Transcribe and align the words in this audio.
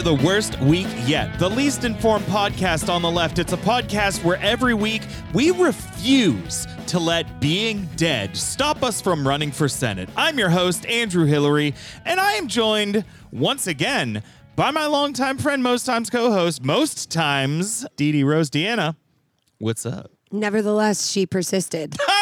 To 0.00 0.16
the 0.16 0.24
worst 0.24 0.58
week 0.60 0.86
yet, 1.04 1.38
the 1.38 1.50
least 1.50 1.84
informed 1.84 2.24
podcast 2.24 2.88
on 2.90 3.02
the 3.02 3.10
left. 3.10 3.38
It's 3.38 3.52
a 3.52 3.58
podcast 3.58 4.24
where 4.24 4.38
every 4.38 4.72
week 4.72 5.02
we 5.34 5.50
refuse 5.50 6.66
to 6.86 6.98
let 6.98 7.38
being 7.38 7.86
dead 7.96 8.34
stop 8.34 8.82
us 8.82 9.02
from 9.02 9.28
running 9.28 9.52
for 9.52 9.68
Senate. 9.68 10.08
I'm 10.16 10.38
your 10.38 10.48
host, 10.48 10.86
Andrew 10.86 11.26
Hillary, 11.26 11.74
and 12.06 12.18
I 12.18 12.32
am 12.32 12.48
joined 12.48 13.04
once 13.30 13.66
again 13.66 14.22
by 14.56 14.70
my 14.70 14.86
longtime 14.86 15.36
friend, 15.36 15.62
most 15.62 15.84
times 15.84 16.08
co 16.08 16.32
host, 16.32 16.64
most 16.64 17.10
times 17.10 17.84
Dee 17.96 18.10
Dee 18.10 18.24
Rose 18.24 18.48
Deanna. 18.48 18.96
What's 19.58 19.84
up? 19.84 20.12
Nevertheless, 20.32 21.10
she 21.10 21.26
persisted. 21.26 21.94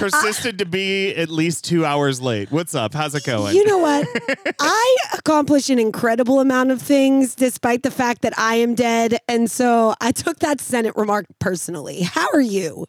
Persisted 0.00 0.58
to 0.58 0.66
be 0.66 1.14
at 1.14 1.28
least 1.28 1.64
two 1.64 1.84
hours 1.84 2.20
late. 2.20 2.50
What's 2.50 2.74
up? 2.74 2.94
How's 2.94 3.14
it 3.14 3.24
going? 3.24 3.54
You 3.54 3.66
know 3.66 3.78
what? 3.78 4.08
I 4.58 4.96
accomplish 5.14 5.68
an 5.68 5.78
incredible 5.78 6.40
amount 6.40 6.70
of 6.70 6.80
things 6.80 7.34
despite 7.34 7.82
the 7.82 7.90
fact 7.90 8.22
that 8.22 8.38
I 8.38 8.56
am 8.56 8.74
dead. 8.74 9.18
And 9.28 9.50
so 9.50 9.94
I 10.00 10.12
took 10.12 10.38
that 10.38 10.60
Senate 10.60 10.96
remark 10.96 11.26
personally. 11.38 12.02
How 12.02 12.28
are 12.32 12.40
you? 12.40 12.86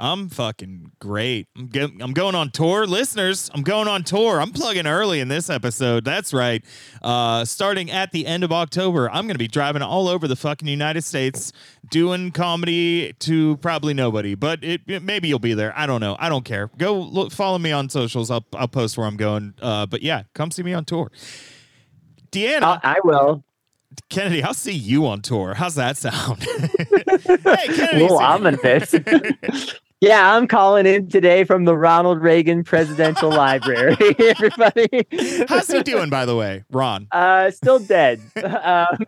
I'm 0.00 0.30
fucking 0.30 0.92
great. 0.98 1.46
I'm, 1.56 1.66
go- 1.68 1.90
I'm 2.00 2.12
going 2.12 2.34
on 2.34 2.50
tour. 2.50 2.86
Listeners, 2.86 3.50
I'm 3.54 3.62
going 3.62 3.86
on 3.86 4.02
tour. 4.02 4.40
I'm 4.40 4.50
plugging 4.50 4.86
early 4.86 5.20
in 5.20 5.28
this 5.28 5.50
episode. 5.50 6.04
That's 6.04 6.32
right. 6.32 6.64
Uh, 7.02 7.44
starting 7.44 7.90
at 7.90 8.10
the 8.12 8.26
end 8.26 8.42
of 8.42 8.50
October, 8.50 9.10
I'm 9.10 9.26
going 9.26 9.34
to 9.34 9.38
be 9.38 9.46
driving 9.46 9.82
all 9.82 10.08
over 10.08 10.26
the 10.26 10.36
fucking 10.36 10.66
United 10.66 11.04
States 11.04 11.52
doing 11.90 12.30
comedy 12.30 13.12
to 13.20 13.58
probably 13.58 13.92
nobody, 13.92 14.34
but 14.34 14.64
it, 14.64 14.80
it- 14.86 15.02
maybe 15.02 15.28
you'll 15.28 15.38
be 15.38 15.52
there. 15.54 15.72
I 15.76 15.86
don't 15.86 16.00
know. 16.00 16.16
I 16.18 16.28
don't 16.30 16.44
care. 16.44 16.70
Go 16.78 16.98
look, 16.98 17.30
follow 17.30 17.58
me 17.58 17.70
on 17.72 17.90
socials. 17.90 18.30
I'll, 18.30 18.46
I'll 18.54 18.68
post 18.68 18.96
where 18.96 19.06
I'm 19.06 19.18
going. 19.18 19.52
Uh, 19.60 19.84
but 19.84 20.02
yeah, 20.02 20.22
come 20.34 20.50
see 20.50 20.62
me 20.62 20.72
on 20.72 20.86
tour. 20.86 21.10
Deanna, 22.32 22.62
Uh, 22.62 22.78
I 22.82 22.96
will. 23.04 23.44
Kennedy, 24.08 24.42
I'll 24.42 24.54
see 24.54 24.72
you 24.72 25.04
on 25.06 25.20
tour. 25.20 25.52
How's 25.54 25.74
that 25.74 25.96
sound? 25.96 26.42
hey, 27.26 27.66
Kennedy. 27.66 28.08
See- 28.08 28.14
ominous. 28.14 28.94
yeah, 30.00 30.34
I'm 30.34 30.46
calling 30.48 30.86
in 30.86 31.08
today 31.08 31.44
from 31.44 31.64
the 31.64 31.76
Ronald 31.76 32.22
Reagan 32.22 32.64
Presidential 32.64 33.30
Library. 33.30 33.96
Everybody, 34.18 35.06
How's 35.48 35.70
he 35.70 35.82
doing, 35.82 36.08
by 36.10 36.24
the 36.24 36.34
way, 36.36 36.64
Ron? 36.70 37.06
uh, 37.12 37.50
still 37.50 37.78
dead. 37.78 38.20
Um, 38.42 39.04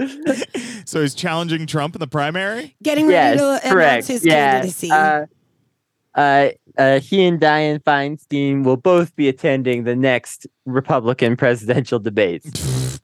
So 0.86 1.02
he's 1.02 1.14
challenging 1.14 1.66
Trump 1.66 1.94
in 1.94 2.00
the 2.00 2.06
primary? 2.06 2.74
Getting 2.82 3.06
ready 3.06 3.36
yes, 3.36 3.38
to 3.38 3.44
announce 3.48 3.68
correct. 3.70 4.06
his 4.08 4.24
yeah. 4.24 4.52
candidacy. 4.52 4.90
Uh, 4.90 5.26
uh, 6.14 6.48
uh, 6.78 7.00
he 7.00 7.26
and 7.26 7.38
Dianne 7.38 7.82
Feinstein 7.82 8.64
will 8.64 8.78
both 8.78 9.14
be 9.14 9.28
attending 9.28 9.84
the 9.84 9.94
next 9.94 10.46
Republican 10.64 11.36
presidential 11.36 11.98
debates. 11.98 12.98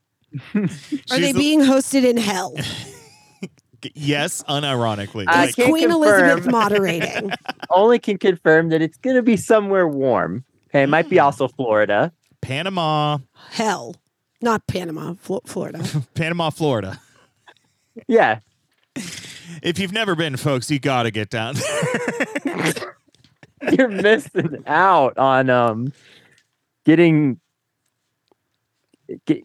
are 0.55 0.67
She's 0.67 1.07
they 1.07 1.31
the- 1.31 1.37
being 1.37 1.61
hosted 1.61 2.03
in 2.03 2.17
hell? 2.17 2.55
Yes, 3.95 4.43
unironically. 4.49 5.25
I 5.27 5.45
Is 5.47 5.55
can't 5.55 5.69
Queen 5.69 5.89
confirm. 5.89 6.23
Elizabeth 6.29 6.51
moderating? 6.51 7.31
Only 7.69 7.99
can 7.99 8.17
confirm 8.17 8.69
that 8.69 8.81
it's 8.81 8.97
going 8.97 9.15
to 9.15 9.21
be 9.23 9.37
somewhere 9.37 9.87
warm. 9.87 10.43
Okay, 10.69 10.83
it 10.83 10.87
might 10.89 11.09
be 11.09 11.17
Hmm. 11.17 11.23
also 11.23 11.47
Florida. 11.47 12.11
Panama, 12.41 13.17
hell. 13.51 13.95
Not 14.41 14.65
Panama, 14.67 15.13
Flo- 15.19 15.41
Florida. 15.45 15.83
Panama, 16.13 16.49
Florida. 16.51 16.99
Yeah, 18.07 18.39
If 18.95 19.79
you've 19.79 19.91
never 19.93 20.15
been, 20.15 20.37
folks, 20.37 20.69
you 20.69 20.79
got 20.79 21.03
to 21.03 21.11
get 21.11 21.29
down 21.31 21.55
there. 21.55 22.97
you're 23.71 23.87
missing 23.87 24.63
out 24.67 25.17
on 25.17 25.49
um 25.49 25.91
getting 26.85 27.39
get, 29.25 29.43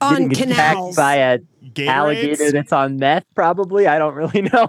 On 0.00 0.28
getting 0.28 0.54
canals. 0.54 0.96
by 0.96 1.16
a 1.16 1.38
Gatorades? 1.74 1.88
alligator 1.88 2.52
that's 2.52 2.72
on 2.72 2.96
meth. 2.96 3.24
Probably, 3.34 3.86
I 3.86 3.98
don't 3.98 4.14
really 4.14 4.42
know. 4.52 4.68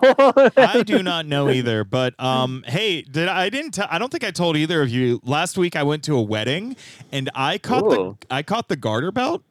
I 0.58 0.84
do 0.86 1.02
not 1.04 1.26
know 1.26 1.50
either, 1.50 1.84
but 1.84 2.20
um, 2.20 2.64
hey, 2.68 3.02
did 3.04 3.28
I, 3.28 3.44
I 3.44 3.50
didn't? 3.50 3.72
T- 3.76 3.84
I 3.90 3.98
don't 3.98 4.12
think 4.12 4.24
I 4.24 4.32
told 4.32 4.58
either 4.58 4.82
of 4.82 4.90
you. 4.90 5.22
Last 5.24 5.58
week 5.58 5.76
I 5.76 5.84
went 5.84 6.04
to 6.06 6.16
a 6.16 6.22
wedding, 6.22 6.76
and 7.12 7.30
I 7.36 7.58
caught 7.58 7.84
Ooh. 7.86 8.18
the 8.20 8.34
I 8.36 8.44
caught 8.44 8.68
the 8.70 8.76
garter 8.76 9.12
belt. 9.12 9.44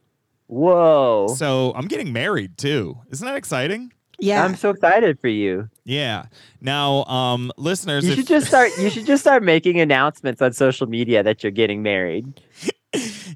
Whoa! 0.47 1.29
So 1.37 1.73
I'm 1.75 1.87
getting 1.89 2.13
married 2.13 2.59
too. 2.59 2.99
Isn't 3.11 3.27
that 3.27 3.37
exciting? 3.37 3.93
yeah. 4.21 4.45
I'm 4.45 4.55
so 4.57 4.71
excited 4.71 5.19
for 5.21 5.29
you. 5.29 5.69
Yeah. 5.85 6.27
Now, 6.61 7.05
um, 7.05 7.51
listeners, 7.57 8.05
You 8.05 8.13
if, 8.13 8.19
should 8.19 8.27
just 8.29 8.47
start. 8.47 8.71
You 8.79 8.89
should 8.91 9.07
just 9.07 9.23
start 9.23 9.43
making 9.43 9.81
announcements 9.81 10.41
on 10.41 10.53
social 10.53 10.87
media 10.87 11.23
that 11.23 11.43
you're 11.43 11.51
getting 11.53 11.83
married. 11.83 12.41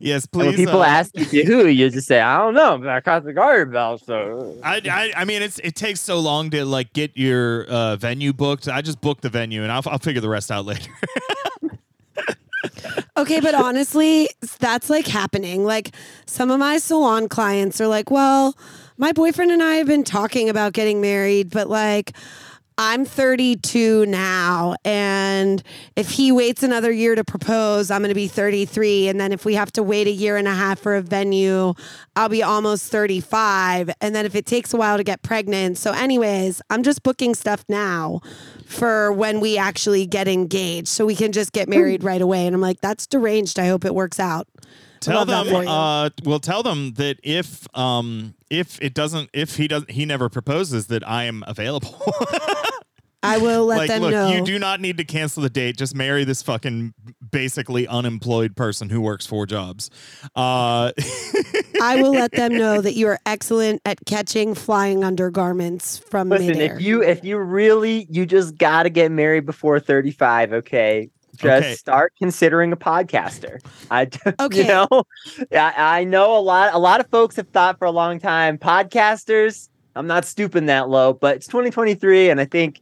yes, 0.01 0.27
And 0.33 0.43
when 0.43 0.53
please. 0.53 0.57
people 0.57 0.83
uh, 0.83 0.87
ask 0.87 1.11
you 1.33 1.45
who, 1.45 1.67
you 1.67 1.91
just 1.91 2.07
say, 2.07 2.21
"I 2.21 2.39
don't 2.39 2.55
know, 2.55 2.79
but 2.79 2.89
I 2.89 3.01
caught 3.01 3.25
the 3.25 3.33
garter 3.33 3.67
belt." 3.67 4.03
So 4.05 4.57
I, 4.63 4.81
I 4.91 5.13
I 5.23 5.25
mean 5.25 5.43
it's 5.43 5.59
it 5.61 5.75
takes 5.75 6.01
so 6.01 6.19
long 6.21 6.51
to 6.51 6.65
like 6.65 6.93
get 6.93 7.17
your 7.17 7.65
uh, 7.67 7.97
venue 7.97 8.33
booked. 8.33 8.69
I 8.69 8.83
just 8.83 9.01
booked 9.01 9.23
the 9.23 9.29
venue 9.29 9.63
and 9.63 9.73
I'll 9.73 9.83
I'll 9.87 9.99
figure 9.99 10.21
the 10.21 10.29
rest 10.29 10.51
out 10.51 10.65
later. 10.65 10.91
Okay, 13.17 13.41
but 13.41 13.53
honestly, 13.55 14.29
that's 14.61 14.89
like 14.89 15.07
happening. 15.09 15.65
Like 15.65 15.91
some 16.27 16.53
of 16.53 16.61
my 16.61 16.79
salon 16.79 17.29
clients 17.29 17.81
are 17.81 17.89
like, 17.89 18.13
well, 18.13 18.57
my 18.97 19.11
boyfriend 19.11 19.51
and 19.51 19.61
I 19.61 19.75
have 19.75 19.89
been 19.89 20.05
talking 20.05 20.49
about 20.49 20.73
getting 20.73 21.01
married, 21.01 21.51
but 21.51 21.69
like 21.69 22.13
I'm 22.81 23.05
32 23.05 24.07
now. 24.07 24.77
And 24.85 25.63
if 25.97 26.11
he 26.11 26.31
waits 26.31 26.63
another 26.63 26.93
year 26.93 27.17
to 27.17 27.25
propose, 27.25 27.91
I'm 27.91 28.03
going 28.03 28.11
to 28.11 28.15
be 28.15 28.29
33. 28.29 29.09
And 29.09 29.21
then 29.21 29.33
if 29.33 29.45
we 29.45 29.55
have 29.55 29.73
to 29.73 29.83
wait 29.83 30.07
a 30.07 30.13
year 30.13 30.37
and 30.37 30.47
a 30.47 30.55
half 30.55 30.79
for 30.79 30.95
a 30.95 31.03
venue, 31.03 31.75
I'll 32.15 32.29
be 32.29 32.43
almost 32.45 32.91
35. 32.91 33.91
And 34.01 34.15
then 34.15 34.25
if 34.25 34.37
it 34.37 34.47
takes 34.47 34.73
a 34.73 34.77
while 34.77 34.97
to 34.97 35.03
get 35.03 35.23
pregnant. 35.23 35.77
So, 35.77 35.91
anyways, 35.93 36.63
I'm 36.71 36.85
just 36.85 37.03
booking 37.03 37.35
stuff 37.35 37.65
now 37.69 38.21
for 38.65 39.13
when 39.13 39.41
we 39.41 39.59
actually 39.59 40.07
get 40.07 40.29
engaged 40.29 40.87
so 40.89 41.05
we 41.05 41.17
can 41.17 41.33
just 41.33 41.53
get 41.53 41.69
married 41.69 42.05
right 42.05 42.23
away. 42.23 42.47
And 42.47 42.55
I'm 42.55 42.61
like, 42.61 42.81
that's 42.81 43.09
deranged. 43.09 43.59
I 43.59 43.67
hope 43.67 43.85
it 43.85 43.95
works 43.95 44.21
out. 44.21 44.47
tell 45.01 45.25
them 45.25 45.47
uh 45.69 46.11
well 46.25 46.41
tell 46.41 46.63
them 46.65 46.93
that 46.95 47.19
if 47.23 47.67
um 47.77 48.35
if 48.51 48.81
it 48.83 48.95
doesn't 48.95 49.31
if 49.33 49.57
he 49.57 49.69
doesn't 49.69 49.91
he 49.93 50.05
never 50.05 50.29
proposes 50.29 50.89
that 50.89 51.07
I 51.09 51.25
am 51.25 51.45
available. 51.47 51.97
I 53.23 53.39
will 53.39 53.67
let 53.67 53.79
like 53.79 53.89
them 53.89 54.03
look, 54.03 54.13
know. 54.13 54.33
you 54.33 54.45
do 54.45 54.59
not 54.59 54.81
need 54.81 54.97
to 54.99 55.05
cancel 55.05 55.43
the 55.43 55.51
date. 55.51 55.77
Just 55.77 55.95
marry 55.95 56.23
this 56.25 56.41
fucking 56.43 56.95
basically 57.33 57.87
unemployed 57.89 58.55
person 58.55 58.91
who 58.91 59.01
works 59.01 59.27
four 59.27 59.45
jobs. 59.47 59.91
Uh 60.37 60.93
I 61.81 61.97
will 61.97 62.13
let 62.13 62.31
them 62.33 62.53
know 62.57 62.81
that 62.81 62.95
you 62.95 63.09
are 63.09 63.19
excellent 63.27 63.83
at 63.85 63.99
catching 64.07 64.55
flying 64.55 65.03
undergarments 65.05 65.99
from 65.99 66.29
listen, 66.29 66.49
midair. 66.49 66.77
if 66.77 66.83
you 66.83 67.03
if 67.03 67.25
you 67.25 67.39
really 67.39 68.07
you 68.11 68.25
just 68.25 68.57
got 68.57 68.85
to 68.85 68.91
get 68.91 69.11
married 69.11 69.47
before 69.47 69.81
35, 69.81 70.53
okay? 70.53 71.11
Just 71.37 71.65
Okay. 71.67 71.75
start 71.75 72.13
considering 72.19 72.73
a 72.73 72.77
podcaster. 72.77 73.61
I 73.91 74.07
d- 74.07 74.19
Okay. 74.41 74.63
you 74.63 74.67
know, 74.69 74.89
I, 75.53 76.01
I 76.01 76.05
know 76.05 76.37
a 76.37 76.41
lot 76.41 76.73
a 76.75 76.79
lot 76.79 77.01
of 77.01 77.09
folks 77.11 77.37
have 77.37 77.49
thought 77.49 77.79
for 77.79 77.85
a 77.87 77.91
long 77.91 78.19
time 78.21 78.59
podcasters. 78.59 79.69
I'm 79.97 80.07
not 80.07 80.25
stooping 80.25 80.67
that 80.67 80.89
low, 80.89 81.13
but 81.13 81.37
it's 81.37 81.47
2023 81.49 82.31
and 82.31 82.41
I 82.41 82.45
think 82.45 82.81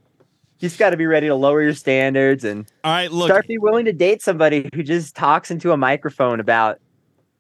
you 0.59 0.69
just 0.69 0.79
got 0.79 0.91
to 0.91 0.97
be 0.97 1.07
ready 1.07 1.27
to 1.29 1.35
lower 1.35 1.63
your 1.63 1.75
standards 1.75 2.45
and 2.45 2.67
all 2.85 2.93
right, 2.93 3.11
look. 3.13 3.29
start 3.29 3.47
be 3.47 3.59
willing 3.59 3.85
to 3.85 3.93
date 3.93 4.23
somebody 4.23 4.69
who 4.75 4.83
just 4.83 5.15
talks 5.15 5.51
into 5.51 5.73
a 5.73 5.77
microphone 5.77 6.41
about 6.41 6.79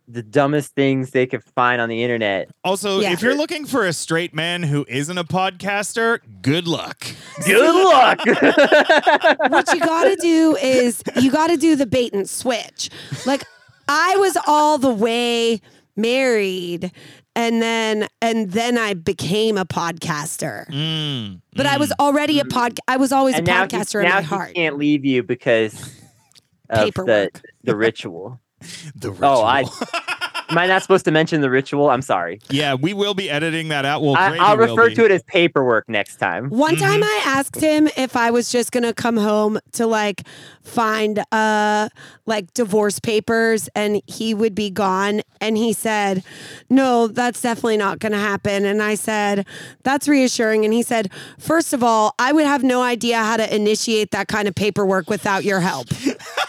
the 0.08 0.22
dumbest 0.22 0.72
things 0.76 1.10
they 1.10 1.26
could 1.26 1.42
find 1.42 1.80
on 1.80 1.88
the 1.88 2.02
internet. 2.04 2.48
Also, 2.62 3.00
Yeah. 3.00 3.12
if 3.12 3.22
you're 3.22 3.34
looking 3.34 3.66
for 3.66 3.84
a 3.84 3.92
straight 3.92 4.32
man 4.32 4.62
who 4.62 4.84
isn't 4.88 5.18
a 5.18 5.24
podcaster, 5.24 6.20
good 6.42 6.68
luck. 6.68 7.04
Good 7.44 7.74
luck. 7.74 8.20
what 9.50 9.72
you 9.74 9.80
got 9.80 10.04
to 10.04 10.16
do 10.20 10.56
is 10.62 11.02
you 11.16 11.32
got 11.32 11.48
to 11.48 11.56
do 11.56 11.74
the 11.74 11.86
bait 11.86 12.12
and 12.12 12.28
switch. 12.28 12.88
Like 13.26 13.42
I 13.88 14.16
was 14.18 14.36
all 14.46 14.78
the 14.78 14.90
way 14.90 15.60
married 15.96 16.92
and 17.34 17.60
then 17.62 18.08
and 18.22 18.50
then 18.50 18.78
I 18.78 18.94
became 18.94 19.56
a 19.58 19.64
podcaster. 19.64 20.66
Mm, 20.68 21.40
But 21.54 21.66
I 21.66 21.78
was 21.78 21.92
already 22.00 22.40
a 22.40 22.44
pod 22.44 22.78
I 22.88 22.96
was 22.96 23.12
always 23.12 23.34
and 23.36 23.46
a 23.48 23.50
now 23.50 23.62
he, 23.62 23.68
podcaster 23.68 24.00
in 24.02 24.08
now 24.08 24.16
my 24.16 24.20
he 24.22 24.26
heart. 24.26 24.54
can't 24.54 24.76
leave 24.78 25.04
you 25.04 25.22
because 25.22 25.74
of 26.70 26.78
the, 26.78 26.84
Paperwork. 26.86 27.42
the 27.64 27.76
ritual. 27.76 28.40
the 28.94 29.10
ritual. 29.10 29.28
Oh, 29.28 29.42
I- 29.44 29.64
Am 30.48 30.58
I 30.58 30.66
not 30.66 30.82
supposed 30.82 31.04
to 31.06 31.10
mention 31.10 31.40
the 31.40 31.50
ritual? 31.50 31.90
I'm 31.90 32.02
sorry. 32.02 32.40
yeah, 32.50 32.74
we 32.74 32.94
will 32.94 33.14
be 33.14 33.28
editing 33.28 33.68
that 33.68 33.84
out. 33.84 34.02
Well, 34.02 34.16
I, 34.16 34.36
I'll 34.38 34.56
refer 34.56 34.88
be. 34.90 34.94
to 34.94 35.04
it 35.04 35.10
as 35.10 35.22
paperwork 35.24 35.88
next 35.88 36.16
time. 36.16 36.50
One 36.50 36.76
time 36.76 37.00
Mm-hmm. 37.00 37.28
I 37.28 37.38
asked 37.38 37.56
him 37.60 37.88
if 37.96 38.16
I 38.16 38.30
was 38.30 38.50
just 38.52 38.70
gonna 38.72 38.94
come 38.94 39.16
home 39.16 39.58
to 39.72 39.86
like 39.86 40.22
find 40.62 41.22
uh 41.32 41.88
like 42.26 42.52
divorce 42.54 42.98
papers 43.00 43.68
and 43.74 44.00
he 44.06 44.34
would 44.34 44.54
be 44.54 44.70
gone 44.70 45.22
and 45.40 45.56
he 45.56 45.72
said, 45.72 46.22
No, 46.70 47.08
that's 47.08 47.40
definitely 47.42 47.76
not 47.76 47.98
gonna 47.98 48.18
happen. 48.20 48.64
And 48.64 48.82
I 48.82 48.94
said, 48.94 49.46
That's 49.82 50.06
reassuring. 50.08 50.64
And 50.64 50.72
he 50.72 50.82
said, 50.82 51.10
First 51.38 51.72
of 51.72 51.82
all, 51.82 52.14
I 52.18 52.32
would 52.32 52.46
have 52.46 52.62
no 52.62 52.82
idea 52.82 53.18
how 53.18 53.36
to 53.36 53.54
initiate 53.54 54.12
that 54.12 54.28
kind 54.28 54.46
of 54.48 54.54
paperwork 54.54 55.10
without 55.10 55.44
your 55.44 55.60
help. 55.60 55.88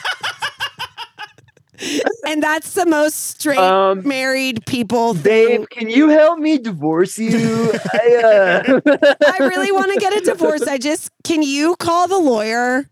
and 2.28 2.42
that's 2.42 2.74
the 2.74 2.86
most 2.86 3.16
straight 3.40 3.58
Um, 3.58 4.08
married 4.08 4.66
people 4.66 5.14
thing. 5.14 5.62
Babe, 5.62 5.70
can 5.70 5.90
you 5.90 6.10
help 6.10 6.40
me 6.40 6.58
divorce 6.58 7.18
you? 7.18 7.72
I, 7.94 8.16
uh... 8.24 8.82
I 9.28 9.38
really 9.40 9.72
want 9.72 9.94
to 9.94 10.00
get 10.00 10.16
a 10.16 10.22
divorce. 10.22 10.64
I 10.64 10.78
just 10.78 11.12
can 11.24 11.44
you 11.44 11.76
call 11.78 12.08
the 12.08 12.18
lawyer? 12.20 12.90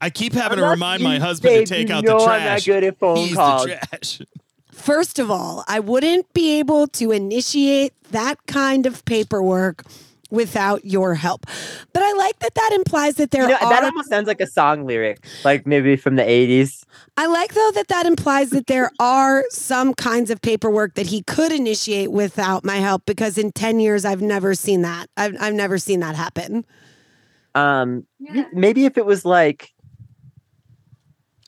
I 0.00 0.10
keep 0.10 0.32
having 0.32 0.52
I'm 0.52 0.56
to 0.58 0.62
not- 0.62 0.70
remind 0.72 1.02
my 1.02 1.18
husband 1.18 1.52
babe, 1.54 1.66
to 1.66 1.74
take 1.74 1.88
you 1.88 1.94
out 1.94 2.04
know 2.04 2.18
the 2.20 2.24
I'm 2.26 2.44
not 2.44 2.64
good 2.64 2.84
at 2.84 2.98
phone 2.98 3.16
He's 3.16 3.34
calls. 3.34 3.64
the 3.64 3.76
trash. 3.90 4.20
First 4.72 5.18
of 5.18 5.28
all, 5.30 5.64
I 5.66 5.80
wouldn't 5.80 6.32
be 6.32 6.58
able 6.60 6.86
to 6.88 7.10
initiate 7.10 7.92
that 8.12 8.38
kind 8.46 8.86
of 8.86 9.04
paperwork 9.04 9.82
without 10.30 10.84
your 10.84 11.14
help. 11.14 11.46
But 11.92 12.02
I 12.02 12.12
like 12.12 12.38
that 12.40 12.54
that 12.54 12.72
implies 12.74 13.14
that 13.16 13.30
there 13.30 13.42
You 13.42 13.48
know, 13.48 13.54
are 13.56 13.70
that 13.70 13.84
almost 13.84 14.08
sounds 14.10 14.26
like 14.26 14.40
a 14.40 14.46
song 14.46 14.86
lyric, 14.86 15.24
like 15.44 15.66
maybe 15.66 15.96
from 15.96 16.16
the 16.16 16.22
80s. 16.22 16.84
I 17.16 17.26
like 17.26 17.54
though 17.54 17.70
that 17.74 17.88
that 17.88 18.06
implies 18.06 18.50
that 18.50 18.66
there 18.66 18.90
are 19.00 19.44
some 19.50 19.94
kinds 19.94 20.30
of 20.30 20.40
paperwork 20.42 20.94
that 20.94 21.06
he 21.06 21.22
could 21.22 21.52
initiate 21.52 22.12
without 22.12 22.64
my 22.64 22.76
help 22.76 23.06
because 23.06 23.38
in 23.38 23.52
10 23.52 23.80
years 23.80 24.04
I've 24.04 24.22
never 24.22 24.54
seen 24.54 24.82
that. 24.82 25.08
I've 25.16 25.36
I've 25.40 25.54
never 25.54 25.78
seen 25.78 26.00
that 26.00 26.14
happen. 26.14 26.64
Um, 27.54 28.06
maybe 28.52 28.84
if 28.84 28.98
it 28.98 29.06
was 29.06 29.24
like, 29.24 29.72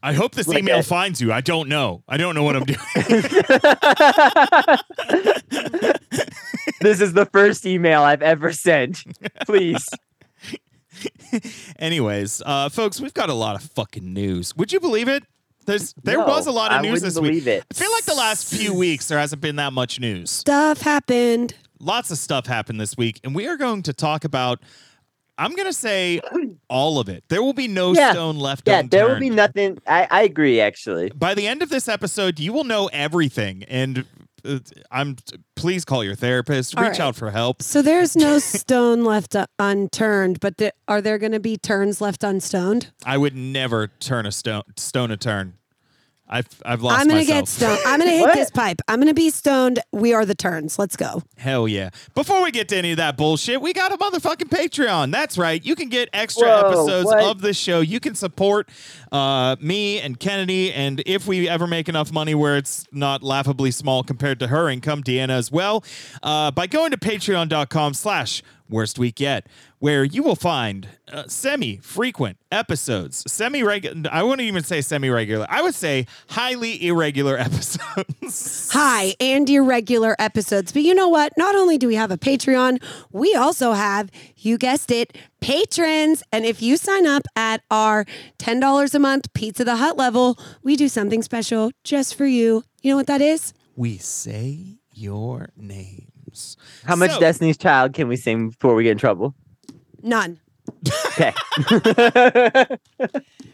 I 0.03 0.15
hope 0.15 0.35
this 0.35 0.49
Like 0.49 0.61
email 0.61 0.79
a- 0.79 0.83
finds 0.83 1.21
you. 1.21 1.31
I 1.31 1.43
don't 1.43 1.69
know. 1.69 2.03
I 2.09 2.17
don't 2.17 2.35
know 2.35 2.43
what 2.43 2.57
I'm 2.57 2.65
doing. 2.65 2.79
this 6.81 7.01
is 7.01 7.13
the 7.13 7.27
first 7.27 7.67
email 7.67 8.03
I've 8.03 8.23
ever 8.23 8.53
sent. 8.53 9.05
Please. 9.47 9.89
Anyways, 11.79 12.43
uh, 12.45 12.69
folks, 12.69 13.01
we've 13.01 13.15
got 13.15 13.29
a 13.31 13.35
lot 13.35 13.57
of 13.57 13.63
fucking 13.63 14.13
news. 14.13 14.57
Would 14.57 14.73
you 14.73 14.81
believe 14.81 15.09
it? 15.09 15.25
There's 15.67 15.95
there 16.03 16.19
No, 16.19 16.27
was 16.27 16.47
a 16.47 16.51
lot 16.53 16.73
of 16.73 16.79
I 16.79 16.83
news 16.83 17.03
wouldn't 17.03 17.05
this 17.05 17.15
believe 17.15 17.47
week. 17.47 17.55
it. 17.55 17.65
I 17.71 17.75
feel 17.75 17.93
like 17.93 18.05
the 18.05 18.15
last 18.15 18.53
few 18.53 18.75
weeks 18.79 19.09
there 19.09 19.19
hasn't 19.19 19.41
been 19.43 19.57
that 19.57 19.73
much 19.73 20.01
news. 20.01 20.31
Stuff 20.31 20.81
happened. 20.81 21.55
Lots 21.79 22.11
of 22.11 22.19
stuff 22.19 22.47
happened 22.47 22.81
this 22.81 22.97
week, 22.97 23.21
and 23.25 23.35
we 23.35 23.47
are 23.47 23.57
going 23.57 23.83
to 23.85 23.93
talk 23.93 24.25
about. 24.25 24.61
I'm 25.39 25.55
going 25.55 25.69
to 25.69 25.73
say 25.73 26.21
all 26.69 26.99
of 26.99 27.09
it. 27.09 27.25
There 27.29 27.43
will 27.43 27.55
be 27.55 27.67
no 27.67 27.95
Yeah. 27.95 28.13
stone 28.13 28.39
left 28.39 28.69
Yeah, 28.69 28.75
unturned. 28.81 28.91
there 28.91 29.09
will 29.09 29.19
be 29.19 29.31
nothing. 29.31 29.79
I, 29.87 30.07
I 30.11 30.23
agree, 30.25 30.61
actually. 30.61 31.11
By 31.15 31.35
the 31.35 31.47
end 31.47 31.63
of 31.63 31.71
this 31.71 31.89
episode, 31.89 32.39
you 32.39 32.53
will 32.53 32.65
know 32.65 32.89
everything, 32.93 33.63
and 33.65 34.05
Uh, 34.45 34.59
I'm. 34.91 35.17
Please 35.57 35.85
call 35.85 36.03
your 36.03 36.15
therapist. 36.15 36.77
All 36.77 36.83
Reach 36.83 36.93
right. 36.93 37.01
out 37.01 37.17
for 37.17 37.31
help. 37.31 37.63
So 37.63 37.83
there's 37.83 38.17
no 38.17 38.39
stone 38.41 39.05
left 39.05 39.37
uh, 39.37 39.47
unturned, 39.59 40.41
but 40.41 40.57
the, 40.57 40.73
are 40.89 41.01
there 41.01 41.19
going 41.19 41.33
to 41.33 41.41
be 41.41 41.57
turns 41.57 42.01
left 42.01 42.25
unstoned? 42.25 42.91
I 43.05 43.19
would 43.19 43.37
never 43.37 43.89
turn 43.89 44.27
a 44.27 44.33
stone 44.33 44.63
stone 44.77 45.11
a 45.11 45.17
turn. 45.17 45.55
I've 46.31 46.47
I've 46.65 46.81
lost 46.81 47.01
I'm 47.01 47.09
going 47.09 47.27
to 47.27 47.33
myself. 47.33 47.41
get 47.41 47.49
stoned. 47.49 47.81
I'm 47.85 47.99
going 47.99 48.11
to 48.11 48.17
hit 48.17 48.35
this 48.35 48.51
pipe. 48.51 48.81
I'm 48.87 49.01
going 49.01 49.09
to 49.09 49.15
be 49.15 49.31
stoned. 49.31 49.81
We 49.93 50.15
are 50.15 50.25
the 50.25 50.35
turns. 50.35 50.79
Let's 50.79 50.97
go. 50.97 51.23
Hell 51.37 51.67
yeah. 51.67 51.91
Before 52.15 52.43
we 52.43 52.53
get 52.53 52.69
to 52.69 52.77
any 52.77 52.93
of 52.93 52.99
that 52.99 53.17
bullshit, 53.17 53.61
we 53.61 53.73
got 53.73 53.93
a 53.93 53.97
motherfucking 53.99 54.49
Patreon. 54.49 55.11
That's 55.11 55.37
right. 55.37 55.63
You 55.65 55.75
can 55.75 55.89
get 55.89 56.09
extra 56.13 56.47
Whoa, 56.47 56.69
episodes 56.69 57.07
what? 57.07 57.25
of 57.25 57.41
this 57.41 57.57
show. 57.57 57.81
You 57.81 57.99
can 57.99 58.15
support 58.15 58.69
uh, 59.11 59.57
me 59.61 60.01
and 60.01 60.21
Kennedy. 60.21 60.73
And 60.73 61.03
if 61.05 61.27
we 61.27 61.49
ever 61.49 61.67
make 61.67 61.89
enough 61.89 62.13
money 62.13 62.35
where 62.35 62.57
it's 62.57 62.87
not 62.93 63.25
laughably 63.25 63.73
small 63.73 64.05
compared 64.05 64.39
to 64.39 64.47
her 64.47 64.69
income, 64.69 65.03
Deanna 65.03 65.31
as 65.31 65.51
well, 65.51 65.83
uh, 66.23 66.53
by 66.53 66.69
going 66.69 66.93
to 66.93 66.97
patreon.com 66.97 67.95
slash 67.95 68.43
worst 68.71 68.99
week 68.99 69.21
yet, 69.21 69.47
where 69.79 70.05
you 70.05 70.23
will 70.23 70.37
find 70.37 70.89
uh, 71.13 71.25
semi-frequent 71.27 72.39
episodes, 72.53 73.25
semi-regular, 73.31 74.09
I 74.11 74.23
wouldn't 74.23 74.47
even 74.47 74.63
say 74.63 74.81
semi-regular. 74.81 75.47
I 75.49 75.63
would 75.63 75.75
say 75.75 76.07
highly 76.29 76.87
irregular 76.87 77.37
episodes. 77.39 78.71
Hi, 78.73 79.15
and 79.21 79.49
irregular 79.49 80.17
episodes. 80.19 80.73
But 80.73 80.83
you 80.83 80.95
know 80.95 81.09
what? 81.09 81.33
Not 81.37 81.55
only 81.55 81.77
do 81.77 81.87
we 81.87 81.97
have 81.97 82.11
a 82.11 82.19
Patreon, 82.19 82.83
we 83.13 83.35
also 83.35 83.73
have, 83.73 84.11
you 84.37 84.57
guessed 84.57 84.91
it, 84.91 85.17
patrons. 85.41 86.23
And 86.33 86.45
if 86.45 86.63
you 86.63 86.77
sign 86.77 87.07
up 87.07 87.23
at 87.37 87.63
our 87.71 88.05
$10 88.39 88.95
a 88.95 88.99
month 88.99 89.33
Pizza 89.35 89.65
the 89.65 89.77
Hut 89.77 89.97
level, 89.97 90.39
we 90.63 90.77
do 90.77 90.89
something 90.89 91.23
special 91.23 91.71
just 91.85 92.15
for 92.15 92.27
you. 92.27 92.63
You 92.83 92.93
know 92.93 92.97
what 92.97 93.09
that 93.09 93.21
is? 93.21 93.53
we 93.81 93.97
say 93.97 94.79
your 94.93 95.49
names. 96.31 96.57
How 96.85 96.97
much 96.97 97.13
So- 97.13 97.21
Destiny's 97.21 97.57
Child 97.57 97.93
can 97.95 98.09
we 98.09 98.17
sing 98.17 98.51
before 98.51 98.75
we 98.75 98.85
get 98.85 98.93
in 98.93 98.99
trouble? 98.99 99.35
None. 100.03 100.39
Okay. 101.09 101.33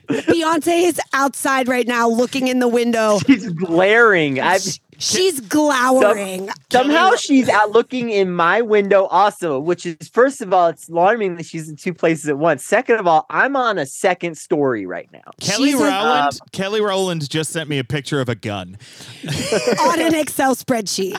Beyonce 0.08 0.84
is 0.84 1.00
outside 1.12 1.66
right 1.66 1.86
now 1.88 2.08
looking 2.08 2.46
in 2.46 2.60
the 2.60 2.68
window. 2.68 3.18
she's 3.26 3.48
glaring. 3.50 4.38
I've 4.40 4.62
She's 4.98 5.40
glowering. 5.40 6.48
somehow 6.72 7.16
she's 7.16 7.50
out 7.50 7.70
looking 7.72 8.08
in 8.08 8.32
my 8.32 8.62
window 8.62 9.04
also, 9.06 9.58
which 9.58 9.84
is 9.84 9.96
first 10.10 10.40
of 10.40 10.54
all, 10.54 10.68
it's 10.68 10.88
alarming 10.88 11.36
that 11.36 11.44
she's 11.44 11.68
in 11.68 11.76
two 11.76 11.92
places 11.92 12.28
at 12.30 12.38
once. 12.38 12.64
Second 12.64 12.96
of 13.00 13.06
all, 13.06 13.26
I'm 13.28 13.56
on 13.56 13.76
a 13.78 13.84
second 13.84 14.38
story 14.38 14.86
right 14.86 15.08
now. 15.12 15.20
Kelly 15.40 15.72
She's 15.72 15.80
a- 15.80 15.84
Rowland. 15.84 16.20
Um, 16.40 16.48
Kelly 16.52 16.80
Rowland 16.80 17.28
just 17.28 17.50
sent 17.52 17.68
me 17.68 17.78
a 17.78 17.84
picture 17.84 18.20
of 18.22 18.28
a 18.30 18.34
gun. 18.36 18.78
on 19.80 20.00
an 20.00 20.14
Excel 20.14 20.54
spreadsheet. 20.54 21.18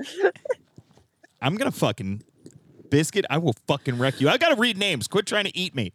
I'm 1.46 1.54
gonna 1.56 1.70
fucking 1.70 2.22
biscuit. 2.90 3.24
I 3.30 3.38
will 3.38 3.54
fucking 3.66 3.98
wreck 3.98 4.20
you. 4.20 4.28
I 4.28 4.36
gotta 4.36 4.56
read 4.56 4.76
names. 4.76 5.06
Quit 5.08 5.26
trying 5.26 5.44
to 5.44 5.56
eat 5.56 5.74
me. 5.74 5.92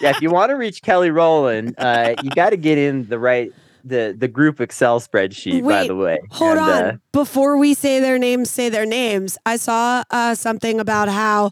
Yeah, 0.00 0.10
if 0.10 0.20
you 0.20 0.30
want 0.38 0.50
to 0.50 0.54
reach 0.56 0.82
Kelly 0.82 1.10
Rowland, 1.10 1.74
uh, 1.78 2.14
you 2.22 2.30
got 2.30 2.50
to 2.50 2.56
get 2.56 2.78
in 2.78 3.08
the 3.08 3.18
right 3.18 3.52
the 3.84 4.14
the 4.16 4.28
group 4.28 4.60
Excel 4.60 5.00
spreadsheet. 5.00 5.62
by 5.66 5.86
the 5.86 5.94
way, 5.96 6.18
Hold 6.32 6.58
And, 6.58 6.60
on. 6.60 6.70
uh, 6.84 6.96
Before 7.12 7.56
we 7.56 7.74
say 7.74 8.00
their 8.00 8.18
names, 8.18 8.50
say 8.50 8.68
their 8.68 8.86
names. 8.86 9.38
I 9.46 9.56
saw 9.56 10.04
uh, 10.10 10.34
something 10.34 10.78
about 10.80 11.08
how 11.08 11.50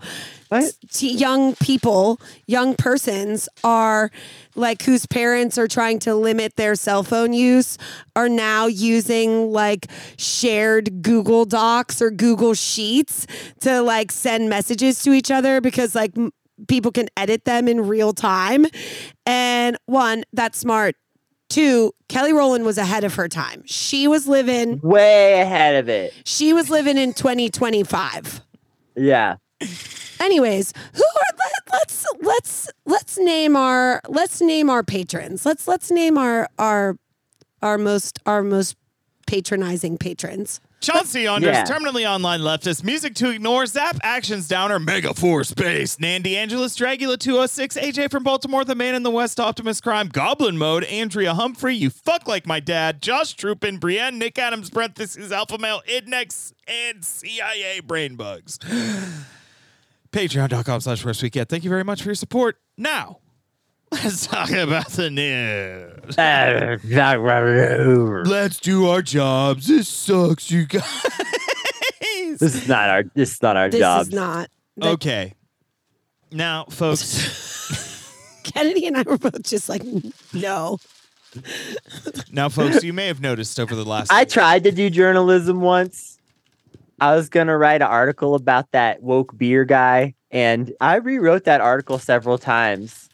What? 0.51 0.75
t- 0.91 1.13
young 1.13 1.55
people, 1.55 2.21
young 2.47 2.75
persons 2.75 3.49
are 3.63 4.11
like 4.57 4.83
whose 4.83 5.07
parents 5.07 5.57
are 5.59 5.69
trying 5.69 6.01
to 6.01 6.15
limit 6.17 6.57
their 6.57 6.75
cell 6.75 7.05
phone 7.05 7.33
use 7.33 7.79
are 8.17 8.29
now 8.29 8.67
using 8.67 9.53
like 9.53 9.87
shared 10.19 11.03
Google 11.03 11.45
Docs 11.45 12.03
or 12.03 12.11
Google 12.11 12.55
Sheets 12.55 13.29
to 13.61 13.81
like 13.81 14.11
send 14.11 14.49
messages 14.51 15.03
to 15.05 15.13
each 15.13 15.31
other 15.31 15.61
because 15.61 15.95
like 15.95 16.19
m- 16.19 16.33
people 16.67 16.91
can 16.91 17.09
edit 17.17 17.45
them 17.45 17.69
in 17.69 17.87
real 17.87 18.13
time. 18.13 18.67
And 19.25 19.77
one, 19.87 20.25
that's 20.33 20.59
smart. 20.59 20.97
Two, 21.49 21.93
Kelly 22.09 22.33
Rowland 22.33 22.65
was 22.65 22.77
ahead 22.77 23.05
of 23.05 23.15
her 23.15 23.29
time. 23.29 23.63
She 23.67 24.09
was 24.09 24.27
living 24.27 24.81
way 24.83 25.41
ahead 25.41 25.77
of 25.77 25.89
it. 25.89 26.13
she 26.25 26.53
was 26.53 26.71
living 26.71 26.99
in 26.99 27.13
2025. 27.13 28.41
Yeah. 28.97 29.37
Anyways, 30.21 30.73
who 30.95 31.03
are 31.03 31.37
let, 31.39 31.73
let's 31.73 32.07
let's 32.23 32.69
let's 32.87 33.19
name 33.19 33.57
our 33.57 34.01
let's 34.09 34.41
name 34.41 34.69
our 34.71 34.83
patrons. 34.83 35.47
Let's 35.47 35.67
let's 35.67 35.91
name 35.91 36.19
our 36.19 36.49
our 36.59 36.97
our 37.63 37.79
most 37.79 38.19
our 38.27 38.43
most 38.43 38.77
patronizing 39.27 39.97
patrons. 39.99 40.61
Chauncey 40.83 41.27
Saunders, 41.27 41.51
Yeah. 41.55 41.65
terminally 41.65 42.09
online 42.09 42.41
leftist, 42.41 42.83
music 42.83 43.15
to 43.17 43.29
ignore, 43.29 43.67
Zap 43.67 43.99
Actions 44.03 44.49
Downer, 44.49 44.79
Mega 44.79 45.13
Force 45.13 45.51
Space, 45.51 46.01
Nandy 46.01 46.39
Angelus, 46.39 46.75
Dragula 46.75 47.19
206, 47.19 47.77
AJ 47.77 48.11
from 48.11 48.23
Baltimore, 48.23 48.65
The 48.65 48.75
Man 48.75 48.95
in 48.95 49.03
the 49.03 49.11
West, 49.11 49.39
Optimus 49.39 49.79
Crime, 49.83 50.09
Goblin 50.09 50.57
Mode, 50.57 50.85
Andrea 50.85 51.35
Humphrey, 51.35 51.75
You 51.75 51.91
Fuck 51.91 52.27
Like 52.27 52.47
My 52.47 52.61
Dad, 52.61 53.03
Josh 53.03 53.37
Troopin, 53.37 53.79
Brienne, 53.79 54.19
Nick 54.19 54.39
Adams, 54.39 54.71
parentheses, 54.71 55.31
Alpha 55.31 55.59
Male, 55.59 55.83
Idnex, 55.87 56.55
and 56.67 57.05
CIA 57.05 57.83
Brainbugs. 57.83 58.59
Patreon.com 60.13 60.81
slash 60.81 61.05
worst 61.05 61.23
week 61.23 61.37
yet. 61.37 61.49
Thank 61.49 61.65
you 61.65 61.71
very 61.71 61.85
much 61.85 62.03
for 62.03 62.09
your 62.09 62.15
support. 62.17 62.57
Now, 62.77 63.19
let's 63.93 64.27
talk 64.27 64.51
about 64.51 64.89
the 64.91 65.11
news. 65.11 66.19
Uh, 66.19 66.77
this 66.83 68.29
Let's 68.29 68.59
do 68.59 68.89
our 68.89 69.03
jobs. 69.03 69.69
This 69.69 69.89
sucks, 69.89 70.51
you 70.51 70.67
guys. 70.67 70.83
This 72.39 72.55
is 72.55 72.69
not 72.69 72.89
our 72.89 73.03
this 73.15 73.33
is 73.33 73.43
not 73.43 73.57
our 73.57 73.69
This 73.69 73.81
job. 73.81 74.03
is 74.03 74.13
not 74.13 74.49
the- 74.77 74.89
Okay. 74.91 75.35
Now, 76.33 76.65
folks, 76.71 78.41
Kennedy 78.45 78.87
and 78.87 78.97
I 78.97 79.03
were 79.03 79.19
both 79.19 79.43
just 79.43 79.69
like 79.69 79.83
no. 80.33 80.79
now, 82.33 82.49
folks, 82.49 82.83
you 82.85 82.93
may 82.93 83.07
have 83.09 83.21
noticed 83.21 83.59
over 83.59 83.75
the 83.75 83.85
last. 83.85 84.13
I 84.13 84.25
tried 84.25 84.63
to 84.65 84.73
do 84.73 84.89
journalism 84.91 85.61
once. 85.61 86.19
I 87.01 87.15
was 87.17 87.29
gonna 87.29 87.57
write 87.57 87.83
an 87.83 87.89
article 87.89 88.35
about 88.35 88.71
that 88.73 89.03
woke 89.03 89.37
beer 89.39 89.65
guy, 89.65 90.15
and 90.31 90.73
I 90.81 90.97
rewrote 90.97 91.45
that 91.45 91.61
article 91.61 91.99
several 91.99 92.39
times. 92.39 93.09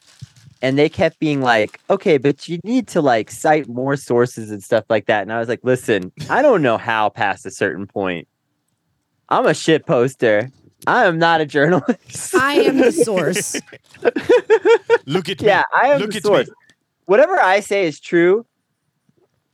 And 0.61 0.77
they 0.77 0.89
kept 0.89 1.19
being 1.19 1.41
like, 1.41 1.79
"Okay, 1.89 2.17
but 2.17 2.49
you 2.49 2.59
need 2.63 2.87
to 2.89 3.01
like 3.01 3.29
cite 3.29 3.67
more 3.67 3.95
sources 3.95 4.49
and 4.49 4.63
stuff 4.63 4.85
like 4.89 5.05
that." 5.05 5.21
And 5.21 5.31
I 5.31 5.39
was 5.39 5.47
like, 5.47 5.59
"Listen, 5.63 6.11
I 6.29 6.41
don't 6.41 6.61
know 6.63 6.77
how 6.77 7.09
past 7.09 7.45
a 7.45 7.51
certain 7.51 7.85
point. 7.85 8.27
I'm 9.29 9.45
a 9.45 9.53
shit 9.53 9.85
poster. 9.85 10.49
I 10.87 11.05
am 11.05 11.19
not 11.19 11.41
a 11.41 11.45
journalist. 11.45 12.33
I 12.35 12.53
am 12.55 12.77
the 12.77 12.91
source. 12.91 13.55
Look 15.05 15.29
at 15.29 15.41
yeah, 15.41 15.59
me. 15.59 15.63
I 15.75 15.87
am 15.89 15.99
Look 16.01 16.11
the 16.11 16.21
source. 16.21 16.47
me. 16.47 16.53
Whatever 17.05 17.39
I 17.39 17.59
say 17.59 17.85
is 17.85 17.99
true. 17.99 18.45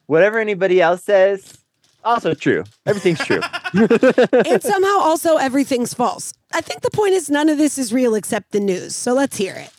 whatever 0.06 0.40
anybody 0.40 0.82
else 0.82 1.04
says, 1.04 1.58
also 2.04 2.34
true. 2.34 2.64
Everything's 2.86 3.20
true. 3.26 3.42
and 3.74 4.62
somehow 4.64 4.98
also 5.00 5.38
everything's 5.38 5.94
false. 5.94 6.34
I 6.54 6.62
think 6.62 6.82
the 6.82 6.92
point 6.92 7.14
is 7.14 7.30
none 7.30 7.50
of 7.50 7.58
this 7.58 7.78
is 7.78 7.94
real 7.94 8.16
except 8.16 8.52
the 8.52 8.60
news. 8.60 8.96
So 8.96 9.14
let's 9.14 9.38
hear 9.38 9.56
it. 9.56 9.70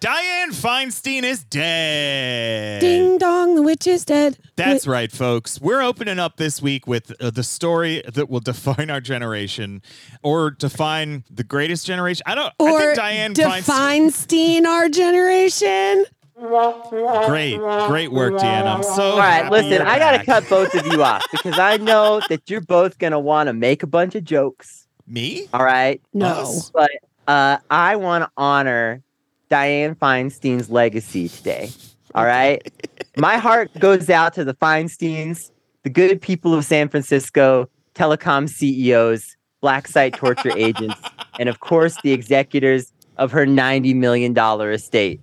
Dianne 0.00 0.50
Feinstein 0.54 1.24
is 1.24 1.42
dead. 1.42 2.80
Ding 2.80 3.18
dong, 3.18 3.56
the 3.56 3.62
witch 3.62 3.84
is 3.88 4.04
dead. 4.04 4.38
That's 4.54 4.86
right, 4.86 5.10
folks. 5.10 5.60
We're 5.60 5.82
opening 5.82 6.20
up 6.20 6.36
this 6.36 6.62
week 6.62 6.86
with 6.86 7.12
uh, 7.20 7.30
the 7.30 7.42
story 7.42 8.04
that 8.06 8.30
will 8.30 8.38
define 8.38 8.90
our 8.90 9.00
generation 9.00 9.82
or 10.22 10.52
define 10.52 11.24
the 11.28 11.42
greatest 11.42 11.84
generation. 11.84 12.22
I 12.26 12.36
don't. 12.36 12.52
I 12.60 12.70
Or 12.70 12.94
think 12.94 12.98
Dianne 12.98 13.34
Feinstein. 13.34 13.64
Feinstein 14.12 14.66
our 14.66 14.88
generation. 14.88 16.04
Great, 16.38 17.58
great 17.88 18.12
work, 18.12 18.34
Deanna. 18.34 18.76
I'm 18.76 18.82
so. 18.82 19.12
All 19.12 19.18
right, 19.18 19.44
happy 19.44 19.50
listen, 19.50 19.70
you're 19.72 19.86
I 19.86 19.98
gotta 19.98 20.18
back. 20.18 20.26
cut 20.26 20.48
both 20.48 20.74
of 20.74 20.86
you 20.86 21.02
off 21.02 21.24
because 21.32 21.58
I 21.58 21.76
know 21.78 22.20
that 22.28 22.48
you're 22.48 22.60
both 22.60 22.98
gonna 22.98 23.18
want 23.20 23.48
to 23.48 23.52
make 23.52 23.82
a 23.82 23.86
bunch 23.86 24.14
of 24.14 24.24
jokes. 24.24 24.86
me. 25.06 25.48
All 25.52 25.64
right, 25.64 26.00
No. 26.14 26.60
But 26.72 26.90
uh, 27.26 27.58
I 27.70 27.96
want 27.96 28.24
to 28.24 28.30
honor 28.36 29.02
Dianne 29.50 29.96
Feinstein's 29.96 30.70
legacy 30.70 31.28
today. 31.28 31.70
All 32.14 32.24
right, 32.24 32.62
my 33.16 33.36
heart 33.38 33.70
goes 33.78 34.08
out 34.08 34.32
to 34.34 34.44
the 34.44 34.54
Feinsteins, 34.54 35.50
the 35.82 35.90
good 35.90 36.20
people 36.22 36.54
of 36.54 36.64
San 36.64 36.88
Francisco, 36.88 37.68
telecom 37.94 38.48
CEOs, 38.48 39.36
black 39.60 39.88
site 39.88 40.14
torture 40.14 40.56
agents, 40.56 41.00
and 41.38 41.48
of 41.48 41.60
course 41.60 41.96
the 42.02 42.12
executors 42.12 42.92
of 43.16 43.32
her 43.32 43.44
ninety 43.44 43.92
million 43.92 44.32
dollar 44.32 44.70
estate. 44.70 45.20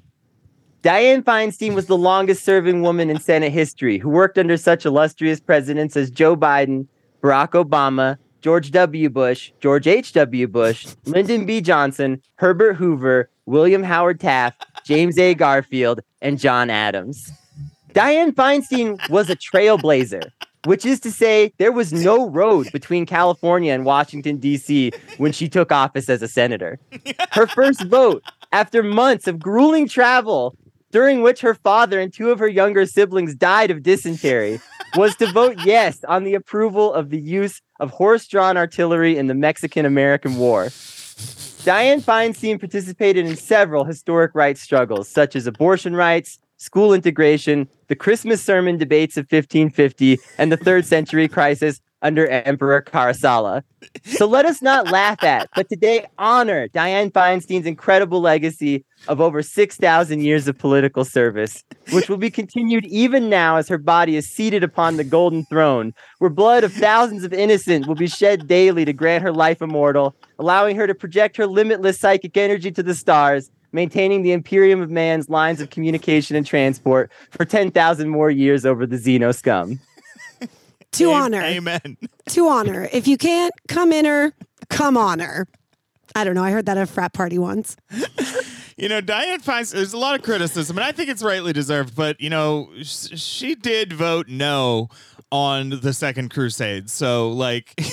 Dianne 0.85 1.23
Feinstein 1.23 1.73
was 1.73 1.87
the 1.87 1.97
longest 1.97 2.45
serving 2.45 2.83
woman 2.83 3.09
in 3.09 3.19
Senate 3.19 3.51
history 3.51 3.97
who 3.97 4.07
worked 4.07 4.37
under 4.37 4.55
such 4.55 4.85
illustrious 4.85 5.39
presidents 5.39 5.97
as 5.97 6.11
Joe 6.11 6.37
Biden, 6.37 6.85
Barack 7.23 7.53
Obama, 7.53 8.19
George 8.41 8.69
W. 8.69 9.09
Bush, 9.09 9.51
George 9.59 9.87
H.W. 9.87 10.47
Bush, 10.47 10.85
Lyndon 11.05 11.47
B. 11.47 11.59
Johnson, 11.59 12.21
Herbert 12.35 12.75
Hoover, 12.75 13.31
William 13.47 13.81
Howard 13.81 14.19
Taft, 14.19 14.63
James 14.85 15.17
A. 15.17 15.33
Garfield, 15.33 16.01
and 16.21 16.37
John 16.37 16.69
Adams. 16.69 17.31
Dianne 17.93 18.35
Feinstein 18.35 19.09
was 19.09 19.27
a 19.31 19.35
trailblazer, 19.35 20.29
which 20.65 20.85
is 20.85 20.99
to 20.99 21.11
say, 21.11 21.51
there 21.57 21.71
was 21.71 21.93
no 21.93 22.29
road 22.29 22.71
between 22.71 23.07
California 23.07 23.73
and 23.73 23.85
Washington, 23.85 24.37
D.C. 24.37 24.91
when 25.17 25.31
she 25.31 25.49
took 25.49 25.71
office 25.71 26.09
as 26.09 26.21
a 26.21 26.27
senator. 26.27 26.77
Her 27.31 27.47
first 27.47 27.83
vote, 27.85 28.21
after 28.51 28.83
months 28.83 29.25
of 29.25 29.39
grueling 29.39 29.87
travel, 29.87 30.55
during 30.95 31.21
which 31.21 31.41
her 31.41 31.53
father 31.53 31.99
and 31.99 32.13
two 32.13 32.29
of 32.29 32.39
her 32.39 32.47
younger 32.47 32.85
siblings 32.85 33.35
died 33.35 33.69
of 33.69 33.83
dysentery, 33.83 34.61
was 34.95 35.13
to 35.13 35.29
vote 35.33 35.57
yes 35.65 36.01
on 36.05 36.23
the 36.23 36.33
approval 36.33 36.93
of 36.93 37.09
the 37.09 37.19
use 37.19 37.61
of 37.81 37.89
horse 37.89 38.25
drawn 38.29 38.55
artillery 38.55 39.17
in 39.17 39.27
the 39.27 39.33
Mexican 39.33 39.85
American 39.85 40.37
War. 40.37 40.67
Dianne 41.67 42.01
Feinstein 42.01 42.57
participated 42.57 43.25
in 43.25 43.35
several 43.35 43.83
historic 43.83 44.33
rights 44.33 44.61
struggles, 44.61 45.09
such 45.09 45.35
as 45.35 45.47
abortion 45.47 45.97
rights, 45.97 46.39
school 46.55 46.93
integration, 46.93 47.67
the 47.87 47.95
Christmas 47.97 48.41
sermon 48.41 48.77
debates 48.77 49.17
of 49.17 49.23
1550, 49.23 50.17
and 50.37 50.49
the 50.49 50.55
third 50.55 50.85
century 50.85 51.27
crisis 51.27 51.81
under 52.01 52.27
Emperor 52.27 52.81
Caracalla. 52.81 53.63
So 54.03 54.25
let 54.25 54.45
us 54.45 54.61
not 54.61 54.91
laugh 54.91 55.23
at, 55.23 55.49
but 55.55 55.69
today 55.69 56.05
honor 56.17 56.67
Dianne 56.69 57.11
Feinstein's 57.11 57.65
incredible 57.65 58.21
legacy 58.21 58.83
of 59.07 59.21
over 59.21 59.41
6,000 59.41 60.21
years 60.21 60.47
of 60.47 60.57
political 60.57 61.05
service, 61.05 61.63
which 61.91 62.09
will 62.09 62.17
be 62.17 62.29
continued 62.29 62.85
even 62.85 63.29
now 63.29 63.57
as 63.57 63.67
her 63.67 63.77
body 63.77 64.15
is 64.15 64.29
seated 64.29 64.63
upon 64.63 64.97
the 64.97 65.03
golden 65.03 65.45
throne, 65.45 65.93
where 66.19 66.29
blood 66.29 66.63
of 66.63 66.73
thousands 66.73 67.23
of 67.23 67.33
innocent 67.33 67.87
will 67.87 67.95
be 67.95 68.07
shed 68.07 68.47
daily 68.47 68.85
to 68.85 68.93
grant 68.93 69.23
her 69.23 69.33
life 69.33 69.61
immortal, 69.61 70.15
allowing 70.39 70.75
her 70.75 70.87
to 70.87 70.95
project 70.95 71.37
her 71.37 71.47
limitless 71.47 71.99
psychic 71.99 72.35
energy 72.37 72.71
to 72.71 72.83
the 72.83 72.95
stars, 72.95 73.51
maintaining 73.71 74.23
the 74.23 74.31
Imperium 74.31 74.81
of 74.81 74.89
Man's 74.89 75.29
lines 75.29 75.61
of 75.61 75.69
communication 75.69 76.35
and 76.35 76.45
transport 76.45 77.11
for 77.31 77.45
10,000 77.45 78.09
more 78.09 78.31
years 78.31 78.65
over 78.65 78.85
the 78.85 78.97
Xeno 78.97 79.35
scum. 79.35 79.79
To 80.97 81.11
Am- 81.11 81.23
honor. 81.23 81.41
Amen. 81.41 81.97
To 82.29 82.47
honor. 82.47 82.89
If 82.91 83.07
you 83.07 83.17
can't 83.17 83.53
come 83.67 83.91
in 83.91 84.05
her, 84.05 84.33
come 84.69 84.97
on 84.97 85.19
her. 85.19 85.47
I 86.15 86.23
don't 86.23 86.33
know. 86.33 86.43
I 86.43 86.49
heard 86.49 86.65
that 86.65 86.75
at 86.77 86.83
a 86.83 86.91
frat 86.91 87.13
party 87.13 87.37
once. 87.37 87.75
You 88.77 88.89
know, 88.89 88.99
Dianne 88.99 89.43
Feinstein, 89.43 89.73
there's 89.73 89.93
a 89.93 89.97
lot 89.97 90.15
of 90.15 90.23
criticism, 90.25 90.77
and 90.77 90.83
I 90.83 90.91
think 90.91 91.09
it's 91.09 91.21
rightly 91.23 91.53
deserved, 91.53 91.95
but, 91.95 92.19
you 92.19 92.29
know, 92.29 92.69
sh- 92.81 93.17
she 93.17 93.55
did 93.55 93.93
vote 93.93 94.27
no 94.27 94.89
on 95.31 95.69
the 95.81 95.93
Second 95.93 96.29
Crusade. 96.31 96.89
So, 96.89 97.29
like, 97.29 97.73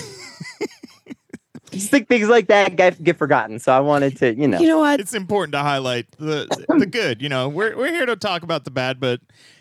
Just 1.70 1.90
think 1.90 2.08
things 2.08 2.28
like 2.28 2.48
that 2.48 2.76
get, 2.76 3.02
get 3.02 3.16
forgotten. 3.16 3.58
So 3.58 3.72
I 3.72 3.80
wanted 3.80 4.16
to, 4.18 4.34
you 4.34 4.46
know. 4.48 4.58
You 4.60 4.68
know 4.68 4.78
what? 4.78 5.00
it's 5.00 5.14
important 5.14 5.52
to 5.52 5.60
highlight 5.60 6.06
the 6.18 6.46
the 6.68 6.84
good. 6.86 7.22
You 7.22 7.28
know, 7.30 7.48
we're, 7.48 7.76
we're 7.76 7.92
here 7.92 8.04
to 8.06 8.16
talk 8.16 8.42
about 8.42 8.64
the 8.64 8.70
bad, 8.70 9.00
but, 9.00 9.20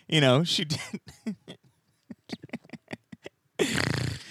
you 0.10 0.19
know, 0.21 0.43
she 0.43 0.65
did. 0.65 0.79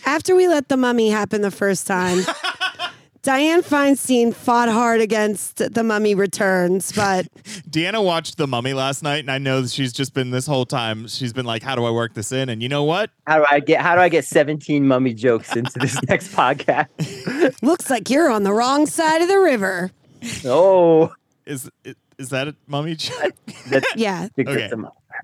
After 0.07 0.35
we 0.35 0.49
let 0.49 0.69
the 0.69 0.77
mummy 0.77 1.11
happen 1.11 1.41
the 1.43 1.51
first 1.51 1.87
time, 1.87 2.19
Dianne 3.23 3.63
Feinstein 3.63 4.35
fought 4.35 4.71
hard 4.71 5.03
against 5.03 5.59
the 5.75 5.85
mummy 5.85 6.15
returns, 6.15 6.91
but 6.93 7.27
Deanna 7.69 8.03
watched 8.03 8.39
The 8.39 8.47
Mummy 8.47 8.73
last 8.73 9.03
night, 9.03 9.19
and 9.19 9.31
I 9.31 9.37
know 9.37 9.61
that 9.61 9.71
she's 9.71 9.93
just 9.93 10.15
been 10.15 10.31
this 10.31 10.47
whole 10.47 10.65
time, 10.65 11.07
she's 11.07 11.35
been 11.35 11.45
like, 11.45 11.63
how 11.63 11.77
do 11.77 11.85
I 11.85 11.91
work 11.91 12.15
this 12.15 12.33
in? 12.33 12.49
And 12.49 12.63
you 12.63 12.71
know 12.71 12.83
what? 12.85 13.11
How 13.27 13.39
do 13.41 13.47
I 13.51 13.61
get 13.61 13.83
how 13.83 13.95
do 13.95 14.01
I 14.01 14.09
get 14.09 14.25
17 14.25 14.87
mummy 14.87 15.13
jokes 15.13 15.55
into 15.55 15.79
this 15.79 15.99
next 16.09 16.33
podcast? 16.33 17.63
looks 17.63 17.91
like 17.91 18.09
you're 18.09 18.31
on 18.31 18.43
the 18.43 18.53
wrong 18.55 18.87
side 18.87 19.21
of 19.21 19.29
the 19.29 19.39
river. 19.39 19.91
Oh, 20.47 21.13
Is 21.45 21.71
is 22.19 22.31
that 22.31 22.49
a 22.49 22.57
mummy 22.67 22.95
joke? 22.95 23.33
Yeah, 23.97 24.29
Okay. 24.39 24.71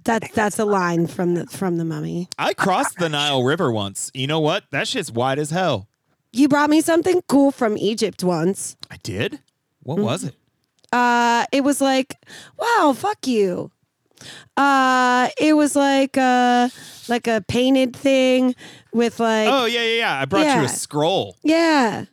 That's 0.05 0.31
that's 0.33 0.59
a 0.59 0.65
line 0.65 1.07
from 1.07 1.35
the 1.35 1.47
from 1.47 1.77
the 1.79 1.85
mummy. 1.85 2.29
I 2.39 2.55
crossed 2.55 2.99
the 2.99 3.09
Nile 3.09 3.43
River 3.43 3.71
once. 3.73 4.11
You 4.15 4.27
know 4.27 4.41
what? 4.41 4.65
That 4.71 4.89
shit's 4.89 5.11
wide 5.13 5.39
as 5.39 5.51
hell. 5.51 5.89
You 6.33 6.49
brought 6.49 6.71
me 6.71 6.81
something 6.81 7.23
cool 7.29 7.51
from 7.51 7.79
Egypt 7.79 8.23
once. 8.23 8.77
I 8.91 8.97
did? 9.03 9.41
What 9.83 9.99
was 9.99 10.25
it? 10.25 10.35
Uh, 10.93 11.45
it 11.53 11.63
was 11.65 11.81
like, 11.81 12.15
wow, 12.59 12.95
fuck 12.97 13.27
you. 13.27 13.71
Uh, 14.57 15.29
it 15.39 15.55
was 15.55 15.77
like 15.77 16.17
uh 16.17 16.69
like 17.09 17.27
a 17.27 17.43
painted 17.49 17.95
thing 17.95 18.55
with 18.93 19.21
like 19.21 19.49
Oh, 19.51 19.67
yeah, 19.67 19.83
yeah, 19.83 19.99
yeah. 19.99 20.21
I 20.21 20.25
brought 20.25 20.41
you 20.41 20.47
Yeah. 20.47 20.65
a 20.65 20.69
scroll. 20.69 21.37
yeah. 21.43 22.05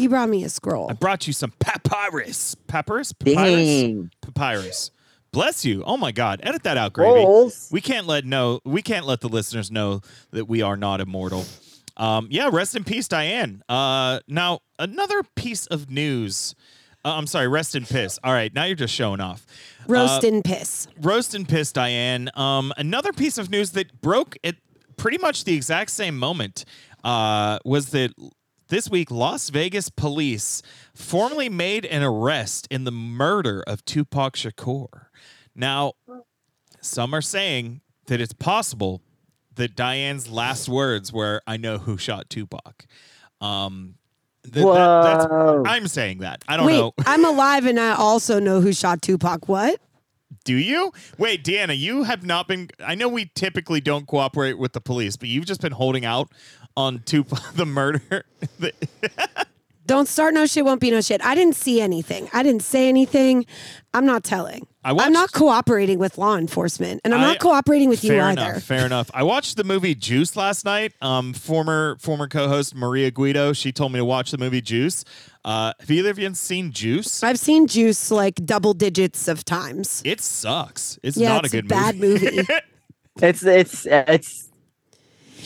You 0.00 0.08
brought 0.08 0.28
me 0.28 0.44
a 0.44 0.48
scroll. 0.48 0.88
I 0.88 0.92
brought 0.92 1.26
you 1.26 1.32
some 1.32 1.52
papyrus. 1.58 2.54
Papyrus? 2.68 3.12
Papyrus? 3.12 3.56
Dang. 3.56 4.10
Papyrus. 4.20 4.92
Bless 5.38 5.64
you. 5.64 5.84
Oh 5.86 5.96
my 5.96 6.10
God. 6.10 6.40
Edit 6.42 6.64
that 6.64 6.76
out, 6.76 6.92
Gravy. 6.94 7.14
Rolls. 7.14 7.68
We 7.70 7.80
can't 7.80 8.08
let 8.08 8.24
no 8.24 8.58
we 8.64 8.82
can't 8.82 9.06
let 9.06 9.20
the 9.20 9.28
listeners 9.28 9.70
know 9.70 10.00
that 10.32 10.46
we 10.48 10.62
are 10.62 10.76
not 10.76 11.00
immortal. 11.00 11.44
Um, 11.96 12.26
yeah, 12.28 12.50
rest 12.52 12.74
in 12.74 12.82
peace, 12.82 13.06
Dianne. 13.06 13.60
Uh, 13.68 14.18
now 14.26 14.58
another 14.80 15.22
piece 15.36 15.66
of 15.66 15.92
news. 15.92 16.56
Uh, 17.04 17.14
I'm 17.14 17.28
sorry, 17.28 17.46
rest 17.46 17.76
in 17.76 17.86
piss. 17.86 18.18
All 18.24 18.32
right, 18.32 18.52
now 18.52 18.64
you're 18.64 18.74
just 18.74 18.92
showing 18.92 19.20
off. 19.20 19.46
Roast 19.86 20.24
Uh, 20.24 20.26
and 20.26 20.44
piss. 20.44 20.88
roast 21.00 21.36
and 21.36 21.48
piss, 21.48 21.70
Dianne. 21.72 22.36
Um, 22.36 22.72
another 22.76 23.12
piece 23.12 23.38
of 23.38 23.48
news 23.48 23.70
that 23.70 24.00
broke 24.00 24.36
at 24.42 24.56
pretty 24.96 25.18
much 25.18 25.44
the 25.44 25.54
exact 25.54 25.92
same 25.92 26.18
moment 26.18 26.64
uh, 27.04 27.60
was 27.64 27.90
that 27.90 28.12
this 28.68 28.88
week 28.90 29.10
Las 29.10 29.48
Vegas 29.50 29.88
police 29.90 30.62
formally 30.94 31.48
made 31.48 31.84
an 31.86 32.02
arrest 32.02 32.68
in 32.70 32.84
the 32.84 32.90
murder 32.90 33.62
of 33.66 33.84
Tupac 33.84 34.34
Shakur. 34.34 35.06
Now, 35.54 35.92
some 36.80 37.14
are 37.14 37.22
saying 37.22 37.80
that 38.06 38.20
it's 38.20 38.32
possible 38.32 39.02
that 39.56 39.74
Dianne's 39.74 40.30
last 40.30 40.68
words 40.68 41.12
were, 41.12 41.42
"I 41.46 41.56
know 41.56 41.78
who 41.78 41.98
shot 41.98 42.30
Tupac." 42.30 42.86
Um, 43.40 43.94
th- 44.44 44.54
that- 44.64 45.02
that's, 45.02 45.26
Whoa. 45.26 45.62
I'm 45.66 45.88
saying 45.88 46.18
that. 46.18 46.42
I 46.46 46.56
don't 46.56 46.66
Wait, 46.66 46.78
know. 46.78 46.92
I'm 47.06 47.24
alive 47.34 47.66
and 47.66 47.78
I 47.80 47.94
also 47.94 48.38
know 48.38 48.60
who 48.60 48.72
shot 48.72 49.02
Tupac. 49.02 49.48
What? 49.48 49.80
Do 50.44 50.54
you? 50.54 50.92
Wait, 51.18 51.42
Deanna, 51.44 51.76
you 51.76 52.04
have 52.04 52.24
not 52.24 52.48
been. 52.48 52.70
I 52.80 52.94
know 52.94 53.08
we 53.08 53.30
typically 53.34 53.80
don't 53.80 54.06
cooperate 54.06 54.58
with 54.58 54.72
the 54.72 54.80
police, 54.80 55.16
but 55.16 55.28
you've 55.28 55.46
just 55.46 55.60
been 55.60 55.72
holding 55.72 56.04
out 56.04 56.30
on 56.78 57.00
Tupac, 57.00 57.52
the 57.54 57.66
murder. 57.66 58.24
Don't 59.86 60.06
start 60.06 60.34
no 60.34 60.44
shit, 60.44 60.66
won't 60.66 60.82
be 60.82 60.90
no 60.90 61.00
shit. 61.00 61.24
I 61.24 61.34
didn't 61.34 61.56
see 61.56 61.80
anything. 61.80 62.28
I 62.34 62.42
didn't 62.42 62.62
say 62.62 62.90
anything. 62.90 63.46
I'm 63.94 64.04
not 64.04 64.22
telling. 64.22 64.66
I 64.84 64.90
I'm 64.90 65.14
not 65.14 65.32
cooperating 65.32 65.98
with 65.98 66.18
law 66.18 66.36
enforcement, 66.36 67.00
and 67.04 67.14
I'm 67.14 67.20
I- 67.20 67.28
not 67.28 67.38
cooperating 67.40 67.88
with 67.88 68.04
you 68.04 68.10
fair 68.10 68.22
either. 68.24 68.42
enough. 68.42 68.62
Fair 68.64 68.84
enough. 68.84 69.10
I 69.14 69.22
watched 69.22 69.56
the 69.56 69.64
movie 69.64 69.94
Juice 69.94 70.36
last 70.36 70.66
night. 70.66 70.92
Um, 71.00 71.32
former 71.32 71.96
former 72.00 72.28
co-host 72.28 72.74
Maria 72.74 73.10
Guido, 73.10 73.54
she 73.54 73.72
told 73.72 73.92
me 73.92 73.98
to 73.98 74.04
watch 74.04 74.30
the 74.30 74.36
movie 74.38 74.60
Juice. 74.60 75.06
Uh, 75.42 75.72
have 75.80 75.90
either 75.90 76.10
of 76.10 76.18
you 76.18 76.34
seen 76.34 76.70
Juice? 76.70 77.22
I've 77.22 77.38
seen 77.38 77.66
Juice 77.66 78.10
like 78.10 78.34
double 78.44 78.74
digits 78.74 79.26
of 79.26 79.42
times. 79.46 80.02
It 80.04 80.20
sucks. 80.20 80.98
It's 81.02 81.16
Yeah, 81.16 81.30
not 81.30 81.46
it's 81.46 81.54
a 81.54 81.58
a 81.58 81.62
good 81.62 81.68
bad 81.68 81.96
movie. 81.98 82.40
It's 83.20 83.42
it's 83.44 83.84
it's 83.84 84.47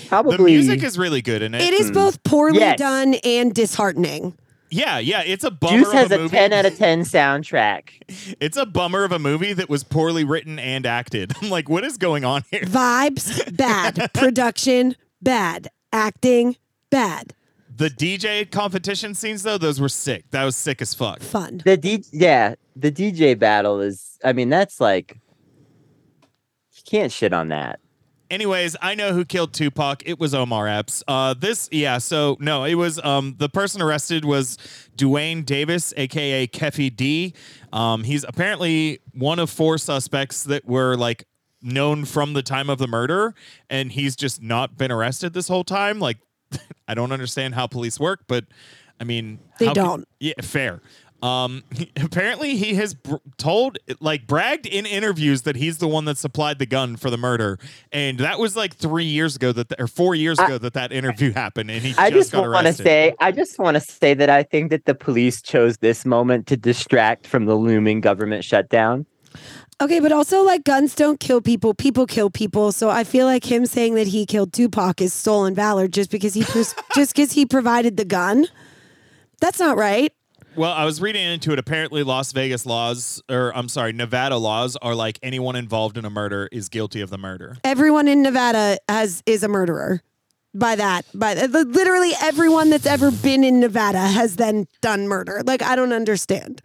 Probably 0.09 0.37
The 0.37 0.43
music 0.45 0.83
is 0.83 0.99
really 0.99 1.23
good 1.23 1.43
in 1.43 1.55
it. 1.55 1.61
It 1.63 1.75
is 1.75 1.89
Hmm. 1.89 1.95
both 1.95 2.23
poorly 2.25 2.59
Yes. 2.61 2.79
done 2.79 3.15
and 3.25 3.55
disheartening. 3.55 4.35
yeah, 4.71 4.99
yeah. 4.99 5.23
It's 5.23 5.45
a 5.45 5.51
bummer 5.51 5.79
Juice 5.79 5.89
of 5.89 5.93
has 5.95 6.11
a 6.11 6.15
a 6.15 6.19
movie. 6.19 6.37
10 6.37 6.53
out 6.53 6.65
of 6.67 6.77
10 6.79 7.01
soundtrack. 7.03 7.91
It's 8.41 8.57
a 8.57 8.65
bummer 8.67 9.05
of 9.05 9.13
a 9.13 9.19
movie 9.19 9.53
that 9.53 9.69
was 9.69 9.85
poorly 9.85 10.25
written 10.25 10.59
and 10.59 10.87
acted. 10.87 11.33
I'm 11.43 11.51
like, 11.51 11.69
what 11.69 11.85
is 11.85 11.97
going 11.99 12.25
on 12.25 12.43
here? 12.51 12.63
Vibes, 12.63 13.55
bad. 13.57 14.11
Production, 14.15 14.97
bad. 15.21 15.69
Acting, 15.93 16.57
bad. 16.91 17.35
The 17.75 17.89
DJ 17.91 18.51
competition 18.51 19.15
scenes 19.15 19.43
though, 19.43 19.59
those 19.59 19.81
were 19.81 19.89
sick. 19.89 20.25
That 20.31 20.45
was 20.45 20.57
sick 20.57 20.81
as 20.83 20.95
fuck. 20.95 21.21
Fun. 21.21 21.63
The 21.65 21.77
D 21.77 22.05
yeah, 22.13 22.55
the 22.77 22.93
DJ 22.93 23.39
battle 23.39 23.81
is 23.81 24.19
I 24.25 24.33
mean 24.33 24.49
that's 24.51 24.79
like 24.81 25.19
you 26.75 26.83
can't 26.85 27.11
shit 27.13 27.33
on 27.33 27.49
that. 27.49 27.81
Anyways, 28.33 28.77
I 28.81 28.95
know 28.95 29.13
who 29.13 29.27
killed 29.27 29.53
Tupac. 29.53 30.05
It 30.07 30.19
was 30.19 30.33
Omar 30.35 30.67
Epps. 30.67 31.05
Uh, 31.07 31.35
this, 31.35 31.69
yeah. 31.71 31.99
So 31.99 32.39
no, 32.41 32.65
it 32.65 32.77
was 32.77 32.99
um 33.05 33.35
the 33.37 33.51
person 33.51 33.83
arrested 33.83 34.25
was 34.25 34.57
Duane 34.97 35.43
Davis, 35.43 35.93
aka 35.99 36.47
Keffe 36.47 36.97
D. 36.97 37.35
Um, 37.75 38.05
he's 38.05 38.25
apparently 38.25 39.01
one 39.13 39.39
of 39.39 39.51
four 39.51 39.77
suspects 39.77 40.45
that 40.45 40.65
were 40.65 40.97
like 40.97 41.27
known 41.61 42.07
from 42.07 42.33
the 42.33 42.43
time 42.43 42.71
of 42.71 42.79
the 42.79 42.89
murder, 42.89 43.35
and 43.69 43.93
he's 43.93 44.17
just 44.17 44.43
not 44.43 44.79
been 44.79 44.91
arrested 44.91 45.35
this 45.35 45.49
whole 45.49 45.63
time. 45.63 46.01
Like, 46.01 46.17
I 46.89 46.95
don't 46.95 47.13
understand 47.13 47.55
how 47.55 47.67
police 47.67 48.01
work, 48.01 48.21
but 48.29 48.47
I 48.99 49.05
mean, 49.05 49.41
They 49.59 49.71
don't. 49.75 50.09
yeah, 50.21 50.33
fair. 50.41 50.81
Um, 51.23 51.63
apparently 52.03 52.57
he 52.57 52.75
has 52.75 52.95
br- 52.95 53.17
told, 53.37 53.79
like, 54.01 54.27
bragged 54.27 54.67
in 54.67 54.85
interviews 54.87 55.43
that 55.43 55.55
he's 55.57 55.79
the 55.79 55.87
one 55.89 56.05
that 56.07 56.19
supplied 56.19 56.59
the 56.59 56.67
gun 56.67 56.97
for 56.97 57.11
the 57.11 57.17
murder, 57.17 57.59
and 57.93 58.19
that 58.19 58.39
was 58.41 58.57
like 58.57 58.75
three 58.75 59.05
years 59.05 59.37
ago 59.37 59.53
that, 59.53 59.73
or 59.79 59.87
four 59.87 60.15
years 60.15 60.39
I- 60.39 60.47
ago 60.47 60.59
that 60.59 60.75
that 60.75 60.91
interview 60.93 61.33
happened, 61.33 61.71
and 61.71 61.81
he 61.83 61.95
I 61.97 62.11
just 62.11 62.33
just 62.33 62.35
want 62.35 62.53
to 62.53 62.69
arrested. 62.69 62.85
say 62.85 63.15
I 63.21 63.31
just 63.33 63.59
want 63.59 63.77
to 63.77 63.81
say 63.81 64.15
that 64.15 64.29
I 64.31 64.43
think 64.43 64.71
that 64.71 64.85
the 64.85 64.95
police 64.95 65.41
chose 65.41 65.77
this 65.79 66.05
moment 66.05 66.47
to 66.49 66.57
distract 66.57 67.27
from 67.27 67.45
the 67.47 67.55
looming 67.55 68.01
government 68.01 68.45
shutdown. 68.45 69.07
Okay, 69.81 70.01
but 70.01 70.13
also 70.13 70.43
like 70.43 70.65
guns 70.65 70.95
don't 70.95 71.19
kill 71.19 71.41
people, 71.41 71.73
people 71.75 72.07
kill 72.07 72.31
people. 72.31 72.71
So 72.73 72.91
I 72.91 73.05
feel 73.05 73.27
like 73.27 73.45
him 73.45 73.67
saying 73.67 73.95
that 73.95 74.07
he 74.09 74.27
killed 74.27 74.53
Tupac 74.53 75.01
is 75.01 75.13
stolen 75.15 75.55
valor 75.55 75.89
just 75.89 76.11
because 76.11 76.35
he 76.35 76.43
pres- 76.45 76.75
just 76.95 77.15
because 77.15 77.33
he 77.33 77.47
provided 77.47 77.97
the 77.97 78.05
gun. 78.05 78.47
That's 79.41 79.59
not 79.59 79.77
right. 79.77 80.13
Well, 80.55 80.73
I 80.73 80.85
was 80.85 81.01
reading 81.01 81.25
into 81.25 81.53
it. 81.53 81.59
Apparently, 81.59 82.03
Las 82.03 82.33
Vegas 82.33 82.67
laws, 82.67 83.23
or 83.31 83.57
I'm 83.57 83.69
sorry, 83.69 83.93
Nevada 83.93 84.37
laws 84.37 84.77
are 84.77 84.95
like 84.95 85.19
anyone 85.23 85.57
involved 85.57 85.97
in 85.97 86.05
a 86.05 86.11
murder 86.11 86.49
is 86.53 86.69
guilty 86.69 87.01
of 87.01 87.09
the 87.11 87.19
murder. 87.19 87.57
Everyone 87.65 88.07
in 88.07 88.23
Nevada 88.23 88.79
has 88.89 89.23
is 89.25 89.43
a 89.43 89.49
murderer. 89.49 90.03
By 90.55 90.77
that, 90.77 91.07
by 91.15 91.35
th- 91.35 91.49
literally 91.51 92.13
everyone 92.23 92.69
that's 92.69 92.85
ever 92.85 93.11
been 93.11 93.43
in 93.43 93.61
Nevada 93.61 94.01
has 94.01 94.37
then 94.37 94.67
done 94.83 95.09
murder. 95.09 95.43
Like 95.47 95.63
I 95.63 95.75
don't 95.75 95.95
understand. 95.95 96.61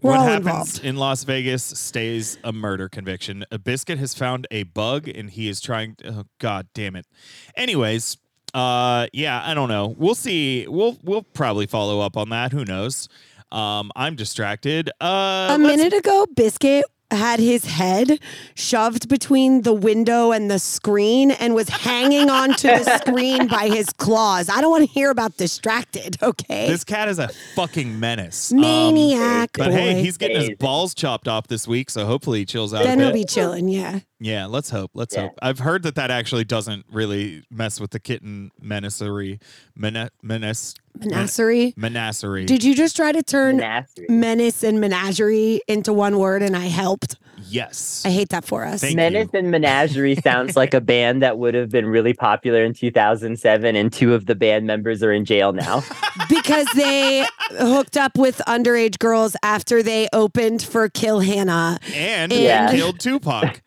We're 0.00 0.12
what 0.12 0.20
all 0.20 0.26
happens 0.26 0.46
involved. 0.46 0.84
in 0.84 0.96
Las 0.96 1.22
Vegas 1.24 1.62
stays 1.62 2.38
a 2.42 2.52
murder 2.52 2.88
conviction. 2.88 3.44
A 3.52 3.58
biscuit 3.58 3.98
has 3.98 4.14
found 4.14 4.46
a 4.50 4.62
bug 4.62 5.06
and 5.06 5.28
he 5.30 5.48
is 5.50 5.60
trying. 5.60 5.96
Oh 6.04 6.24
God 6.38 6.68
damn 6.74 6.96
it! 6.96 7.06
Anyways, 7.54 8.16
uh, 8.54 9.06
yeah, 9.12 9.42
I 9.44 9.54
don't 9.54 9.68
know. 9.68 9.94
We'll 9.98 10.14
see. 10.14 10.66
We'll 10.68 10.98
we'll 11.02 11.22
probably 11.22 11.66
follow 11.66 12.00
up 12.00 12.16
on 12.16 12.28
that. 12.30 12.52
Who 12.52 12.64
knows? 12.64 13.08
Um, 13.50 13.90
I'm 13.94 14.14
distracted. 14.16 14.90
Uh, 15.00 15.48
A 15.50 15.58
minute 15.58 15.92
ago, 15.92 16.26
Biscuit 16.34 16.84
had 17.12 17.38
his 17.40 17.64
head 17.64 18.18
shoved 18.54 19.08
between 19.08 19.62
the 19.62 19.72
window 19.72 20.32
and 20.32 20.50
the 20.50 20.58
screen 20.58 21.30
and 21.30 21.54
was 21.54 21.68
hanging 21.68 22.30
onto 22.30 22.68
the 22.68 22.98
screen 23.06 23.46
by 23.48 23.68
his 23.68 23.90
claws. 23.92 24.48
I 24.48 24.60
don't 24.60 24.70
want 24.70 24.86
to 24.86 24.90
hear 24.92 25.10
about 25.10 25.36
distracted, 25.36 26.16
okay? 26.22 26.68
This 26.68 26.84
cat 26.84 27.08
is 27.08 27.18
a 27.18 27.28
fucking 27.54 27.98
menace. 28.00 28.52
Um, 28.52 28.60
Maniac 28.60 29.50
but 29.56 29.66
boy. 29.70 29.72
hey, 29.72 30.02
he's 30.02 30.16
getting 30.16 30.40
his 30.40 30.50
balls 30.58 30.94
chopped 30.94 31.28
off 31.28 31.46
this 31.48 31.68
week, 31.68 31.90
so 31.90 32.06
hopefully 32.06 32.40
he 32.40 32.44
chills 32.44 32.72
out 32.74 32.84
then 32.84 33.00
a 33.00 33.04
he'll 33.04 33.12
be 33.12 33.24
chilling, 33.24 33.68
yeah. 33.68 34.00
Yeah, 34.20 34.46
let's 34.46 34.70
hope. 34.70 34.92
Let's 34.94 35.14
Yeah. 35.16 35.22
hope. 35.22 35.38
I've 35.42 35.58
heard 35.58 35.82
that 35.82 35.96
that 35.96 36.10
actually 36.12 36.44
doesn't 36.44 36.86
really 36.90 37.42
mess 37.50 37.80
with 37.80 37.90
the 37.90 37.98
kitten 38.00 38.50
menacery. 38.60 39.40
Mena- 39.76 40.10
menace. 40.22 40.74
Menagerie. 40.98 41.74
Menacery. 41.76 42.44
Did 42.44 42.62
you 42.64 42.74
just 42.74 42.94
try 42.96 43.12
to 43.12 43.22
turn 43.22 43.56
Nasty. 43.56 44.06
menace 44.08 44.62
and 44.62 44.80
menagerie 44.80 45.60
into 45.68 45.92
one 45.92 46.18
word 46.18 46.42
and 46.42 46.56
I 46.56 46.66
helped? 46.66 47.16
yes. 47.44 48.02
I 48.06 48.10
hate 48.10 48.28
that 48.30 48.44
for 48.44 48.64
us. 48.64 48.80
Thank 48.80 48.94
Menace 48.96 49.28
you. 49.32 49.38
and 49.40 49.50
Menagerie 49.50 50.14
sounds 50.22 50.56
like 50.56 50.72
a 50.74 50.80
band 50.80 51.22
that 51.22 51.38
would 51.38 51.54
have 51.54 51.70
been 51.70 51.86
really 51.86 52.14
popular 52.14 52.64
in 52.64 52.72
2007, 52.72 53.76
and 53.76 53.92
two 53.92 54.14
of 54.14 54.26
the 54.26 54.34
band 54.34 54.66
members 54.66 55.02
are 55.02 55.12
in 55.12 55.24
jail 55.24 55.52
now. 55.52 55.82
because 56.28 56.66
they 56.76 57.26
hooked 57.58 57.96
up 57.96 58.16
with 58.16 58.40
underage 58.46 58.98
girls 58.98 59.34
after 59.42 59.82
they 59.82 60.08
opened 60.12 60.62
for 60.62 60.88
Kill 60.88 61.20
Hannah. 61.20 61.78
and 61.94 62.32
Yeah. 62.32 62.70
killed 62.70 63.00
Tupac. 63.00 63.60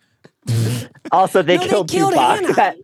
Also, 1.11 1.41
they 1.41 1.57
No, 1.57 1.63
they 1.63 1.69
killed 1.69 1.89
killed 1.89 2.13
Tupac. 2.13 2.75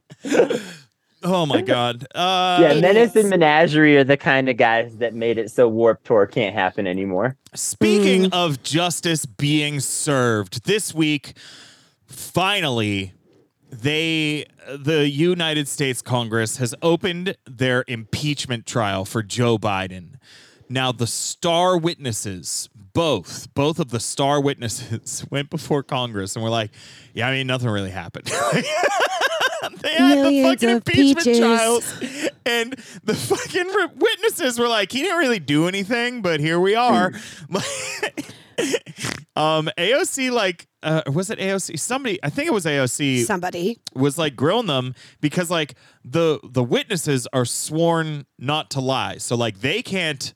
Oh 1.23 1.45
my 1.45 1.61
god. 1.61 2.05
Uh, 2.15 2.57
yeah, 2.61 2.79
Menace 2.81 3.15
and 3.15 3.29
Menagerie 3.29 3.95
are 3.97 4.03
the 4.03 4.17
kind 4.17 4.49
of 4.49 4.57
guys 4.57 4.97
that 4.97 5.13
made 5.13 5.37
it 5.37 5.51
so 5.51 5.67
Warped 5.67 6.05
Tour 6.05 6.25
can't 6.25 6.55
happen 6.55 6.87
anymore. 6.87 7.35
Speaking 7.53 8.23
Mm. 8.23 8.33
of 8.33 8.63
justice 8.63 9.25
being 9.25 9.79
served, 9.79 10.65
this 10.65 10.93
week, 10.95 11.33
finally, 12.07 13.13
they, 13.71 14.45
the 14.67 15.07
United 15.07 15.67
States 15.67 16.01
Congress 16.01 16.57
has 16.57 16.73
opened 16.81 17.35
their 17.45 17.83
impeachment 17.87 18.65
trial 18.65 19.05
for 19.05 19.21
Joe 19.21 19.57
Biden. 19.57 20.15
Now, 20.69 20.91
the 20.91 21.07
star 21.07 21.77
witnesses, 21.77 22.69
both, 22.93 23.53
both 23.53 23.79
of 23.79 23.89
the 23.89 23.99
star 23.99 24.41
witnesses 24.41 25.25
went 25.29 25.49
before 25.49 25.83
Congress 25.83 26.35
and 26.35 26.43
were 26.43 26.49
like, 26.49 26.71
yeah, 27.13 27.27
I 27.27 27.31
mean, 27.33 27.47
nothing 27.47 27.69
really 27.69 27.91
happened. 27.91 28.31
they 29.81 29.93
had 29.93 30.25
the 30.25 30.43
fucking 30.43 30.69
impeachment 30.69 31.25
peaches. 31.25 31.39
trials 31.39 31.93
and 32.45 32.73
the 33.03 33.13
fucking 33.13 33.67
re- 33.67 33.87
witnesses 33.95 34.59
were 34.59 34.67
like, 34.67 34.91
he 34.91 35.01
didn't 35.01 35.17
really 35.17 35.39
do 35.39 35.67
anything, 35.67 36.21
but 36.21 36.39
here 36.39 36.59
we 36.59 36.75
are. 36.75 37.11
um, 39.35 39.69
AOC, 39.77 40.31
like, 40.31 40.67
uh, 40.83 41.01
was 41.13 41.29
it 41.29 41.39
AOC? 41.39 41.79
Somebody, 41.79 42.19
I 42.23 42.29
think 42.29 42.47
it 42.47 42.53
was 42.53 42.65
AOC, 42.65 43.23
Somebody. 43.25 43.79
was 43.93 44.17
like 44.17 44.35
grilling 44.35 44.67
them 44.67 44.95
because 45.19 45.49
like 45.51 45.75
the 46.03 46.39
the 46.43 46.63
witnesses 46.63 47.27
are 47.33 47.45
sworn 47.45 48.25
not 48.39 48.71
to 48.71 48.81
lie, 48.81 49.17
so 49.17 49.35
like 49.35 49.61
they 49.61 49.81
can't 49.83 50.33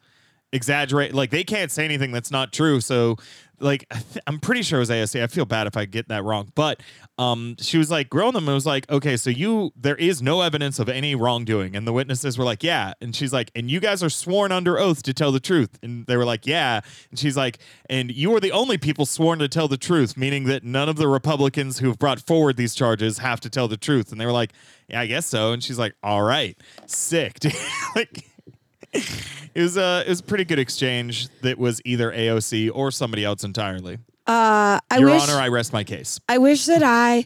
exaggerate, 0.56 1.14
like 1.14 1.30
they 1.30 1.44
can't 1.44 1.72
say 1.72 1.86
anything 1.86 2.12
that's 2.12 2.32
not 2.32 2.54
true. 2.54 2.80
So 2.82 3.18
like 3.60 3.92
I'm 4.28 4.40
pretty 4.40 4.62
sure 4.62 4.80
it 4.80 4.82
was 4.82 4.92
ASA. 4.92 5.24
I 5.24 5.28
feel 5.28 5.46
bad 5.46 5.68
if 5.68 5.78
I 5.78 5.86
get 5.86 6.08
that 6.10 6.24
wrong, 6.24 6.52
but 6.56 6.82
um, 7.18 7.56
she 7.60 7.78
was 7.78 7.90
like 7.90 8.10
grilling 8.10 8.34
them 8.34 8.48
and 8.48 8.56
was 8.56 8.66
like, 8.66 8.90
okay, 8.92 9.18
so 9.18 9.30
you 9.30 9.72
there 9.76 9.96
is 9.96 10.22
no 10.22 10.42
evidence 10.42 10.80
of 10.80 10.90
any 10.90 11.16
wrongdoing, 11.16 11.76
and 11.76 11.88
the 11.88 11.94
witnesses 11.94 12.38
were 12.38 12.44
like, 12.44 12.64
yeah, 12.64 12.94
and 13.02 13.16
she's 13.16 13.32
like, 13.32 13.52
and 13.56 13.70
you 13.72 13.80
guys 13.80 14.04
are 14.04 14.10
sworn 14.10 14.52
under 14.52 14.78
oath 14.78 15.04
to 15.04 15.14
tell 15.14 15.32
the 15.32 15.40
truth, 15.40 15.80
and 15.82 16.06
they 16.08 16.18
were 16.18 16.26
like, 16.26 16.46
yeah, 16.46 16.82
and 17.10 17.20
she's 17.20 17.38
like, 17.38 17.60
and 17.90 18.12
you 18.12 18.34
are 18.36 18.40
the 18.40 18.52
only 18.52 18.78
people 18.78 19.06
sworn 19.06 19.40
to 19.40 19.48
tell 19.48 19.68
the 19.68 19.78
truth, 19.78 20.18
meaning 20.18 20.46
that 20.46 20.64
none 20.64 20.90
of 20.90 20.98
the 20.98 21.08
Republicans 21.08 21.80
who 21.80 21.88
have 21.88 22.00
brought 22.00 22.20
forward 22.20 22.58
these 22.58 22.76
charges 22.76 23.20
have 23.20 23.40
to 23.42 23.50
tell 23.50 23.68
the 23.68 23.78
truth, 23.78 24.12
and 24.12 24.20
they 24.20 24.26
were 24.26 24.32
like, 24.32 24.52
yeah, 24.88 25.00
I 25.00 25.06
guess 25.06 25.26
so, 25.26 25.54
and 25.54 25.64
she's 25.64 25.80
like, 25.80 25.96
all 26.04 26.24
right, 26.24 26.58
sick, 26.86 27.40
like. 27.96 28.26
It 29.56 29.62
was 29.62 29.78
a 29.78 30.04
it 30.06 30.10
was 30.10 30.20
a 30.20 30.24
pretty 30.24 30.44
good 30.44 30.60
exchange 30.60 31.30
that 31.40 31.58
was 31.58 31.82
either 31.86 32.12
AOC 32.12 32.70
or 32.74 32.92
somebody 32.92 33.24
else 33.24 33.46
entirely. 33.46 34.00
Uh, 34.28 34.80
I 34.90 34.98
Your 34.98 35.12
wish 35.12 35.22
Honor, 35.22 35.40
I 35.40 35.48
rest 35.48 35.72
my 35.72 35.84
case. 35.84 36.20
I 36.28 36.40
wish 36.40 36.66
that 36.66 36.82
I 36.84 37.26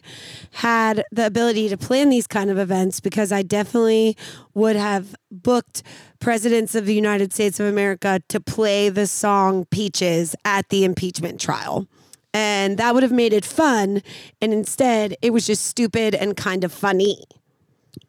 had 0.52 1.02
the 1.10 1.26
ability 1.26 1.70
to 1.70 1.76
plan 1.76 2.08
these 2.10 2.26
kind 2.26 2.50
of 2.50 2.58
events 2.58 3.00
because 3.00 3.32
I 3.32 3.42
definitely 3.42 4.16
would 4.54 4.76
have 4.76 5.16
booked 5.30 5.82
presidents 6.20 6.74
of 6.74 6.84
the 6.86 6.94
United 6.94 7.32
States 7.32 7.58
of 7.58 7.66
America 7.66 8.20
to 8.28 8.38
play 8.38 8.90
the 8.90 9.06
song 9.06 9.64
Peaches 9.70 10.36
at 10.44 10.68
the 10.68 10.84
impeachment 10.84 11.40
trial. 11.40 11.88
And 12.34 12.76
that 12.76 12.92
would 12.94 13.02
have 13.02 13.12
made 13.12 13.32
it 13.32 13.46
fun. 13.46 14.02
And 14.42 14.52
instead, 14.52 15.16
it 15.22 15.32
was 15.32 15.46
just 15.46 15.64
stupid 15.66 16.14
and 16.14 16.36
kind 16.36 16.64
of 16.64 16.72
funny. 16.72 17.24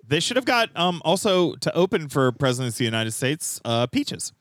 They 0.08 0.20
should 0.20 0.38
have 0.38 0.46
got 0.46 0.70
um 0.76 1.02
also 1.06 1.56
to 1.56 1.74
open 1.76 2.10
for 2.10 2.32
presidents 2.32 2.76
of 2.76 2.80
the 2.80 2.86
United 2.86 3.12
States, 3.12 3.60
uh 3.66 3.88
Peaches. 3.88 4.34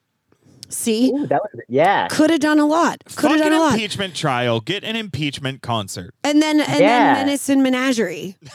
See? 0.69 1.11
Ooh, 1.11 1.27
that 1.27 1.43
was 1.43 1.63
yeah. 1.69 2.07
Could 2.09 2.31
have 2.31 2.39
done 2.41 2.59
a 2.61 2.67
lot. 2.67 3.03
Could 3.05 3.31
have 3.31 3.39
Fucking 3.41 3.51
done 3.51 3.53
a 3.53 3.59
lot. 3.59 3.73
impeachment 3.75 4.15
trial. 4.15 4.61
Get 4.61 4.85
an 4.85 4.95
impeachment 4.97 5.63
concert. 5.63 6.15
And 6.23 6.41
then 6.41 6.61
and 6.61 6.79
Yeah. 6.81 7.15
then 7.15 7.27
Menace 7.27 7.49
and 7.49 7.63
Menagerie. 7.63 8.37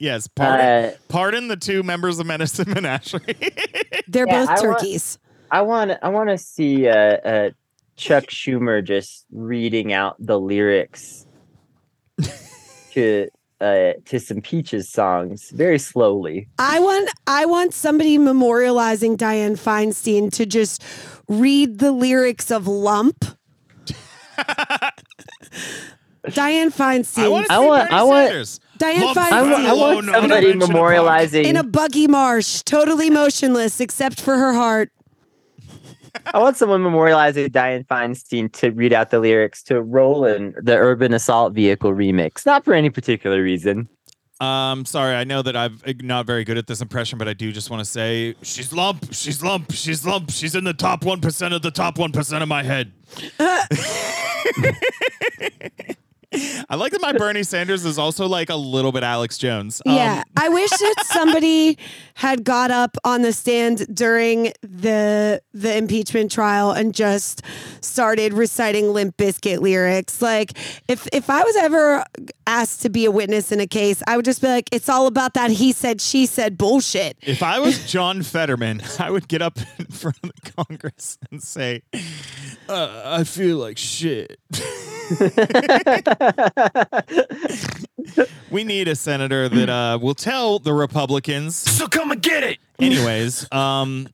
Yes, 0.00 0.26
pardon, 0.26 0.66
Uh, 0.66 0.90
pardon 1.08 1.48
the 1.48 1.56
two 1.56 1.82
members 1.84 2.18
of 2.18 2.26
Menace 2.26 2.58
and 2.58 2.66
Menagerie. 2.74 3.22
They're 4.08 4.26
Yeah, 4.26 4.40
both 4.44 4.48
I 4.48 4.52
want- 4.66 4.78
turkeys. 4.80 5.18
I 5.52 5.62
want 5.62 5.92
I 6.02 6.08
want 6.08 6.28
to 6.30 6.36
see 6.36 6.88
uh, 6.88 6.92
uh, 6.94 7.50
Chuck 7.96 8.24
Schumer 8.24 8.84
just 8.84 9.24
reading 9.32 9.92
out 9.92 10.16
the 10.18 10.38
lyrics 10.38 11.26
to 12.92 13.28
uh, 13.60 13.92
to 14.06 14.18
some 14.20 14.40
Peaches 14.40 14.88
songs 14.90 15.50
very 15.50 15.78
slowly. 15.78 16.48
I 16.58 16.80
want 16.80 17.10
I 17.26 17.46
want 17.46 17.72
somebody 17.74 18.18
memorializing 18.18 19.16
Dianne 19.16 19.58
Feinstein 19.58 20.30
to 20.32 20.44
just 20.46 20.82
read 21.28 21.78
the 21.78 21.92
lyrics 21.92 22.50
of 22.50 22.66
Lump. 22.66 23.24
Dianne 26.26 26.72
Feinstein. 26.74 27.24
I 27.24 27.28
want 27.28 27.50
I 27.50 27.58
want- 27.58 27.92
I 27.92 28.02
want- 28.02 28.32
Dianne 28.78 29.04
Lump 29.04 29.18
Feinstein. 29.18 29.32
I 29.32 29.42
want, 29.42 29.54
I 29.66 29.72
want 29.72 29.96
alone 29.96 30.08
on 30.08 30.14
a 30.14 30.18
somebody 30.20 30.46
bench 30.52 30.54
in 30.56 30.62
a 30.62 30.66
park. 30.72 30.94
memorializing. 30.96 31.44
in 31.44 31.56
a 31.56 31.62
buggy 31.62 32.06
marsh, 32.08 32.62
totally 32.62 33.10
motionless 33.10 33.80
except 33.80 34.20
for 34.20 34.36
her 34.36 34.52
heart. 34.52 34.90
I 36.26 36.38
want 36.38 36.56
someone 36.56 36.82
memorializing 36.82 37.48
Dianne 37.48 37.86
Feinstein 37.86 38.52
to 38.54 38.70
read 38.70 38.92
out 38.92 39.10
the 39.10 39.20
lyrics 39.20 39.62
to 39.64 39.82
Rollin', 39.82 40.54
the 40.62 40.76
Urban 40.76 41.12
Assault 41.12 41.52
Vehicle 41.54 41.92
remix. 41.92 42.46
Not 42.46 42.64
for 42.64 42.74
any 42.74 42.90
particular 42.90 43.42
reason. 43.42 43.88
Um, 44.40 44.84
sorry, 44.84 45.14
I 45.14 45.24
know 45.24 45.42
that 45.42 45.56
I'm 45.56 45.78
not 46.02 46.26
very 46.26 46.44
good 46.44 46.58
at 46.58 46.66
this 46.66 46.80
impression, 46.80 47.18
but 47.18 47.28
I 47.28 47.34
do 47.34 47.52
just 47.52 47.70
want 47.70 47.80
to 47.80 47.84
say 47.84 48.34
she's 48.42 48.72
lump, 48.72 49.12
she's 49.12 49.42
lump, 49.42 49.72
she's 49.72 50.04
lump, 50.04 50.30
she's 50.30 50.54
in 50.54 50.64
the 50.64 50.74
top 50.74 51.04
one 51.04 51.20
percent 51.20 51.54
of 51.54 51.62
the 51.62 51.70
top 51.70 51.98
one 51.98 52.10
percent 52.10 52.42
of 52.42 52.48
my 52.48 52.62
head. 52.62 52.92
I 56.68 56.74
like 56.74 56.90
that 56.90 57.00
my 57.00 57.12
Bernie 57.12 57.44
Sanders 57.44 57.84
is 57.84 57.96
also 57.96 58.26
like 58.26 58.50
a 58.50 58.56
little 58.56 58.90
bit 58.90 59.04
Alex 59.04 59.38
Jones. 59.38 59.80
Um, 59.86 59.94
yeah, 59.94 60.24
I 60.36 60.48
wish 60.48 60.70
that 60.70 60.94
somebody 61.04 61.78
had 62.14 62.44
got 62.44 62.70
up 62.70 62.96
on 63.04 63.22
the 63.22 63.32
stand 63.32 63.86
during 63.94 64.52
the 64.62 65.42
the 65.52 65.76
impeachment 65.76 66.30
trial 66.30 66.70
and 66.70 66.94
just 66.94 67.42
started 67.80 68.32
reciting 68.32 68.92
Limp 68.92 69.16
Bizkit 69.16 69.60
lyrics. 69.60 70.22
Like, 70.22 70.56
if 70.88 71.08
if 71.12 71.28
I 71.28 71.42
was 71.42 71.56
ever 71.56 72.04
asked 72.46 72.82
to 72.82 72.88
be 72.88 73.04
a 73.04 73.10
witness 73.10 73.50
in 73.50 73.60
a 73.60 73.66
case, 73.66 74.02
I 74.06 74.16
would 74.16 74.24
just 74.24 74.40
be 74.40 74.46
like, 74.46 74.68
"It's 74.72 74.88
all 74.88 75.06
about 75.06 75.34
that 75.34 75.50
he 75.50 75.72
said, 75.72 76.00
she 76.00 76.26
said 76.26 76.56
bullshit." 76.56 77.16
If 77.22 77.42
I 77.42 77.58
was 77.58 77.84
John 77.90 78.22
Fetterman, 78.22 78.82
I 78.98 79.10
would 79.10 79.26
get 79.28 79.42
up 79.42 79.58
in 79.78 79.86
front 79.86 80.18
of 80.22 80.30
the 80.34 80.52
Congress 80.52 81.18
and 81.30 81.42
say, 81.42 81.82
uh, 82.68 83.02
"I 83.04 83.24
feel 83.24 83.58
like 83.58 83.76
shit." 83.76 84.38
We 88.50 88.64
need 88.64 88.88
a 88.88 88.94
senator 88.96 89.48
that 89.48 89.68
uh, 89.68 89.98
will 90.00 90.14
tell 90.14 90.58
the 90.58 90.72
Republicans. 90.72 91.56
So 91.56 91.86
come 91.88 92.10
and 92.10 92.22
get 92.22 92.42
it. 92.42 92.58
Anyways, 92.80 93.50
um, 93.52 94.08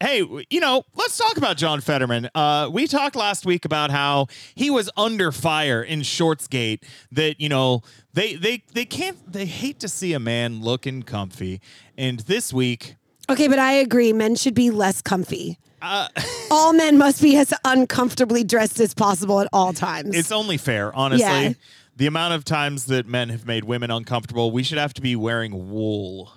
hey, 0.00 0.22
you 0.50 0.60
know, 0.60 0.84
let's 0.94 1.16
talk 1.18 1.36
about 1.36 1.56
John 1.56 1.80
Fetterman. 1.80 2.28
Uh, 2.34 2.68
we 2.72 2.86
talked 2.86 3.16
last 3.16 3.44
week 3.44 3.64
about 3.64 3.90
how 3.90 4.26
he 4.54 4.70
was 4.70 4.88
under 4.96 5.32
fire 5.32 5.82
in 5.82 6.00
Shortsgate. 6.00 6.82
That 7.12 7.40
you 7.40 7.48
know 7.48 7.82
they 8.14 8.34
they 8.34 8.62
they 8.72 8.84
can't 8.84 9.32
they 9.32 9.46
hate 9.46 9.80
to 9.80 9.88
see 9.88 10.12
a 10.12 10.20
man 10.20 10.60
looking 10.62 11.02
comfy. 11.02 11.60
And 11.96 12.20
this 12.20 12.52
week, 12.52 12.94
Okay, 13.28 13.48
but 13.48 13.58
I 13.58 13.72
agree. 13.72 14.12
Men 14.12 14.36
should 14.36 14.54
be 14.54 14.70
less 14.70 15.02
comfy. 15.02 15.58
uh, 15.82 16.08
All 16.50 16.72
men 16.72 16.96
must 16.98 17.20
be 17.20 17.36
as 17.36 17.52
uncomfortably 17.64 18.44
dressed 18.44 18.78
as 18.80 18.94
possible 18.94 19.40
at 19.40 19.48
all 19.52 19.72
times. 19.72 20.16
it's 20.16 20.32
only 20.32 20.56
fair, 20.56 20.94
honestly. 20.94 21.26
Yeah. 21.26 21.52
The 21.98 22.06
amount 22.06 22.32
of 22.34 22.44
times 22.44 22.86
that 22.86 23.06
men 23.06 23.28
have 23.28 23.44
made 23.46 23.64
women 23.64 23.90
uncomfortable, 23.90 24.50
we 24.52 24.62
should 24.62 24.78
have 24.78 24.94
to 24.94 25.00
be 25.02 25.16
wearing 25.16 25.70
wool. 25.70 26.32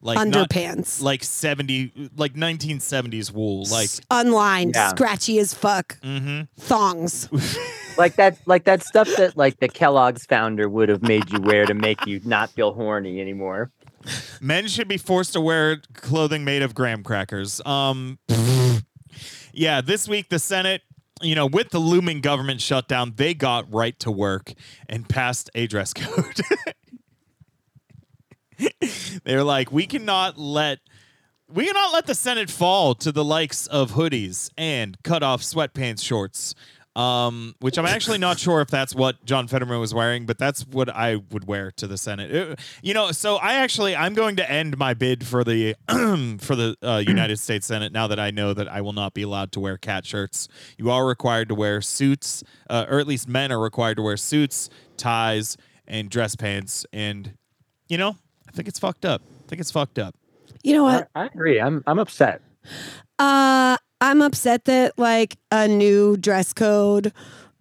Like 0.00 0.16
not- 0.28 0.48
underpants. 0.50 1.00
like 1.02 1.22
70 1.22 2.10
like 2.16 2.34
1970s 2.34 3.30
wool 3.32 3.64
like 3.70 3.88
unlined, 4.10 4.72
Yeah. 4.74 4.88
scratchy 4.88 5.38
as 5.38 5.54
fuck. 5.54 5.96
mhm. 6.02 6.48
Thongs. 6.58 7.28
like 7.98 8.16
that, 8.16 8.36
like 8.46 8.64
that 8.64 8.82
stuff 8.82 9.08
that 9.16 9.36
like 9.36 9.60
the 9.60 9.68
Kellogg's 9.68 10.24
founder 10.26 10.68
would 10.68 10.88
have 10.88 11.02
made 11.02 11.30
you 11.30 11.40
wear 11.40 11.66
to 11.66 11.74
make 11.74 12.04
you 12.06 12.20
not 12.24 12.50
feel 12.50 12.72
horny 12.72 13.20
anymore. 13.20 13.70
men 14.40 14.66
should 14.66 14.88
be 14.88 14.96
forced 14.98 15.34
to 15.34 15.40
wear 15.40 15.80
clothing 15.94 16.44
made 16.44 16.62
of 16.62 16.74
graham 16.74 17.04
crackers 17.04 17.60
um 17.64 18.18
yeah 19.52 19.80
this 19.80 20.08
week 20.08 20.28
the 20.28 20.40
senate 20.40 20.82
you 21.22 21.34
know 21.34 21.46
with 21.46 21.70
the 21.70 21.78
looming 21.78 22.20
government 22.20 22.60
shutdown 22.60 23.14
they 23.16 23.34
got 23.34 23.72
right 23.72 23.98
to 24.00 24.10
work 24.10 24.52
and 24.88 25.08
passed 25.08 25.50
a 25.54 25.66
dress 25.66 25.92
code. 25.94 26.40
They're 29.24 29.44
like 29.44 29.72
we 29.72 29.86
cannot 29.86 30.38
let 30.38 30.78
we 31.48 31.66
cannot 31.66 31.92
let 31.92 32.06
the 32.06 32.14
senate 32.14 32.50
fall 32.50 32.94
to 32.96 33.12
the 33.12 33.24
likes 33.24 33.66
of 33.66 33.92
hoodies 33.92 34.50
and 34.56 34.96
cut 35.02 35.22
off 35.22 35.42
sweatpants 35.42 36.02
shorts 36.02 36.54
um, 36.94 37.54
which 37.60 37.78
I'm 37.78 37.86
actually 37.86 38.18
not 38.18 38.38
sure 38.38 38.60
if 38.60 38.68
that's 38.68 38.94
what 38.94 39.24
John 39.24 39.48
Fetterman 39.48 39.80
was 39.80 39.94
wearing, 39.94 40.26
but 40.26 40.38
that's 40.38 40.66
what 40.66 40.88
I 40.90 41.16
would 41.30 41.46
wear 41.46 41.70
to 41.72 41.86
the 41.86 41.96
Senate. 41.96 42.30
It- 42.30 42.58
you 42.82 42.92
know, 42.94 43.12
so 43.12 43.36
I 43.36 43.54
actually 43.54 43.96
I'm 43.96 44.14
going 44.14 44.36
to 44.36 44.50
end 44.50 44.76
my 44.76 44.94
bid 44.94 45.26
for 45.26 45.42
the 45.44 45.74
for 46.40 46.54
the 46.54 46.76
uh, 46.82 47.02
United 47.06 47.38
States 47.38 47.66
Senate 47.66 47.92
now 47.92 48.06
that 48.06 48.20
I 48.20 48.30
know 48.30 48.52
that 48.54 48.68
I 48.68 48.80
will 48.80 48.92
not 48.92 49.14
be 49.14 49.22
allowed 49.22 49.52
to 49.52 49.60
wear 49.60 49.78
cat 49.78 50.04
shirts. 50.04 50.48
You 50.76 50.90
are 50.90 51.06
required 51.06 51.48
to 51.48 51.54
wear 51.54 51.80
suits, 51.80 52.42
uh, 52.68 52.86
or 52.88 52.98
at 52.98 53.06
least 53.06 53.28
men 53.28 53.50
are 53.52 53.60
required 53.60 53.96
to 53.96 54.02
wear 54.02 54.16
suits, 54.16 54.68
ties, 54.96 55.56
and 55.86 56.10
dress 56.10 56.36
pants. 56.36 56.84
And 56.92 57.34
you 57.88 57.96
know, 57.98 58.16
I 58.48 58.52
think 58.52 58.68
it's 58.68 58.78
fucked 58.78 59.04
up. 59.04 59.22
I 59.44 59.48
think 59.48 59.60
it's 59.60 59.70
fucked 59.70 59.98
up. 59.98 60.14
You 60.62 60.74
know 60.74 60.86
I, 60.86 60.96
what? 60.96 61.08
I 61.14 61.26
agree. 61.26 61.60
I'm 61.60 61.82
I'm 61.86 61.98
upset. 61.98 62.42
Uh 63.18 63.76
I'm 64.02 64.20
upset 64.20 64.64
that 64.64 64.98
like 64.98 65.36
a 65.52 65.68
new 65.68 66.16
dress 66.16 66.52
code 66.52 67.12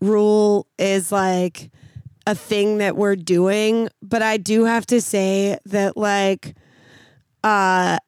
rule 0.01 0.65
is 0.80 1.12
like 1.12 1.69
a 2.25 2.34
thing 2.34 2.80
that 2.80 2.97
we're 2.97 3.15
doing, 3.15 3.89
but 4.01 4.23
I 4.23 4.38
do 4.38 4.65
have 4.65 4.88
to 4.88 5.01
say 5.01 5.60
that 5.65 5.95
like 5.95 6.56
uh 7.43 7.99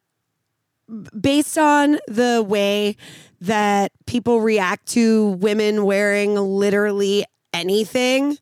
based 1.20 1.56
on 1.58 1.98
the 2.08 2.44
way 2.46 2.96
that 3.40 3.92
people 4.06 4.40
react 4.40 4.86
to 4.86 5.28
women 5.40 5.84
wearing 5.84 6.34
literally 6.34 7.24
anything, 7.52 8.32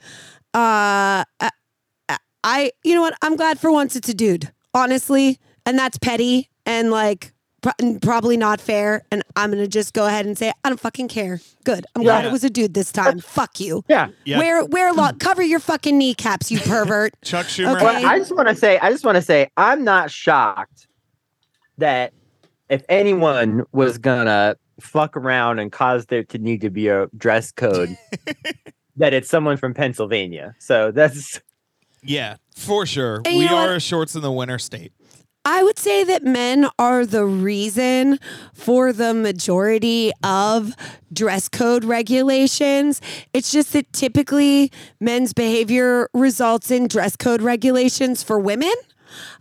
uh 0.55 1.23
I, 1.39 1.51
I 2.43 2.73
you 2.83 2.95
know 2.95 3.03
what? 3.03 3.15
I'm 3.21 3.37
glad 3.37 3.61
for 3.61 3.71
once 3.71 3.95
it's 3.95 4.09
a 4.09 4.15
dude. 4.15 4.51
Honestly, 4.73 5.39
and 5.67 5.79
that's 5.79 5.99
petty 5.99 6.49
and 6.65 6.91
like 6.91 7.35
probably 8.01 8.37
not 8.37 8.61
fair. 8.61 9.03
And 9.11 9.23
I'm 9.37 9.51
gonna 9.51 9.67
just 9.69 9.95
go 9.95 10.07
ahead 10.07 10.27
and 10.27 10.37
say 10.37 10.53
I 10.65 10.69
don't 10.69 10.81
fucking 10.81 11.09
care. 11.09 11.41
Good. 11.65 11.87
I'm 11.95 12.03
glad 12.03 12.23
Yeah. 12.25 12.29
it 12.29 12.33
was 12.33 12.45
a 12.45 12.51
dude 12.51 12.75
this 12.75 12.91
time. 12.93 13.19
Fuck 13.21 13.61
you. 13.61 13.85
Yeah. 13.89 14.09
Yeah. 14.25 14.39
Wear 14.39 14.65
wear 14.65 14.93
lo- 14.93 15.13
cover 15.19 15.43
your 15.43 15.61
fucking 15.61 15.97
kneecaps, 15.97 16.51
you 16.51 16.59
pervert. 16.61 17.15
Chuck 17.23 17.47
Schumer. 17.47 17.77
Okay. 17.77 17.85
Well, 17.85 18.07
I 18.07 18.19
just 18.19 18.35
want 18.35 18.49
to 18.49 18.55
say, 18.57 18.79
I 18.79 18.91
just 18.91 19.05
want 19.05 19.17
to 19.17 19.23
say, 19.23 19.49
I'm 19.57 19.85
not 19.85 20.11
shocked 20.11 20.87
that 21.79 22.13
if 22.69 22.83
anyone 22.89 23.65
was 23.73 23.99
gonna 23.99 24.57
fuck 24.81 25.17
around 25.17 25.59
and 25.61 25.71
cause 25.71 26.07
there 26.07 26.25
to 26.25 26.39
need 26.39 26.61
to 26.63 26.71
be 26.71 26.89
a 26.89 27.07
dress 27.17 27.53
code, 27.53 27.97
that 28.97 29.15
it's 29.15 29.29
someone 29.29 29.57
from 29.57 29.73
Pennsylvania. 29.75 30.55
So 30.59 30.91
that's 30.91 31.41
Yeah, 32.03 32.37
for 32.57 32.85
sure. 32.87 33.23
And 33.25 33.39
we 33.39 33.47
are 33.47 33.69
what? 33.69 33.77
a 33.77 33.81
shorts 33.81 34.15
in 34.17 34.23
the 34.23 34.33
winter 34.33 34.59
state. 34.59 34.93
I 35.45 35.65
would 35.65 35.79
say 35.79 36.05
that 36.05 36.23
men 36.23 36.69
are 36.79 37.05
the 37.05 37.25
reason 37.25 38.21
for 38.55 38.93
the 38.93 39.13
majority 39.13 40.13
of 40.23 40.75
dress 41.13 41.49
code 41.49 41.85
regulations. 41.85 43.01
It's 43.33 43.51
just 43.51 43.73
that 43.73 43.93
typically 43.93 44.71
men's 45.01 45.33
behavior 45.33 46.09
results 46.15 46.71
in 46.71 46.87
dress 46.87 47.17
code 47.17 47.43
regulations 47.43 48.23
for 48.23 48.39
women. 48.39 48.73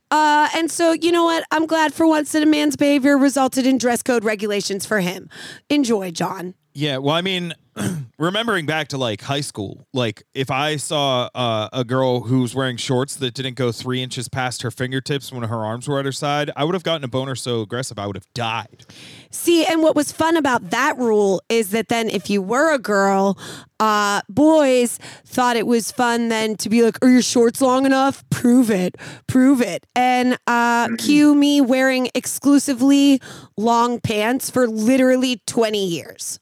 Uh, 0.09 0.49
and 0.55 0.69
so, 0.71 0.91
you 0.91 1.11
know 1.11 1.23
what? 1.23 1.45
I'm 1.51 1.65
glad 1.67 1.93
for 1.93 2.07
once 2.07 2.31
that 2.33 2.43
a 2.43 2.47
man's 2.47 2.75
behavior 2.75 3.17
resulted 3.17 3.65
in 3.65 3.77
dress 3.77 4.01
code 4.01 4.23
regulations 4.23 4.85
for 4.85 4.99
him. 4.99 5.29
Enjoy, 5.69 6.11
John. 6.11 6.55
Yeah, 6.73 6.97
well, 6.97 7.15
I 7.15 7.21
mean, 7.21 7.53
remembering 8.17 8.65
back 8.65 8.89
to 8.89 8.97
like 8.97 9.21
high 9.21 9.41
school, 9.41 9.87
like 9.93 10.23
if 10.33 10.51
I 10.51 10.75
saw 10.75 11.29
uh, 11.33 11.69
a 11.71 11.83
girl 11.83 12.21
who 12.21 12.41
was 12.41 12.53
wearing 12.53 12.77
shorts 12.77 13.15
that 13.15 13.33
didn't 13.33 13.55
go 13.55 13.71
three 13.71 14.01
inches 14.01 14.27
past 14.27 14.61
her 14.61 14.71
fingertips 14.71 15.31
when 15.31 15.43
her 15.43 15.65
arms 15.65 15.87
were 15.87 15.99
at 15.99 16.05
her 16.05 16.11
side, 16.11 16.51
I 16.55 16.63
would 16.63 16.73
have 16.73 16.83
gotten 16.83 17.03
a 17.03 17.07
boner 17.07 17.35
so 17.35 17.61
aggressive 17.61 17.97
I 17.97 18.07
would 18.07 18.15
have 18.15 18.31
died. 18.33 18.85
See, 19.29 19.65
and 19.65 19.81
what 19.81 19.95
was 19.95 20.11
fun 20.11 20.35
about 20.35 20.71
that 20.71 20.97
rule 20.97 21.41
is 21.49 21.71
that 21.71 21.87
then 21.87 22.09
if 22.09 22.29
you 22.29 22.41
were 22.41 22.73
a 22.73 22.79
girl, 22.79 23.37
uh, 23.79 24.21
boys 24.27 24.99
thought 25.25 25.55
it 25.55 25.65
was 25.65 25.91
fun 25.91 26.27
then 26.27 26.55
to 26.57 26.69
be 26.69 26.83
like, 26.83 27.03
are 27.03 27.09
your 27.09 27.21
shorts 27.21 27.61
long 27.61 27.85
enough? 27.85 28.23
Prove 28.29 28.69
it. 28.69 28.97
Prove 29.27 29.61
it. 29.61 29.87
And 29.95 30.37
uh, 30.45 30.89
cue 30.97 31.33
me 31.33 31.61
wearing 31.61 32.09
exclusively 32.13 33.21
long 33.57 34.01
pants 34.01 34.49
for 34.49 34.67
literally 34.67 35.41
20 35.47 35.83
years. 35.83 36.40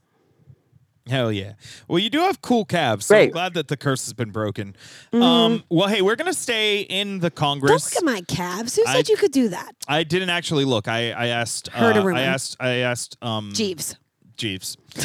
Hell 1.10 1.32
yeah. 1.32 1.54
Well, 1.88 1.98
you 2.00 2.10
do 2.10 2.20
have 2.20 2.42
cool 2.42 2.66
calves, 2.66 3.08
so 3.08 3.18
I'm 3.18 3.32
glad 3.32 3.56
that 3.56 3.68
the 3.68 3.76
curse 3.78 4.06
has 4.06 4.14
been 4.14 4.30
broken. 4.30 4.76
Um, 5.12 5.64
well, 5.70 5.88
hey, 5.90 6.02
we're 6.04 6.16
gonna 6.16 6.34
stay 6.34 6.82
in 6.82 7.20
the 7.20 7.30
Don't 7.32 7.36
Congress. 7.36 7.96
look 7.96 8.04
at 8.04 8.06
my 8.06 8.22
calves. 8.28 8.76
Who 8.76 8.86
said 8.86 9.10
you 9.10 9.18
could 9.18 9.32
do 9.32 9.50
that? 9.50 9.72
I 9.88 10.04
didn't 10.04 10.30
actually 10.30 10.66
look. 10.66 10.88
I 10.88 11.12
I 11.12 11.28
asked. 11.28 11.70
Heard 11.70 11.98
a 11.98 12.02
uh, 12.02 12.04
rumor. 12.04 12.20
I 12.20 12.22
asked. 12.24 12.58
I 12.60 12.70
asked. 12.78 13.18
Um, 13.24 13.52
Jeeves. 13.54 13.96
Jeeves. 14.38 14.78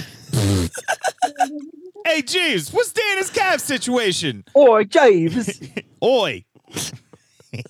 hey, 2.06 2.22
Jeeves, 2.22 2.72
what's 2.72 2.92
Dana's 2.92 3.30
calf 3.30 3.60
situation? 3.60 4.44
or 4.54 4.84
Jeeves. 4.84 5.60
Oi. 6.04 6.44
you 6.70 6.80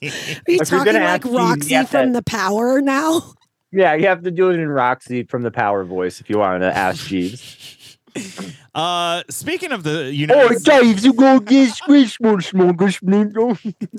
If 0.03 0.43
you're 0.49 0.65
talking 0.65 0.95
like 0.95 1.03
ask 1.03 1.25
you 1.25 1.37
Roxy 1.39 1.75
have 1.75 1.87
to- 1.91 1.99
from 1.99 2.13
The 2.13 2.23
Power 2.23 2.81
now? 2.81 3.35
Yeah, 3.73 3.95
you 3.95 4.07
have 4.07 4.23
to 4.23 4.31
do 4.31 4.51
it 4.51 4.61
in 4.61 4.69
Roxy 4.69 5.25
from 5.25 5.43
the 5.43 5.51
Power 5.51 5.85
voice 5.85 6.21
if 6.21 6.31
you 6.31 6.39
want 6.39 6.63
to 6.63 6.77
ask 6.77 7.07
Jeeves. 7.07 7.77
Uh, 8.75 9.23
speaking 9.31 9.71
of 9.71 9.85
the 9.85 10.13
United 10.13 10.59
States, 10.59 10.83
Jeeves, 10.83 11.05
you 11.05 11.13
go 11.13 11.39
get 11.39 11.79
Christmas, 11.83 12.47
smoke 12.47 12.77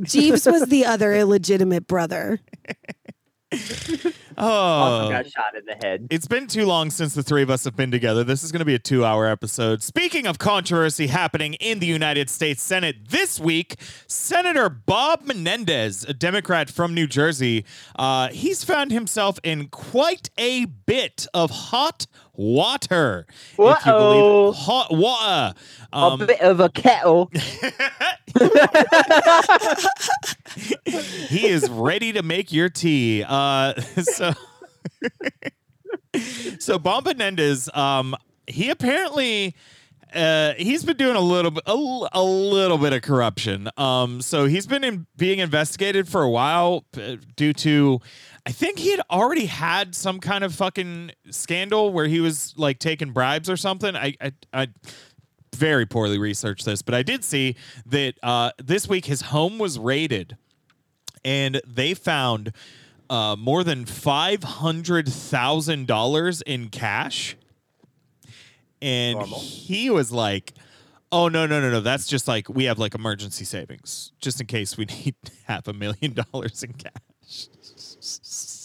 Jeeves 0.03 0.45
was 0.45 0.65
the 0.65 0.85
other 0.85 1.13
illegitimate 1.13 1.87
brother. 1.87 2.41
oh, 4.37 4.37
Also 4.37 5.09
got 5.11 5.29
shot 5.29 5.55
in 5.57 5.65
the 5.65 5.75
head. 5.85 6.07
It's 6.09 6.27
been 6.27 6.47
too 6.47 6.65
long 6.65 6.89
since 6.89 7.13
the 7.13 7.23
three 7.23 7.43
of 7.43 7.49
us 7.49 7.63
have 7.63 7.75
been 7.75 7.91
together. 7.91 8.23
This 8.23 8.43
is 8.43 8.51
going 8.51 8.59
to 8.59 8.65
be 8.65 8.75
a 8.75 8.79
two 8.79 9.05
hour 9.05 9.25
episode. 9.27 9.83
Speaking 9.83 10.25
of 10.27 10.39
controversy 10.39 11.07
happening 11.07 11.53
in 11.55 11.79
the 11.79 11.85
United 11.85 12.29
States 12.29 12.61
Senate 12.63 13.09
this 13.09 13.39
week, 13.39 13.75
Senator 14.07 14.69
Bob 14.69 15.25
Menendez, 15.25 16.03
a 16.05 16.13
Democrat 16.13 16.69
from 16.69 16.93
New 16.93 17.07
Jersey, 17.07 17.65
uh, 17.97 18.29
he's 18.29 18.63
found 18.63 18.91
himself 18.91 19.39
in 19.43 19.67
quite 19.67 20.29
a 20.37 20.65
bit 20.65 21.27
of 21.33 21.51
hot 21.51 22.07
water. 22.33 23.25
If 23.57 23.85
you 23.85 23.91
believe 23.91 24.55
hot 24.55 24.93
water. 24.93 25.53
a 25.93 25.97
Um, 25.97 26.25
bit 26.25 26.41
of 26.41 26.59
a 26.59 26.69
kettle. 26.69 27.31
he 30.85 31.47
is 31.47 31.69
ready 31.69 32.13
to 32.13 32.23
make 32.23 32.51
your 32.51 32.69
tea. 32.69 33.23
Uh, 33.27 33.73
so, 34.01 34.33
so 36.59 36.79
Menendez, 36.79 37.69
um, 37.73 38.15
he 38.47 38.69
apparently. 38.69 39.55
Uh, 40.13 40.53
he's 40.53 40.85
been 40.85 40.95
doing 40.95 41.17
a 41.17 41.21
little 41.21 41.51
bit, 41.51 41.63
a, 41.65 42.07
a 42.13 42.23
little 42.23 42.77
bit 42.77 42.93
of 42.93 43.01
corruption. 43.01 43.67
Um, 43.75 44.21
so 44.21 44.45
he's 44.45 44.65
been 44.65 44.85
in, 44.85 45.07
being 45.17 45.39
investigated 45.39 46.07
for 46.07 46.21
a 46.21 46.29
while 46.29 46.85
uh, 46.95 47.17
due 47.35 47.51
to, 47.51 47.99
I 48.45 48.53
think 48.53 48.79
he 48.79 48.91
had 48.91 49.01
already 49.11 49.47
had 49.47 49.93
some 49.93 50.21
kind 50.21 50.45
of 50.45 50.55
fucking 50.55 51.11
scandal 51.31 51.91
where 51.91 52.07
he 52.07 52.21
was 52.21 52.53
like 52.55 52.79
taking 52.79 53.11
bribes 53.11 53.49
or 53.49 53.57
something. 53.57 53.93
I, 53.93 54.15
I, 54.21 54.31
I 54.53 54.67
very 55.55 55.85
poorly 55.85 56.17
researched 56.17 56.63
this, 56.63 56.81
but 56.81 56.93
I 56.93 57.03
did 57.03 57.25
see 57.25 57.55
that 57.87 58.15
uh, 58.23 58.51
this 58.57 58.87
week 58.87 59.05
his 59.05 59.21
home 59.21 59.57
was 59.57 59.77
raided 59.77 60.37
and 61.25 61.59
they 61.67 61.93
found 61.93 62.53
uh, 63.09 63.35
more 63.37 63.65
than 63.65 63.83
$500,000 63.83 66.41
in 66.45 66.69
cash. 66.69 67.35
And 68.81 69.19
Normal. 69.19 69.39
he 69.39 69.89
was 69.89 70.11
like, 70.11 70.53
oh, 71.11 71.27
no, 71.27 71.45
no, 71.47 71.59
no, 71.59 71.69
no. 71.71 71.81
That's 71.81 72.07
just 72.07 72.27
like 72.27 72.47
we 72.47 72.65
have 72.65 72.77
like 72.77 72.93
emergency 72.93 73.45
savings 73.45 74.11
just 74.21 74.39
in 74.39 74.45
case 74.47 74.77
we 74.77 74.85
need 74.85 75.15
half 75.45 75.67
a 75.67 75.73
million 75.73 76.13
dollars 76.13 76.61
in 76.63 76.73
cash. 76.73 76.91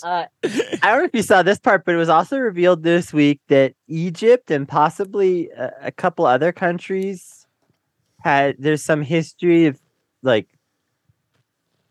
Uh, 0.02 0.26
I 0.44 0.78
don't 0.82 0.98
know 0.98 1.04
if 1.04 1.14
you 1.14 1.22
saw 1.22 1.42
this 1.42 1.58
part, 1.58 1.86
but 1.86 1.94
it 1.94 1.98
was 1.98 2.10
also 2.10 2.38
revealed 2.38 2.82
this 2.82 3.12
week 3.12 3.40
that 3.48 3.74
Egypt 3.88 4.50
and 4.50 4.66
possibly 4.68 5.48
a, 5.50 5.72
a 5.84 5.92
couple 5.92 6.26
other 6.26 6.52
countries 6.52 7.46
had 8.22 8.56
there's 8.58 8.82
some 8.82 9.00
history 9.00 9.64
of 9.66 9.80
like 10.22 10.46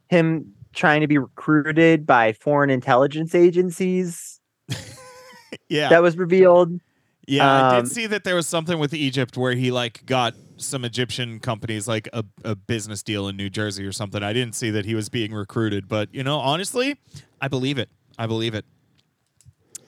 him 0.09 0.53
trying 0.79 1.01
to 1.01 1.07
be 1.07 1.17
recruited 1.17 2.05
by 2.05 2.31
foreign 2.33 2.69
intelligence 2.69 3.35
agencies. 3.35 4.39
yeah. 5.69 5.89
That 5.89 6.01
was 6.01 6.17
revealed. 6.17 6.79
Yeah, 7.27 7.51
I 7.51 7.61
Um, 7.61 7.83
did 7.83 7.91
see 7.91 8.07
that 8.07 8.23
there 8.23 8.33
was 8.33 8.47
something 8.47 8.79
with 8.79 8.93
Egypt 8.93 9.37
where 9.37 9.53
he 9.53 9.71
like 9.71 10.05
got 10.05 10.33
some 10.57 10.83
Egyptian 10.83 11.39
companies 11.39 11.87
like 11.87 12.07
a, 12.13 12.23
a 12.43 12.55
business 12.55 13.03
deal 13.03 13.27
in 13.27 13.37
New 13.37 13.49
Jersey 13.49 13.85
or 13.85 13.91
something. 13.91 14.23
I 14.23 14.33
didn't 14.33 14.55
see 14.55 14.71
that 14.71 14.85
he 14.85 14.95
was 14.95 15.09
being 15.09 15.33
recruited, 15.33 15.87
but 15.87 16.13
you 16.15 16.23
know, 16.23 16.39
honestly, 16.39 16.97
I 17.39 17.49
believe 17.49 17.77
it. 17.77 17.89
I 18.17 18.25
believe 18.25 18.55
it. 18.55 18.65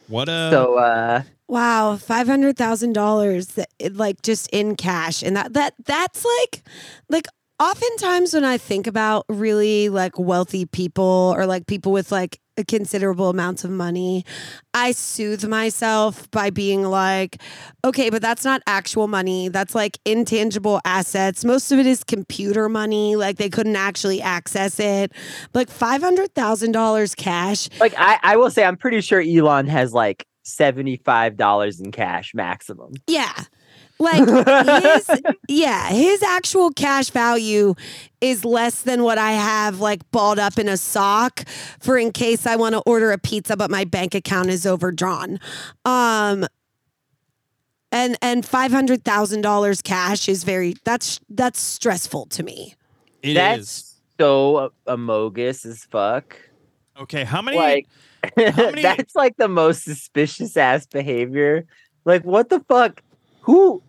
What 0.08 0.28
a 0.30 0.50
So 0.52 0.76
uh 0.76 1.24
Wow, 1.48 1.98
five 1.98 2.28
hundred 2.28 2.56
thousand 2.58 2.94
dollars, 2.94 3.60
like 3.92 4.22
just 4.22 4.48
in 4.54 4.76
cash, 4.78 5.22
and 5.22 5.36
that 5.36 5.52
that 5.54 5.74
that's 5.84 6.24
like, 6.24 6.64
like 7.10 7.28
oftentimes 7.62 8.34
when 8.34 8.44
I 8.44 8.58
think 8.58 8.88
about 8.88 9.26
really 9.30 9.90
like 9.90 10.18
wealthy 10.18 10.66
people 10.66 11.34
or 11.38 11.46
like 11.46 11.68
people 11.68 11.92
with 11.92 12.12
like 12.12 12.40
a 12.58 12.66
considerable 12.66 13.30
amounts 13.30 13.64
of 13.64 13.70
money, 13.70 14.26
I 14.74 14.92
soothe 14.92 15.48
myself 15.48 16.30
by 16.32 16.50
being 16.50 16.84
like, 16.84 17.42
okay, 17.86 18.10
but 18.10 18.22
that's 18.22 18.44
not 18.44 18.62
actual 18.66 19.08
money. 19.08 19.48
That's 19.48 19.76
like 19.76 20.00
intangible 20.06 20.82
assets. 20.84 21.46
Most 21.46 21.72
of 21.72 21.78
it 21.78 21.86
is 21.86 22.04
computer 22.04 22.68
money. 22.68 23.16
Like 23.16 23.38
they 23.38 23.50
couldn't 23.50 23.76
actually 23.76 24.22
access 24.22 24.80
it. 24.80 25.12
Like 25.54 25.70
five 25.70 26.02
hundred 26.02 26.34
thousand 26.34 26.72
dollars 26.72 27.14
cash. 27.14 27.70
like 27.80 27.94
I, 27.96 28.20
I 28.24 28.38
will 28.38 28.50
say 28.50 28.64
I'm 28.64 28.78
pretty 28.78 29.02
sure 29.02 29.22
Elon 29.22 29.68
has 29.68 29.94
like 29.94 30.26
$75 30.46 31.80
in 31.80 31.92
cash 31.92 32.34
maximum. 32.34 32.94
Yeah. 33.08 33.32
Like 34.02 34.28
his 34.84 35.22
yeah, 35.48 35.90
his 35.90 36.22
actual 36.24 36.72
cash 36.72 37.10
value 37.12 37.76
is 38.20 38.44
less 38.44 38.82
than 38.82 39.04
what 39.04 39.18
I 39.18 39.32
have 39.32 39.80
like 39.80 40.10
balled 40.12 40.40
up 40.40 40.58
in 40.60 40.68
a 40.68 40.76
sock 40.78 41.48
for 41.80 41.98
in 41.98 42.12
case 42.12 42.46
I 42.46 42.56
want 42.56 42.74
to 42.74 42.82
order 42.86 43.12
a 43.12 43.18
pizza 43.18 43.56
but 43.56 43.70
my 43.72 43.84
bank 43.86 44.16
account 44.16 44.50
is 44.50 44.66
overdrawn. 44.66 45.40
Um 45.86 46.46
and 47.92 48.18
and 48.22 48.44
$500,000 48.44 49.84
cash 49.84 50.30
is 50.30 50.44
very 50.44 50.76
that's 50.84 51.20
that's 51.30 51.60
stressful 51.60 52.26
to 52.28 52.44
me. 52.44 52.76
it 53.22 53.34
That's 53.36 53.62
is. 53.62 53.96
so 54.20 54.72
amogus 54.88 55.66
as 55.66 55.84
fuck. 55.86 56.38
Okay, 57.00 57.24
how 57.24 57.42
many 57.42 57.58
like 57.58 57.88
how 58.24 58.32
many- 58.56 58.82
that's 58.82 59.16
like 59.16 59.38
the 59.38 59.48
most 59.48 59.84
suspicious 59.84 60.56
ass 60.58 60.86
behavior. 60.86 61.66
Like 62.06 62.24
what 62.24 62.50
the 62.50 62.60
fuck? 62.62 63.02
Who 63.42 63.82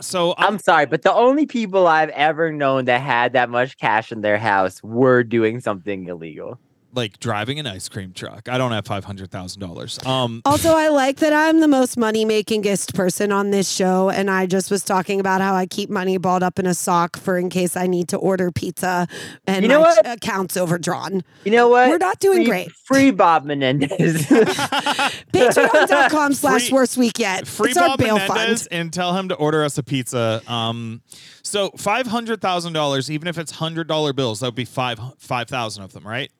so 0.00 0.34
I'm, 0.38 0.54
I'm 0.54 0.58
sorry, 0.58 0.86
but 0.86 1.02
the 1.02 1.12
only 1.12 1.46
people 1.46 1.86
I've 1.86 2.10
ever 2.10 2.52
known 2.52 2.84
that 2.86 3.00
had 3.00 3.32
that 3.34 3.50
much 3.50 3.76
cash 3.78 4.12
in 4.12 4.20
their 4.20 4.38
house 4.38 4.82
were 4.82 5.22
doing 5.24 5.60
something 5.60 6.06
illegal. 6.08 6.58
Like 6.94 7.20
driving 7.20 7.58
an 7.58 7.66
ice 7.66 7.88
cream 7.88 8.12
truck. 8.12 8.48
I 8.48 8.56
don't 8.58 8.72
have 8.72 8.86
five 8.86 9.04
hundred 9.04 9.30
thousand 9.30 9.60
dollars. 9.60 9.98
Um 10.06 10.40
Also, 10.44 10.70
I 10.74 10.88
like 10.88 11.16
that 11.18 11.32
I'm 11.32 11.60
the 11.60 11.68
most 11.68 11.96
money 11.98 12.24
makingest 12.24 12.94
person 12.94 13.30
on 13.30 13.50
this 13.50 13.70
show. 13.70 14.08
And 14.10 14.30
I 14.30 14.46
just 14.46 14.70
was 14.70 14.82
talking 14.84 15.20
about 15.20 15.40
how 15.40 15.54
I 15.54 15.66
keep 15.66 15.90
money 15.90 16.16
balled 16.18 16.42
up 16.42 16.58
in 16.58 16.66
a 16.66 16.74
sock 16.74 17.16
for 17.18 17.36
in 17.38 17.50
case 17.50 17.76
I 17.76 17.86
need 17.86 18.08
to 18.08 18.16
order 18.16 18.50
pizza 18.50 19.06
and 19.46 19.62
You 19.62 19.68
know 19.68 19.80
my 19.80 19.88
what? 19.88 20.06
account's 20.08 20.56
overdrawn. 20.56 21.22
You 21.44 21.52
know 21.52 21.68
what? 21.68 21.90
We're 21.90 21.98
not 21.98 22.20
doing 22.20 22.38
free, 22.38 22.46
great. 22.46 22.72
Free 22.84 23.10
Bob 23.10 23.44
Menendez. 23.44 24.26
Patreon.com 25.32 26.32
slash 26.34 26.70
worst 26.72 26.96
week 26.96 27.18
yet. 27.18 27.46
free 27.46 27.70
it's 27.70 27.78
our 27.78 27.88
Bob 27.88 27.98
bail 27.98 28.16
Menendez 28.18 28.62
fund. 28.62 28.68
and 28.72 28.92
tell 28.92 29.14
him 29.14 29.28
to 29.28 29.34
order 29.34 29.64
us 29.64 29.78
a 29.78 29.82
pizza. 29.82 30.42
Um, 30.46 31.02
so 31.42 31.70
five 31.76 32.06
hundred 32.06 32.40
thousand 32.40 32.72
dollars, 32.72 33.10
even 33.10 33.28
if 33.28 33.38
it's 33.38 33.52
hundred 33.52 33.88
dollar 33.88 34.12
bills, 34.12 34.40
that 34.40 34.46
would 34.46 34.54
be 34.54 34.64
five 34.64 34.98
five 35.18 35.48
thousand 35.48 35.84
of 35.84 35.92
them, 35.92 36.06
right? 36.06 36.30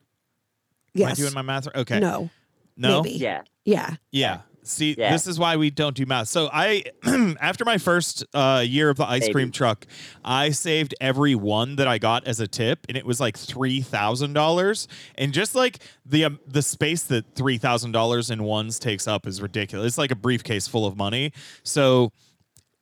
Am 1.07 1.13
I 1.13 1.15
doing 1.15 1.35
my 1.35 1.43
math? 1.43 1.67
right? 1.67 1.77
Okay. 1.77 2.01
No. 2.01 2.31
No. 2.77 3.03
maybe. 3.03 3.17
yeah. 3.17 3.43
Yeah. 3.65 3.97
Yeah. 4.11 4.41
See, 4.63 4.95
Yeah. 4.99 5.13
this 5.13 5.27
is 5.27 5.39
why 5.39 5.57
we 5.57 5.71
don't 5.71 5.97
do 5.97 6.05
math. 6.05 6.29
So 6.29 6.51
I, 6.53 6.85
after 7.41 7.65
my 7.65 7.79
first 7.79 8.23
uh, 8.35 8.63
year 8.67 8.91
of 8.91 8.99
the 8.99 9.07
ice 9.09 9.27
cream 9.31 9.51
truck, 9.51 9.87
I 10.23 10.51
saved 10.51 10.95
every 11.01 11.35
one 11.35 11.77
that 11.77 11.89
I 11.89 11.97
got 11.97 12.27
as 12.27 12.39
a 12.39 12.47
tip, 12.47 12.85
and 12.87 12.97
it 12.97 13.07
was 13.07 13.19
like 13.19 13.37
three 13.39 13.81
thousand 13.81 14.35
dollars. 14.35 14.87
And 15.15 15.33
just 15.33 15.55
like 15.55 15.79
the 16.05 16.27
um, 16.27 16.39
the 16.47 16.61
space 16.61 17.03
that 17.05 17.35
three 17.35 17.57
thousand 17.57 17.93
dollars 17.93 18.31
in 18.31 18.43
ones 18.45 18.79
takes 18.79 19.09
up 19.09 19.27
is 19.27 19.41
ridiculous. 19.41 19.87
It's 19.87 19.99
like 19.99 20.11
a 20.11 20.17
briefcase 20.17 20.69
full 20.69 20.85
of 20.85 20.99
money. 20.99 21.33
So, 21.63 22.13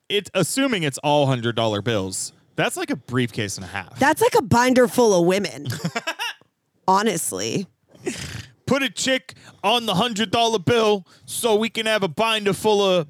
it 0.09 0.29
assuming 0.35 0.83
it's 0.83 0.99
all 0.99 1.27
hundred 1.27 1.55
dollar 1.55 1.83
bills, 1.83 2.33
that's 2.57 2.77
like 2.77 2.91
a 2.91 2.97
briefcase 2.97 3.59
and 3.59 3.65
a 3.65 3.69
half. 3.69 3.97
That's 4.01 4.21
like 4.21 4.35
a 4.37 4.43
binder 4.43 4.89
full 4.89 5.15
of 5.21 5.25
women. 5.25 5.69
Honestly. 6.89 7.69
Put 8.67 8.83
a 8.83 8.91
chick 8.91 9.35
on 9.63 9.87
the 9.87 9.95
hundred 9.95 10.31
dollar 10.31 10.59
bill 10.59 11.07
so 11.25 11.55
we 11.55 11.69
can 11.69 11.87
have 11.87 12.03
a 12.03 12.09
binder 12.09 12.53
full 12.53 12.83
of. 12.83 13.09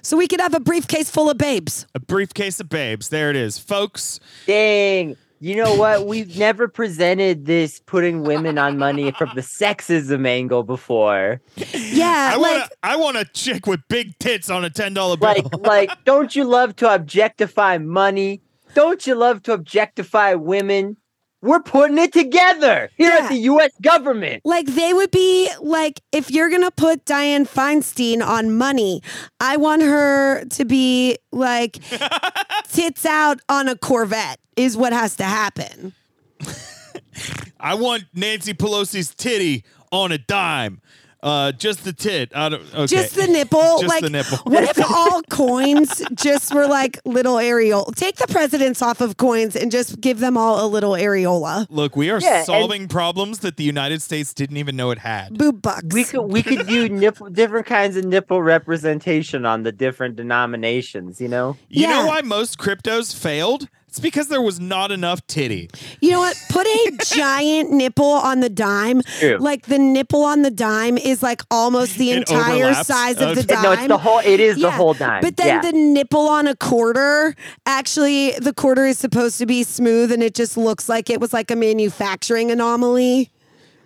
So 0.00 0.16
we 0.16 0.26
could 0.26 0.40
have 0.40 0.54
a 0.54 0.60
briefcase 0.60 1.10
full 1.10 1.28
of 1.28 1.36
babes. 1.36 1.86
A 1.94 2.00
briefcase 2.00 2.58
of 2.58 2.68
babes. 2.68 3.10
There 3.10 3.28
it 3.28 3.36
is, 3.36 3.58
folks. 3.58 4.18
Dang. 4.46 5.16
You 5.40 5.56
know 5.56 5.74
what? 5.74 6.06
We've 6.06 6.38
never 6.38 6.68
presented 6.68 7.46
this 7.46 7.80
putting 7.80 8.22
women 8.22 8.58
on 8.58 8.78
money 8.78 9.10
from 9.10 9.30
the 9.34 9.40
sexism 9.40 10.24
angle 10.26 10.62
before. 10.62 11.40
Yeah. 11.56 12.30
I 12.32 12.36
like 12.36 12.58
want 12.58 12.62
a, 12.62 12.76
I 12.84 12.96
want 12.96 13.16
a 13.16 13.24
chick 13.24 13.66
with 13.66 13.80
big 13.88 14.16
tits 14.20 14.48
on 14.48 14.64
a 14.64 14.70
ten 14.70 14.94
dollar 14.94 15.16
bill. 15.16 15.28
Like, 15.28 15.66
like, 15.66 16.04
don't 16.04 16.34
you 16.36 16.44
love 16.44 16.76
to 16.76 16.94
objectify 16.94 17.78
money? 17.78 18.40
Don't 18.74 19.04
you 19.06 19.16
love 19.16 19.42
to 19.42 19.52
objectify 19.52 20.34
women? 20.34 20.96
We're 21.42 21.60
putting 21.60 21.98
it 21.98 22.12
together 22.12 22.88
here 22.96 23.10
Yeah. 23.10 23.24
at 23.24 23.28
the 23.28 23.36
U.S. 23.38 23.72
government. 23.82 24.42
Like 24.44 24.66
they 24.66 24.92
would 24.94 25.10
be 25.10 25.50
like, 25.60 26.00
if 26.12 26.30
you're 26.30 26.48
gonna 26.48 26.70
put 26.70 27.04
Dianne 27.04 27.48
Feinstein 27.48 28.24
on 28.24 28.56
money, 28.56 29.02
I 29.40 29.56
want 29.56 29.82
her 29.82 30.44
to 30.44 30.64
be 30.64 31.18
like 31.32 31.78
tits 32.68 33.04
out 33.04 33.40
on 33.48 33.68
a 33.68 33.76
Corvette 33.76 34.38
is 34.56 34.76
what 34.76 34.92
has 34.92 35.16
to 35.16 35.24
happen. 35.24 35.92
I 37.60 37.74
want 37.74 38.04
Nancy 38.14 38.54
Pelosi's 38.54 39.14
titty 39.14 39.64
on 39.90 40.12
a 40.12 40.18
dime. 40.18 40.80
Uh, 41.22 41.52
just 41.52 41.84
the 41.84 41.92
tit. 41.92 42.32
I 42.34 42.48
don't, 42.48 42.62
okay. 42.74 42.86
Just 42.86 43.14
the 43.14 43.28
nipple. 43.28 43.60
Just 43.80 43.88
like, 43.88 44.02
the 44.02 44.10
nipple. 44.10 44.38
What 44.38 44.64
if 44.64 44.78
all 44.90 45.22
coins 45.30 46.02
just 46.14 46.52
were 46.52 46.66
like 46.66 46.98
little 47.04 47.36
areola? 47.36 47.94
Take 47.94 48.16
the 48.16 48.26
presidents 48.26 48.82
off 48.82 49.00
of 49.00 49.16
coins 49.18 49.54
and 49.54 49.70
just 49.70 50.00
give 50.00 50.18
them 50.18 50.36
all 50.36 50.64
a 50.64 50.68
little 50.68 50.92
areola. 50.92 51.66
Look, 51.70 51.94
we 51.94 52.10
are 52.10 52.20
Yeah, 52.20 52.38
and- 52.38 52.46
solving 52.46 52.88
problems 52.88 53.38
that 53.40 53.56
the 53.56 53.62
United 53.64 54.02
States 54.02 54.34
didn't 54.34 54.56
even 54.56 54.74
know 54.74 54.90
it 54.90 54.98
had. 54.98 55.38
Boob 55.38 55.62
bucks. 55.62 55.84
We 55.94 56.02
could 56.04 56.22
we 56.24 56.42
could 56.42 56.66
do 56.66 56.88
nipple 56.88 57.28
different 57.30 57.66
kinds 57.66 57.96
of 57.96 58.04
nipple 58.04 58.42
representation 58.42 59.46
on 59.46 59.62
the 59.62 59.70
different 59.72 60.16
denominations. 60.16 61.20
You 61.20 61.28
know. 61.28 61.56
You 61.68 61.86
know 61.86 62.06
why 62.06 62.22
most 62.22 62.58
cryptos 62.58 63.14
failed? 63.14 63.68
It's 63.92 64.00
because 64.00 64.28
there 64.28 64.40
was 64.40 64.58
not 64.58 64.90
enough 64.90 65.26
titty. 65.26 65.68
You 66.00 66.12
know 66.12 66.20
what? 66.20 66.34
Put 66.48 66.66
a 66.66 66.92
giant 67.14 67.72
nipple 67.72 68.06
on 68.06 68.40
the 68.40 68.48
dime. 68.48 69.02
True. 69.02 69.36
Like 69.36 69.66
the 69.66 69.78
nipple 69.78 70.24
on 70.24 70.40
the 70.40 70.50
dime 70.50 70.96
is 70.96 71.22
like 71.22 71.42
almost 71.50 71.98
the 71.98 72.12
It 72.12 72.16
entire 72.20 72.54
overlaps. 72.68 72.88
size 72.88 73.20
of 73.20 73.36
the 73.36 73.42
dime. 73.42 73.62
No, 73.62 73.72
it's 73.72 73.88
the 73.88 73.98
whole. 73.98 74.20
It 74.20 74.40
is 74.40 74.58
the 74.58 74.70
whole 74.70 74.94
dime. 74.94 75.20
But 75.20 75.36
then 75.36 75.46
yeah. 75.46 75.60
the 75.60 75.72
nipple 75.76 76.26
on 76.26 76.46
a 76.46 76.56
quarter, 76.56 77.36
actually, 77.66 78.30
the 78.40 78.54
quarter 78.54 78.86
is 78.86 78.96
supposed 78.96 79.36
to 79.40 79.44
be 79.44 79.62
smooth 79.62 80.10
and 80.10 80.22
it 80.22 80.34
just 80.34 80.56
looks 80.56 80.88
like 80.88 81.10
it 81.10 81.20
was 81.20 81.34
like 81.34 81.50
a 81.50 81.56
manufacturing 81.56 82.50
anomaly. 82.50 83.30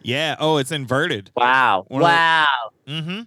Yeah. 0.02 0.36
Oh, 0.38 0.58
it's 0.58 0.70
inverted. 0.70 1.32
wow. 1.34 1.84
One 1.88 2.02
of 2.02 2.06
the- 2.06 2.12
Wow. 2.12 2.46
Mm-hmm. 2.86 3.20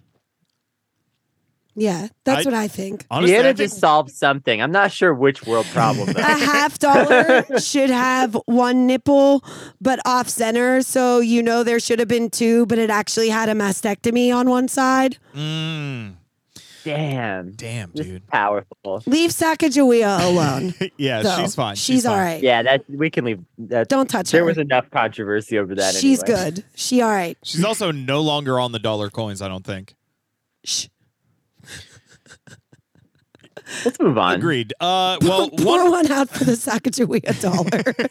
Yeah, 1.76 2.08
that's 2.24 2.46
I- 2.46 2.50
what 2.50 2.54
I 2.54 2.68
think. 2.68 3.06
Honestly, 3.10 3.34
Deanna 3.36 3.40
I 3.40 3.42
think 3.44 3.56
just 3.58 3.78
solved 3.78 4.10
something. 4.10 4.60
I'm 4.60 4.72
not 4.72 4.90
sure 4.92 5.14
which 5.14 5.46
world 5.46 5.66
problem. 5.66 6.08
A 6.16 6.20
half 6.22 6.78
dollar 6.78 7.44
should 7.60 7.90
have 7.90 8.36
one 8.46 8.86
nipple, 8.86 9.44
but 9.80 10.00
off 10.04 10.28
center. 10.28 10.82
So 10.82 11.20
you 11.20 11.42
know 11.42 11.62
there 11.62 11.78
should 11.80 11.98
have 12.00 12.08
been 12.08 12.28
two, 12.30 12.66
but 12.66 12.78
it 12.78 12.90
actually 12.90 13.28
had 13.28 13.48
a 13.48 13.54
mastectomy 13.54 14.34
on 14.34 14.50
one 14.50 14.66
side. 14.68 15.16
Mm, 15.34 16.14
Damn. 16.82 17.52
damn, 17.52 17.92
This 17.94 18.06
is 18.06 18.12
dude. 18.14 18.26
powerful. 18.28 19.02
Leave 19.06 19.30
Sacagawea 19.30 20.24
alone. 20.26 20.74
yeah, 20.96 21.22
though. 21.22 21.36
she's 21.36 21.54
fine. 21.54 21.76
She's, 21.76 22.06
all 22.06 22.16
right. 22.16 22.42
Yeah, 22.42 22.62
that 22.62 22.84
we 22.88 23.10
can 23.10 23.24
leave. 23.26 23.40
That 23.58 23.88
Don't 23.88 24.08
touch 24.08 24.30
there 24.30 24.40
her. 24.40 24.44
There 24.46 24.50
was 24.50 24.58
enough 24.58 24.90
controversy 24.90 25.58
over 25.58 25.74
that. 25.74 25.94
She's 25.94 26.22
anyway. 26.22 26.50
good. 26.52 26.64
She 26.74 27.02
all 27.02 27.10
right. 27.10 27.36
She's 27.44 27.64
also 27.64 27.90
no 27.92 28.22
longer 28.22 28.58
on 28.58 28.72
the 28.72 28.78
dollar 28.78 29.10
coins. 29.10 29.42
I 29.42 29.48
don't 29.48 29.64
think. 29.64 29.94
Shh. 30.64 30.86
Let's 33.84 33.98
move 34.00 34.18
on. 34.18 34.34
Agreed. 34.34 34.72
Uh, 34.80 35.18
well, 35.22 35.50
Pour 35.50 35.82
one 35.82 35.90
one 35.90 36.10
out 36.10 36.28
for 36.28 36.44
the 36.44 36.52
Sacagawea 36.52 37.40
dollar. 37.40 38.10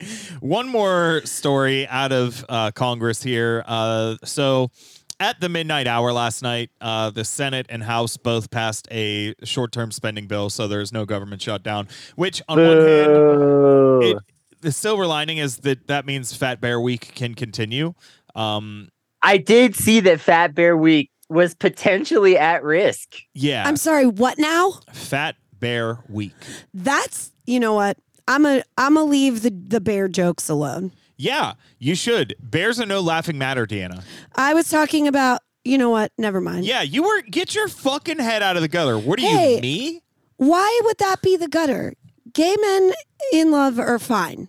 one 0.40 0.68
more 0.68 1.22
story 1.24 1.86
out 1.86 2.12
of 2.12 2.44
uh, 2.48 2.70
Congress 2.72 3.22
here. 3.22 3.64
Uh, 3.66 4.16
so, 4.24 4.70
at 5.18 5.40
the 5.40 5.48
midnight 5.48 5.86
hour 5.86 6.12
last 6.12 6.42
night, 6.42 6.70
uh, 6.80 7.10
the 7.10 7.24
Senate 7.24 7.66
and 7.70 7.82
House 7.82 8.16
both 8.16 8.50
passed 8.50 8.86
a 8.90 9.34
short-term 9.44 9.90
spending 9.90 10.26
bill, 10.26 10.50
so 10.50 10.68
there's 10.68 10.92
no 10.92 11.06
government 11.06 11.40
shutdown. 11.40 11.88
Which, 12.16 12.42
on 12.48 12.58
one 12.58 12.76
hand, 12.76 14.02
it, 14.04 14.18
the 14.60 14.72
silver 14.72 15.06
lining 15.06 15.38
is 15.38 15.58
that 15.58 15.86
that 15.86 16.04
means 16.04 16.36
Fat 16.36 16.60
Bear 16.60 16.78
Week 16.80 17.12
can 17.14 17.34
continue. 17.34 17.94
Um, 18.34 18.90
I 19.22 19.38
did 19.38 19.74
see 19.74 20.00
that 20.00 20.20
Fat 20.20 20.54
Bear 20.54 20.76
Week 20.76 21.10
was 21.28 21.54
potentially 21.54 22.38
at 22.38 22.62
risk. 22.62 23.16
yeah, 23.34 23.64
I'm 23.66 23.76
sorry, 23.76 24.06
what 24.06 24.38
now? 24.38 24.72
Fat 24.92 25.36
Bear 25.58 25.98
Week. 26.08 26.34
That's 26.74 27.32
you 27.46 27.58
know 27.60 27.74
what? 27.74 27.96
I'm 28.28 28.44
a 28.46 28.62
I'm 28.78 28.94
gonna 28.94 29.06
leave 29.08 29.42
the, 29.42 29.50
the 29.50 29.80
bear 29.80 30.08
jokes 30.08 30.48
alone. 30.48 30.92
Yeah, 31.16 31.54
you 31.78 31.94
should. 31.94 32.34
Bears 32.40 32.78
are 32.80 32.86
no 32.86 33.00
laughing 33.00 33.38
matter, 33.38 33.66
Deanna. 33.66 34.02
I 34.34 34.52
was 34.54 34.68
talking 34.68 35.08
about 35.08 35.40
you 35.64 35.78
know 35.78 35.90
what? 35.90 36.12
Never 36.18 36.40
mind. 36.40 36.64
Yeah, 36.64 36.82
you 36.82 37.02
were 37.02 37.22
get 37.22 37.54
your 37.54 37.68
fucking 37.68 38.18
head 38.18 38.42
out 38.42 38.56
of 38.56 38.62
the 38.62 38.68
gutter. 38.68 38.98
What 38.98 39.18
are 39.18 39.22
Hey. 39.22 39.56
you, 39.56 39.60
me? 39.62 40.02
Why 40.36 40.80
would 40.84 40.98
that 40.98 41.22
be 41.22 41.36
the 41.36 41.48
gutter? 41.48 41.94
Gay 42.32 42.54
men 42.60 42.92
in 43.32 43.50
love 43.50 43.78
are 43.78 43.98
fine. 43.98 44.48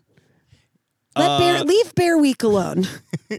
Let 1.15 1.29
Uh, 1.29 1.39
bear 1.39 1.63
leave 1.63 1.95
Bear 1.95 2.17
Week 2.17 2.43
alone. 2.43 2.85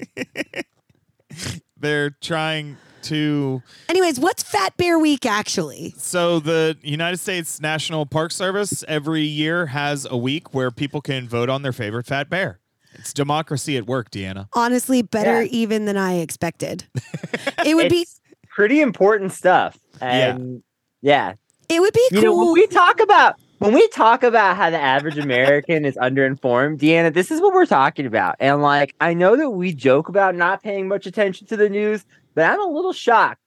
They're 1.77 2.11
trying 2.11 2.77
to. 3.05 3.63
Anyways, 3.89 4.19
what's 4.21 4.43
Fat 4.43 4.77
Bear 4.77 4.99
Week 4.99 5.25
actually? 5.27 5.95
So 5.97 6.41
the 6.41 6.77
United 6.83 7.19
States 7.19 7.61
National 7.61 8.07
Park 8.07 8.33
Service 8.33 8.85
every 8.89 9.23
year 9.23 9.67
has 9.67 10.07
a 10.11 10.17
week 10.17 10.55
where 10.55 10.71
people 10.71 11.01
can 11.01 11.29
vote 11.29 11.49
on 11.49 11.63
their 11.63 11.73
favorite 11.73 12.07
fat 12.07 12.29
bear. 12.31 12.61
It's 12.95 13.13
democracy 13.13 13.77
at 13.77 13.87
work, 13.87 14.11
Deanna. 14.11 14.49
Honestly, 14.55 15.03
better 15.03 15.43
Yeah. 15.43 15.49
even 15.51 15.85
than 15.85 15.97
I 15.97 16.15
expected. 16.15 16.85
it 17.65 17.77
would 17.77 17.91
be 17.91 18.07
pretty 18.49 18.81
important 18.81 19.33
stuff. 19.33 19.79
And 20.01 20.63
yeah, 21.01 21.35
it 21.69 21.81
would 21.81 21.93
be 21.95 22.09
you 22.11 22.21
cool. 22.21 22.23
know 22.23 22.37
when 22.45 22.53
we 22.55 22.67
talk 22.67 23.01
about 23.01 23.37
when 23.59 23.75
we 23.75 23.87
talk 23.89 24.23
about 24.23 24.57
how 24.57 24.71
the 24.71 24.79
average 24.79 25.19
American 25.19 25.85
is 25.85 25.97
underinformed, 25.97 26.79
Deanna, 26.79 27.13
this 27.13 27.31
is 27.33 27.41
what 27.41 27.53
we're 27.53 27.67
talking 27.67 28.07
about. 28.07 28.37
And 28.39 28.63
like, 28.63 28.95
I 29.01 29.15
know 29.15 29.37
that 29.37 29.51
we 29.51 29.75
joke 29.75 30.09
about 30.09 30.37
not 30.37 30.63
paying 30.63 30.87
much 30.87 31.07
attention 31.07 31.47
to 31.49 31.57
the 31.57 31.69
news, 31.69 32.05
but 32.35 32.45
I'm 32.51 32.61
a 32.61 32.67
little 32.67 32.93
shocked 32.93 33.41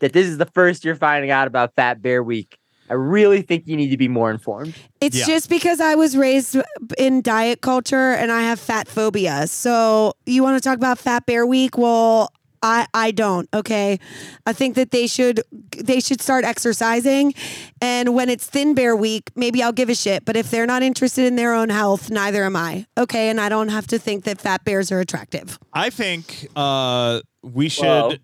that 0.00 0.12
this 0.12 0.26
is 0.26 0.38
the 0.38 0.46
first 0.46 0.84
you're 0.84 0.96
finding 0.96 1.30
out 1.30 1.46
about 1.46 1.74
Fat 1.76 2.02
Bear 2.02 2.22
Week. 2.22 2.56
I 2.90 2.94
really 2.94 3.40
think 3.42 3.66
you 3.66 3.76
need 3.76 3.88
to 3.90 3.96
be 3.96 4.08
more 4.08 4.30
informed. 4.30 4.74
It's 5.00 5.16
Yeah. 5.16 5.24
just 5.26 5.48
because 5.48 5.80
I 5.80 5.94
was 5.94 6.16
raised 6.16 6.56
in 6.98 7.22
diet 7.22 7.60
culture 7.62 8.12
and 8.12 8.30
I 8.32 8.42
have 8.42 8.58
fat 8.60 8.86
phobia. 8.88 9.46
So 9.46 10.12
you 10.26 10.42
want 10.42 10.60
to 10.62 10.68
talk 10.68 10.76
about 10.76 10.98
Fat 10.98 11.24
Bear 11.24 11.46
Week? 11.46 11.78
Well, 11.78 12.30
I, 12.62 12.86
I 12.94 13.10
don't. 13.10 13.48
Okay, 13.52 13.98
I 14.46 14.52
think 14.52 14.76
that 14.76 14.90
they 14.92 15.06
should 15.06 15.42
they 15.76 16.00
should 16.00 16.20
start 16.20 16.44
exercising, 16.44 17.34
and 17.80 18.14
when 18.14 18.28
it's 18.28 18.46
Thin 18.46 18.74
Bear 18.74 18.94
Week, 18.94 19.30
maybe 19.34 19.62
I'll 19.62 19.72
give 19.72 19.88
a 19.88 19.94
shit. 19.94 20.24
But 20.24 20.36
if 20.36 20.50
they're 20.50 20.66
not 20.66 20.82
interested 20.82 21.24
in 21.26 21.36
their 21.36 21.54
own 21.54 21.70
health, 21.70 22.10
neither 22.10 22.44
am 22.44 22.56
I. 22.56 22.86
Okay, 22.96 23.28
and 23.28 23.40
I 23.40 23.48
don't 23.48 23.68
have 23.68 23.86
to 23.88 23.98
think 23.98 24.24
that 24.24 24.40
fat 24.40 24.64
bears 24.64 24.92
are 24.92 25.00
attractive. 25.00 25.58
I 25.72 25.90
think 25.90 26.46
uh, 26.54 27.20
we 27.42 27.68
should. 27.68 27.84
Whoa. 27.84 28.14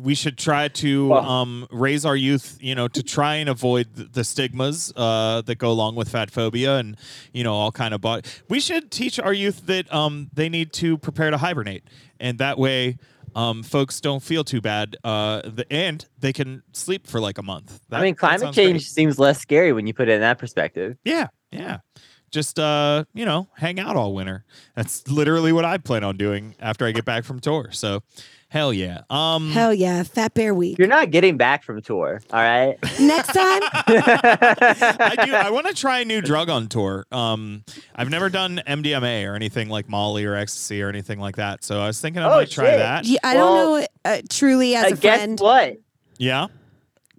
We 0.00 0.14
should 0.14 0.38
try 0.38 0.68
to 0.68 1.08
Whoa. 1.08 1.18
um, 1.18 1.66
raise 1.70 2.06
our 2.06 2.16
youth, 2.16 2.56
you 2.58 2.74
know, 2.74 2.88
to 2.88 3.02
try 3.02 3.34
and 3.34 3.50
avoid 3.50 3.94
the 3.94 4.24
stigmas 4.24 4.90
uh, 4.96 5.42
that 5.42 5.56
go 5.56 5.70
along 5.70 5.96
with 5.96 6.08
fat 6.08 6.30
phobia 6.30 6.78
and, 6.78 6.96
you 7.34 7.44
know, 7.44 7.52
all 7.52 7.70
kind 7.70 7.92
of 7.92 8.00
body. 8.00 8.26
We 8.48 8.60
should 8.60 8.90
teach 8.90 9.20
our 9.20 9.34
youth 9.34 9.66
that 9.66 9.92
um, 9.92 10.30
they 10.32 10.48
need 10.48 10.72
to 10.74 10.96
prepare 10.96 11.30
to 11.30 11.36
hibernate, 11.36 11.84
and 12.18 12.38
that 12.38 12.58
way, 12.58 12.96
um, 13.34 13.62
folks 13.62 14.00
don't 14.00 14.22
feel 14.22 14.44
too 14.44 14.60
bad, 14.60 14.96
uh, 15.04 15.42
the, 15.44 15.66
and 15.70 16.06
they 16.18 16.32
can 16.32 16.62
sleep 16.72 17.06
for 17.06 17.20
like 17.20 17.38
a 17.38 17.42
month. 17.42 17.80
That- 17.88 18.00
I 18.00 18.02
mean, 18.02 18.14
climate 18.14 18.54
change 18.54 18.72
great. 18.72 18.82
seems 18.82 19.18
less 19.18 19.40
scary 19.40 19.72
when 19.72 19.86
you 19.86 19.94
put 19.94 20.08
it 20.08 20.12
in 20.12 20.20
that 20.20 20.38
perspective. 20.38 20.96
Yeah, 21.04 21.28
yeah. 21.50 21.78
Just 22.30 22.58
uh, 22.58 23.04
you 23.14 23.24
know, 23.24 23.46
hang 23.56 23.78
out 23.78 23.94
all 23.94 24.12
winter. 24.12 24.44
That's 24.74 25.06
literally 25.08 25.52
what 25.52 25.64
I 25.64 25.78
plan 25.78 26.02
on 26.02 26.16
doing 26.16 26.56
after 26.58 26.84
I 26.84 26.90
get 26.90 27.04
back 27.04 27.24
from 27.24 27.38
tour. 27.38 27.68
So, 27.70 28.02
hell 28.54 28.72
yeah. 28.72 29.00
Um, 29.10 29.50
Hell 29.50 29.74
yeah, 29.74 30.04
Fat 30.04 30.32
Bear 30.32 30.54
Week. 30.54 30.78
You're 30.78 30.86
not 30.86 31.10
getting 31.10 31.36
back 31.36 31.64
from 31.64 31.82
tour, 31.82 32.22
all 32.32 32.40
right? 32.40 32.76
Next 33.00 33.26
time, 33.32 33.60
I 34.22 35.16
do. 35.24 35.34
I 35.34 35.50
want 35.50 35.66
to 35.66 35.74
try 35.74 35.98
a 36.00 36.04
new 36.04 36.20
drug 36.22 36.48
on 36.48 36.68
tour. 36.68 37.04
Um, 37.10 37.64
I've 37.96 38.10
never 38.10 38.30
done 38.30 38.62
MDMA 38.66 39.28
or 39.28 39.34
anything 39.34 39.68
like 39.68 39.88
Molly 39.88 40.24
or 40.24 40.36
ecstasy 40.36 40.80
or 40.82 40.88
anything 40.88 41.18
like 41.18 41.36
that. 41.36 41.64
So 41.64 41.80
I 41.80 41.88
was 41.88 42.00
thinking 42.00 42.22
I 42.22 42.26
Oh, 42.32 42.36
might 42.36 42.50
try 42.50 42.76
that. 42.76 43.04
Yeah, 43.04 43.18
I 43.24 43.34
Well, 43.34 43.44
don't 43.44 43.80
know 43.80 43.86
uh, 44.04 44.20
truly 44.30 44.76
as 44.76 44.84
Uh, 44.84 44.88
a 44.94 44.96
guess 44.98 45.18
friend. 45.18 45.40
what? 45.40 45.76
Yeah. 46.18 46.46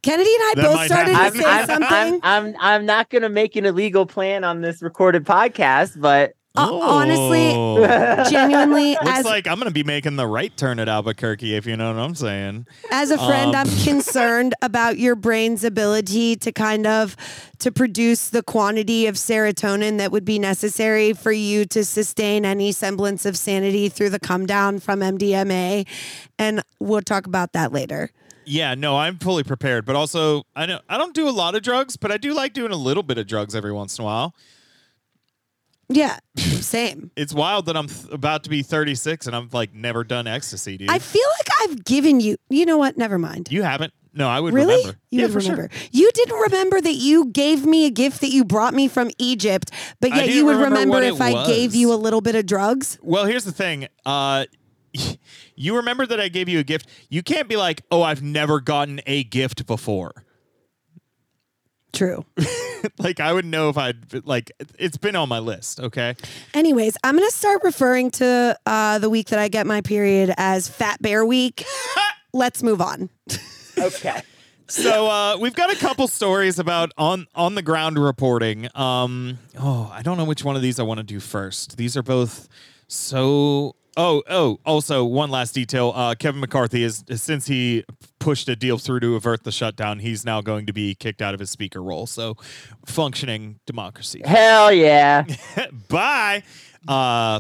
Kennedy 0.04 0.30
and 0.36 0.44
I 0.44 0.54
That 0.56 0.64
both 0.64 0.86
started 0.86 1.12
happen. 1.14 1.40
to 1.42 1.46
I'm, 1.48 1.54
say 1.54 1.60
I'm, 1.60 1.66
something. 1.66 2.20
I'm, 2.24 2.46
I'm, 2.54 2.56
I'm 2.60 2.86
not 2.86 3.10
going 3.10 3.24
to 3.24 3.30
make 3.30 3.56
an 3.58 3.66
illegal 3.66 4.06
plan 4.06 4.44
on 4.44 4.62
this 4.62 4.82
recorded 4.82 5.26
podcast, 5.26 6.00
but 6.00 6.34
Uh, 6.58 6.80
honestly, 6.82 7.52
Oh. 7.54 8.26
Genuinely, 8.30 8.92
Looks 9.04 9.08
as 9.20 9.26
like 9.26 9.48
I'm 9.48 9.58
gonna 9.60 9.72
be 9.72 9.84
making 9.84 10.16
the 10.16 10.28
right 10.28 10.56
turn 10.56 10.80
at 10.80 10.88
Albuquerque, 10.88 11.56
if 11.56 11.66
you 11.66 11.76
know 11.78 11.94
what 11.94 12.00
I'm 12.00 12.16
saying. 12.16 12.66
as 12.92 13.12
a 13.12 13.18
friend, 13.18 13.56
Um, 13.56 13.68
I'm 13.68 13.78
concerned 13.84 14.54
about 14.62 14.98
your 14.98 15.16
brain's 15.16 15.64
ability 15.64 16.36
to 16.38 16.52
kind 16.52 16.88
of 16.88 17.16
to 17.60 17.72
produce 17.72 18.30
the 18.30 18.44
quantity 18.44 19.08
of 19.08 19.16
serotonin 19.16 19.98
that 19.98 20.12
would 20.12 20.26
be 20.26 20.40
necessary 20.40 21.14
for 21.14 21.32
you 21.32 21.66
to 21.66 21.84
sustain 21.86 22.46
any 22.46 22.72
semblance 22.72 23.26
of 23.26 23.38
sanity 23.38 23.90
through 23.90 24.10
the 24.10 24.20
come 24.20 24.46
down 24.46 24.80
from 24.80 25.00
MDMA, 25.02 25.86
and 26.38 26.62
we'll 26.80 27.02
talk 27.02 27.28
about 27.28 27.54
that 27.54 27.72
later. 27.72 28.12
Yeah, 28.48 28.76
no, 28.76 28.96
I'm 28.98 29.18
fully 29.18 29.44
prepared, 29.44 29.86
but 29.86 29.96
also 29.96 30.44
I 30.56 30.66
don't 30.68 30.84
I 30.88 30.98
don't 30.98 31.16
do 31.16 31.28
a 31.28 31.32
lot 31.32 31.56
of 31.56 31.64
drugs, 31.64 31.98
but 31.98 32.12
I 32.12 32.18
do 32.18 32.34
like 32.34 32.54
doing 32.54 32.72
a 32.72 32.76
little 32.78 33.02
bit 33.04 33.18
of 33.18 33.26
drugs 33.26 33.56
every 33.56 33.72
once 33.72 33.98
in 33.98 34.04
a 34.04 34.06
while. 34.06 34.36
Yeah, 35.90 36.18
same. 36.38 37.12
It's 37.16 37.34
wild 37.34 37.68
that 37.68 37.78
I'm 37.78 37.88
th- 37.88 38.12
about 38.12 38.44
to 38.46 38.50
be 38.50 38.64
36 38.64 39.28
and 39.28 39.36
I've 39.36 39.54
like 39.54 39.74
never 39.74 40.04
done 40.04 40.28
ecstasy, 40.28 40.78
dude. 40.78 40.90
I 40.90 41.00
feel 41.00 41.28
like 41.40 41.48
I've 41.70 41.86
given 41.86 42.20
you. 42.20 42.38
You 42.50 42.66
know 42.66 42.78
what? 42.78 42.98
Never 42.98 43.18
mind. 43.20 43.50
you 43.52 43.64
haven't. 43.64 43.94
No, 44.18 44.30
I 44.30 44.40
would 44.40 44.54
Really? 44.54 44.78
remember. 44.78 44.98
You 45.12 45.20
yeah, 45.20 45.26
would 45.26 45.34
for 45.34 45.42
sure. 45.42 45.52
remember. 45.52 45.74
You 45.92 46.10
didn't 46.14 46.40
remember 46.40 46.80
that 46.80 46.94
you 46.94 47.26
gave 47.26 47.66
me 47.66 47.86
a 47.86 47.90
gift 47.90 48.22
that 48.22 48.30
you 48.30 48.46
brought 48.46 48.74
me 48.74 48.88
from 48.88 49.12
Egypt, 49.18 49.72
but 50.00 50.12
I 50.14 50.16
yet 50.16 50.22
didn't 50.28 50.38
you 50.38 50.46
would 50.46 50.56
remember 50.56 50.76
remember, 50.80 50.92
what 50.96 51.04
if 51.04 51.16
it 51.16 51.22
I 51.22 51.46
gave 51.48 51.76
you 51.76 51.92
a 51.94 51.96
little 51.96 52.22
bit 52.22 52.34
of 52.36 52.46
drugs. 52.46 52.98
Well, 53.02 53.26
here's 53.26 53.44
the 53.44 53.52
thing. 53.52 53.88
Uh, 54.06 54.46
you 55.56 55.76
remember 55.76 56.06
that 56.06 56.20
I 56.22 56.30
gave 56.30 56.48
you 56.48 56.60
a 56.60 56.64
gift. 56.64 56.88
You 57.10 57.24
can't 57.24 57.50
be 57.50 57.58
like, 57.58 57.82
oh, 57.92 58.02
I've 58.04 58.24
never 58.24 58.62
gotten 58.62 59.02
a 59.06 59.26
gift 59.26 59.66
before. 59.66 60.14
True. 61.96 62.26
like 63.00 63.20
I 63.20 63.34
would 63.34 63.46
know 63.46 63.70
if 63.70 63.78
I'd 63.78 64.26
like. 64.26 64.52
It's 64.78 64.98
been 64.98 65.16
on 65.16 65.30
my 65.30 65.40
list. 65.40 65.80
Okay. 65.80 66.16
Anyways, 66.54 66.98
I'm 67.04 67.16
gonna 67.16 67.32
start 67.32 67.64
referring 67.64 68.12
to 68.12 68.58
uh, 68.66 69.00
the 69.00 69.10
week 69.10 69.28
that 69.30 69.40
I 69.40 69.48
get 69.48 69.66
my 69.66 69.82
period 69.82 70.34
as 70.38 70.68
Fat 70.68 71.02
Bear 71.02 71.26
Week. 71.26 71.64
Let's 72.34 72.62
move 72.62 72.82
on. 72.82 73.10
Okay. 73.78 74.22
So 74.68 75.06
uh, 75.06 75.38
we've 75.38 75.54
got 75.54 75.72
a 75.72 75.76
couple 75.76 76.08
stories 76.08 76.58
about 76.58 76.92
on 76.98 77.28
on 77.36 77.54
the 77.54 77.62
ground 77.62 78.00
reporting. 78.00 78.68
Um, 78.74 79.38
oh, 79.60 79.92
I 79.94 80.02
don't 80.02 80.18
know 80.18 80.26
which 80.26 80.44
one 80.44 80.56
of 80.56 80.64
these 80.64 80.80
I 80.80 80.84
want 80.84 80.98
to 80.98 81.04
do 81.04 81.20
first. 81.20 81.78
These 81.78 81.96
are 81.96 82.02
both 82.02 82.50
so. 82.88 83.76
Oh, 83.98 84.24
oh. 84.30 84.60
Also, 84.66 85.06
one 85.06 85.30
last 85.32 85.54
detail. 85.54 85.94
Uh, 85.96 86.16
Kevin 86.16 86.42
McCarthy 86.42 86.84
is 86.84 87.04
since 87.16 87.48
he 87.48 87.86
pushed 88.20 88.50
a 88.50 88.56
deal 88.56 88.78
through 88.78 89.00
to 89.02 89.16
avert 89.16 89.44
the 89.44 89.52
shutdown, 89.52 90.00
he's 90.00 90.26
now 90.26 90.42
going 90.42 90.66
to 90.66 90.74
be 90.74 90.96
kicked 90.96 91.22
out 91.22 91.34
of 91.34 91.40
his 91.40 91.50
speaker 91.50 91.82
role. 91.82 92.06
So, 92.06 92.36
functioning 92.86 93.60
democracy. 93.66 94.22
Hell 94.26 94.72
yeah. 94.74 95.24
Bye. 95.90 96.44
Uh, 96.88 97.40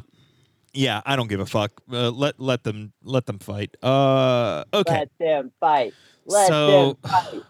yeah, 0.73 1.01
I 1.05 1.15
don't 1.15 1.27
give 1.27 1.39
a 1.39 1.45
fuck. 1.45 1.71
Uh, 1.91 2.09
let 2.11 2.39
let 2.39 2.63
them 2.63 2.93
let 3.03 3.25
them 3.25 3.39
fight. 3.39 3.75
Uh, 3.83 4.63
okay. 4.73 4.99
Let 4.99 5.09
them 5.19 5.51
fight. 5.59 5.93
Let 6.25 6.47
So- 6.47 6.97
them 7.03 7.11
fight. 7.11 7.41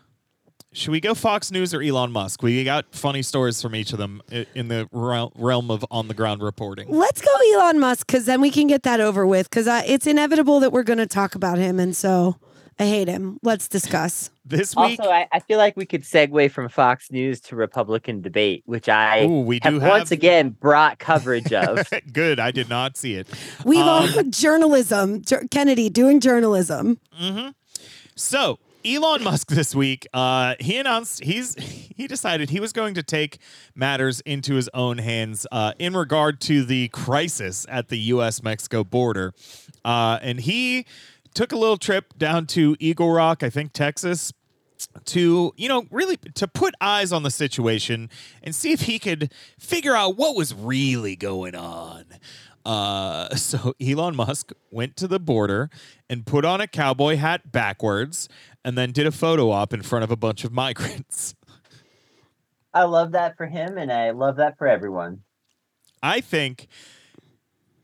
Should 0.76 0.92
we 0.92 1.00
go 1.00 1.14
Fox 1.14 1.52
News 1.52 1.74
or 1.74 1.82
Elon 1.82 2.12
Musk? 2.12 2.44
We 2.44 2.62
got 2.66 2.86
funny 2.94 3.22
stories 3.22 3.62
from 3.62 3.74
each 3.76 3.94
of 3.94 3.98
them 3.98 4.22
in 4.54 4.68
the 4.68 4.90
realm 4.92 5.72
of 5.72 5.86
on 5.90 6.10
the 6.10 6.14
ground 6.14 6.44
reporting. 6.44 6.90
Let's 6.90 7.22
go 7.22 7.32
Elon 7.54 7.80
Musk 7.80 8.06
because 8.06 8.26
then 8.26 8.42
we 8.42 8.52
can 8.52 8.68
get 8.68 8.84
that 8.84 9.00
over 9.00 9.26
with 9.26 9.50
because 9.50 9.68
it's 9.88 10.06
inevitable 10.06 10.60
that 10.60 10.74
we're 10.74 10.84
going 10.84 11.00
to 11.00 11.08
talk 11.08 11.34
about 11.34 11.58
him. 11.58 11.80
And 11.80 11.96
so 11.96 12.36
I 12.78 12.88
hate 12.88 13.08
him. 13.08 13.40
Let's 13.42 13.68
discuss. 13.70 14.30
This 14.48 14.76
week, 14.76 15.00
Also, 15.00 15.10
I, 15.12 15.28
I 15.32 15.40
feel 15.40 15.58
like 15.58 15.76
we 15.76 15.88
could 15.88 16.04
segue 16.04 16.52
from 16.52 16.70
Fox 16.70 17.10
News 17.12 17.42
to 17.42 17.56
Republican 17.56 18.22
debate, 18.22 18.62
which 18.68 18.88
I 18.88 19.24
Ooh, 19.26 19.40
we 19.40 19.60
do 19.60 19.72
have 19.72 19.82
have 19.82 19.90
once 19.92 20.12
again 20.12 20.50
brought 20.52 21.00
coverage 21.00 21.52
of. 21.52 21.90
good. 22.14 22.40
I 22.40 22.52
did 22.52 22.70
not 22.70 22.96
see 22.96 23.16
it. 23.16 23.28
We've 23.66 23.80
Um, 23.80 23.90
all 23.90 24.24
journalism. 24.30 25.24
Jour- 25.24 25.46
Kennedy 25.50 25.90
doing 25.90 26.20
journalism. 26.20 27.00
So 28.16 28.60
Elon 28.86 29.24
Musk 29.24 29.48
this 29.48 29.74
week, 29.74 30.08
uh, 30.14 30.54
he 30.60 30.78
announced 30.78 31.24
he's 31.24 31.56
he 31.56 32.08
decided 32.08 32.52
he 32.52 32.60
was 32.60 32.72
going 32.72 32.94
to 32.94 33.04
take 33.04 33.40
matters 33.74 34.22
into 34.22 34.54
his 34.54 34.70
own 34.76 35.00
hands 35.00 35.48
uh, 35.52 35.74
in 35.80 35.96
regard 35.96 36.40
to 36.42 36.64
the 36.64 36.90
crisis 36.90 37.66
at 37.68 37.88
the 37.88 37.98
U.S. 37.98 38.44
Mexico 38.44 38.84
border, 38.84 39.34
uh, 39.84 40.20
and 40.22 40.40
he 40.40 40.86
took 41.34 41.52
a 41.52 41.58
little 41.58 41.78
trip 41.78 42.18
down 42.18 42.46
to 42.48 42.76
Eagle 42.80 43.12
Rock, 43.12 43.42
I 43.42 43.50
think 43.50 43.74
Texas, 43.74 44.32
to 45.06 45.52
you 45.58 45.68
know 45.68 45.88
really 45.90 46.18
to 46.36 46.48
put 46.48 46.76
eyes 46.80 47.12
on 47.12 47.24
the 47.24 47.32
situation 47.32 48.10
and 48.44 48.54
see 48.54 48.72
if 48.72 48.82
he 48.82 49.00
could 49.00 49.34
figure 49.60 49.96
out 49.96 50.16
what 50.16 50.36
was 50.36 50.54
really 50.54 51.16
going 51.16 51.56
on. 51.56 52.06
Uh, 52.66 53.30
so 53.36 53.76
Elon 53.80 54.16
Musk 54.16 54.52
went 54.72 54.98
to 54.98 55.08
the 55.08 55.20
border 55.20 55.70
and 56.10 56.26
put 56.26 56.44
on 56.44 56.62
a 56.62 56.68
cowboy 56.68 57.16
hat 57.16 57.52
backwards, 57.52 58.28
and 58.66 58.76
then 58.76 58.92
did 58.92 59.06
a 59.06 59.12
photo 59.12 59.52
op 59.52 59.72
in 59.74 59.84
front 59.84 60.04
of 60.04 60.10
a 60.10 60.16
bunch 60.16 60.44
of 60.44 60.52
migrants. 60.52 61.36
I 62.74 62.84
love 62.84 63.14
that 63.14 63.38
for 63.38 63.46
him, 63.46 63.78
and 63.78 63.92
I 63.92 64.10
love 64.10 64.38
that 64.38 64.58
for 64.58 64.68
everyone. 64.68 65.22
I 66.04 66.20
think 66.20 66.68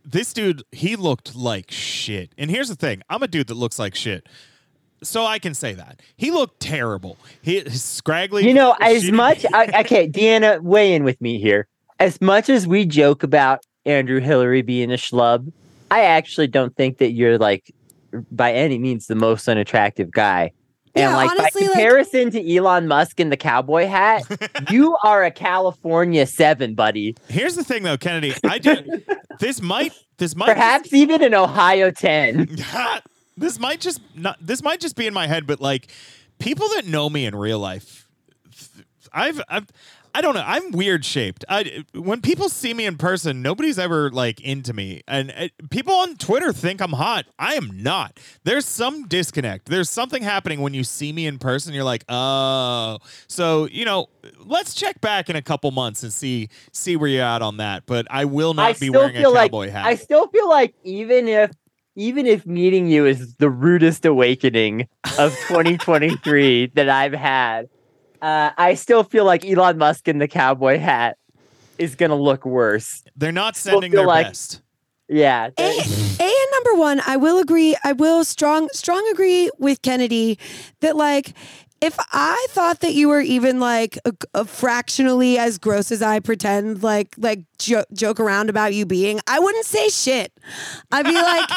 this 0.03 0.33
dude, 0.33 0.63
he 0.71 0.95
looked 0.95 1.35
like 1.35 1.71
shit. 1.71 2.33
And 2.37 2.49
here's 2.49 2.67
the 2.67 2.75
thing 2.75 3.03
I'm 3.09 3.23
a 3.23 3.27
dude 3.27 3.47
that 3.47 3.53
looks 3.53 3.79
like 3.79 3.95
shit. 3.95 4.27
So 5.03 5.25
I 5.25 5.39
can 5.39 5.53
say 5.53 5.73
that. 5.73 6.01
He 6.17 6.29
looked 6.29 6.59
terrible. 6.59 7.17
He 7.41 7.59
his 7.61 7.83
scraggly. 7.83 8.45
You 8.45 8.53
know, 8.53 8.75
as 8.81 9.09
much 9.11 9.45
I, 9.53 9.81
okay, 9.81 10.09
Deanna, 10.09 10.61
weigh 10.61 10.93
in 10.93 11.03
with 11.03 11.21
me 11.21 11.39
here. 11.39 11.67
As 11.99 12.19
much 12.19 12.49
as 12.49 12.67
we 12.67 12.85
joke 12.85 13.21
about 13.23 13.63
Andrew 13.85 14.19
Hillary 14.19 14.63
being 14.63 14.91
a 14.91 14.95
schlub, 14.95 15.51
I 15.91 16.03
actually 16.03 16.47
don't 16.47 16.75
think 16.75 16.97
that 16.97 17.11
you're 17.11 17.37
like 17.37 17.71
by 18.31 18.51
any 18.51 18.79
means 18.79 19.07
the 19.07 19.15
most 19.15 19.47
unattractive 19.47 20.11
guy. 20.11 20.51
And 20.93 21.03
Yeah, 21.03 21.15
like 21.15 21.31
honestly, 21.31 21.61
by 21.61 21.67
like- 21.67 21.73
comparison 21.75 22.31
to 22.31 22.55
Elon 22.55 22.87
Musk 22.87 23.19
in 23.19 23.29
the 23.29 23.37
cowboy 23.37 23.85
hat, 23.87 24.23
you 24.71 24.97
are 25.03 25.23
a 25.23 25.31
California 25.31 26.25
seven, 26.25 26.75
buddy. 26.75 27.15
Here's 27.29 27.55
the 27.55 27.63
thing, 27.63 27.83
though, 27.83 27.97
Kennedy. 27.97 28.33
I 28.43 28.57
do. 28.57 29.01
this 29.39 29.61
might. 29.61 29.93
This 30.17 30.35
might. 30.35 30.47
Perhaps 30.53 30.93
even 30.93 31.23
an 31.23 31.33
Ohio 31.33 31.91
ten. 31.91 32.57
this 33.37 33.59
might 33.59 33.79
just 33.79 34.01
not. 34.15 34.37
This 34.41 34.61
might 34.61 34.79
just 34.81 34.95
be 34.95 35.07
in 35.07 35.13
my 35.13 35.27
head, 35.27 35.47
but 35.47 35.61
like 35.61 35.87
people 36.39 36.67
that 36.75 36.85
know 36.85 37.09
me 37.09 37.25
in 37.25 37.35
real 37.35 37.59
life, 37.59 38.07
I've. 39.13 39.41
I've 39.47 39.67
I 40.13 40.21
don't 40.21 40.33
know. 40.35 40.43
I'm 40.45 40.71
weird 40.71 41.05
shaped. 41.05 41.45
I 41.47 41.83
when 41.93 42.21
people 42.21 42.49
see 42.49 42.73
me 42.73 42.85
in 42.85 42.97
person, 42.97 43.41
nobody's 43.41 43.79
ever 43.79 44.09
like 44.09 44.41
into 44.41 44.73
me, 44.73 45.01
and 45.07 45.33
uh, 45.37 45.47
people 45.69 45.93
on 45.93 46.15
Twitter 46.17 46.53
think 46.53 46.81
I'm 46.81 46.93
hot. 46.93 47.25
I 47.39 47.55
am 47.55 47.81
not. 47.81 48.19
There's 48.43 48.65
some 48.65 49.07
disconnect. 49.07 49.67
There's 49.67 49.89
something 49.89 50.23
happening 50.23 50.61
when 50.61 50.73
you 50.73 50.83
see 50.83 51.11
me 51.13 51.27
in 51.27 51.39
person. 51.39 51.73
You're 51.73 51.83
like, 51.83 52.05
oh, 52.09 52.99
so 53.27 53.67
you 53.67 53.85
know. 53.85 54.07
Let's 54.43 54.75
check 54.75 55.01
back 55.01 55.29
in 55.29 55.35
a 55.35 55.41
couple 55.41 55.71
months 55.71 56.03
and 56.03 56.13
see 56.13 56.49
see 56.71 56.95
where 56.95 57.09
you're 57.09 57.23
at 57.23 57.41
on 57.41 57.57
that. 57.57 57.85
But 57.85 58.05
I 58.09 58.25
will 58.25 58.53
not 58.53 58.75
I 58.75 58.79
be 58.79 58.89
wearing 58.89 59.15
a 59.15 59.19
feel 59.19 59.33
like 59.33 59.51
cowboy 59.51 59.69
hat. 59.69 59.85
I 59.85 59.95
still 59.95 60.27
feel 60.27 60.47
like 60.49 60.75
even 60.83 61.27
if 61.27 61.51
even 61.95 62.25
if 62.25 62.45
meeting 62.45 62.87
you 62.87 63.05
is 63.05 63.35
the 63.35 63.49
rudest 63.49 64.05
awakening 64.05 64.87
of 65.17 65.31
2023 65.47 66.67
that 66.75 66.89
I've 66.89 67.13
had, 67.13 67.69
uh, 68.21 68.51
I 68.57 68.73
still 68.75 69.03
feel 69.03 69.25
like 69.25 69.45
Elon 69.45 69.77
Musk 69.77 70.07
in 70.07 70.19
the 70.19 70.27
cowboy 70.27 70.77
hat 70.79 71.17
is 71.77 71.95
gonna 71.95 72.15
look 72.15 72.45
worse. 72.45 73.03
They're 73.15 73.31
not 73.31 73.55
sending 73.55 73.91
feel 73.91 74.01
their 74.01 74.07
like- 74.07 74.27
best. 74.27 74.61
Yeah, 75.09 75.49
A, 75.57 75.61
a 75.61 75.81
and 75.81 76.51
number 76.53 76.79
one, 76.79 77.01
I 77.05 77.17
will 77.17 77.37
agree. 77.39 77.75
I 77.83 77.91
will 77.91 78.23
strong 78.23 78.69
strong 78.71 79.05
agree 79.11 79.49
with 79.59 79.81
Kennedy 79.81 80.39
that 80.79 80.95
like 80.95 81.33
if 81.81 81.97
I 82.13 82.47
thought 82.51 82.79
that 82.79 82.93
you 82.93 83.09
were 83.09 83.19
even 83.19 83.59
like 83.59 83.97
a, 84.05 84.13
a 84.33 84.45
fractionally 84.45 85.37
as 85.37 85.57
gross 85.57 85.91
as 85.91 86.01
I 86.01 86.21
pretend, 86.21 86.81
like 86.81 87.13
like 87.17 87.41
jo- 87.59 87.83
joke 87.91 88.21
around 88.21 88.49
about 88.49 88.73
you 88.73 88.85
being, 88.85 89.19
I 89.27 89.39
wouldn't 89.39 89.65
say 89.65 89.89
shit. 89.89 90.30
I'd 90.91 91.05
be 91.05 91.13
like, 91.13 91.49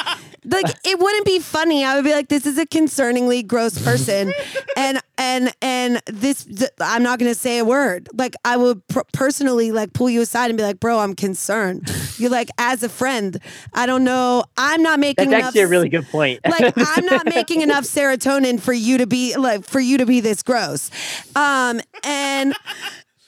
like 0.44 0.76
it 0.84 0.98
wouldn't 0.98 1.24
be 1.26 1.38
funny. 1.40 1.84
I 1.84 1.94
would 1.96 2.04
be 2.04 2.12
like, 2.12 2.28
this 2.28 2.46
is 2.46 2.58
a 2.58 2.66
concerningly 2.66 3.46
gross 3.46 3.82
person, 3.82 4.32
and 4.76 5.00
and 5.18 5.52
and 5.62 6.02
this 6.06 6.44
th- 6.44 6.70
I'm 6.80 7.02
not 7.02 7.18
gonna 7.18 7.34
say 7.34 7.58
a 7.58 7.64
word. 7.64 8.08
Like 8.14 8.34
I 8.44 8.56
would 8.56 8.86
pr- 8.88 9.00
personally 9.12 9.72
like 9.72 9.92
pull 9.92 10.10
you 10.10 10.22
aside 10.22 10.50
and 10.50 10.56
be 10.56 10.62
like, 10.64 10.80
bro, 10.80 10.98
I'm 10.98 11.14
concerned. 11.14 11.90
You're 12.18 12.30
like 12.30 12.50
as 12.58 12.82
a 12.82 12.88
friend. 12.88 13.38
I 13.72 13.86
don't 13.86 14.04
know. 14.04 14.44
I'm 14.56 14.82
not 14.82 15.00
making 15.00 15.30
that's 15.30 15.38
enough 15.40 15.48
actually 15.48 15.62
a 15.62 15.68
really 15.68 15.88
good 15.88 16.06
point. 16.08 16.40
like 16.44 16.74
I'm 16.76 17.06
not 17.06 17.26
making 17.26 17.60
enough 17.62 17.84
serotonin 17.84 18.60
for 18.60 18.72
you 18.72 18.98
to 18.98 19.06
be 19.06 19.36
like 19.36 19.64
for 19.64 19.80
you 19.80 19.98
to 19.98 20.06
be 20.06 20.20
this 20.20 20.42
gross. 20.42 20.90
Um 21.34 21.80
and 22.02 22.54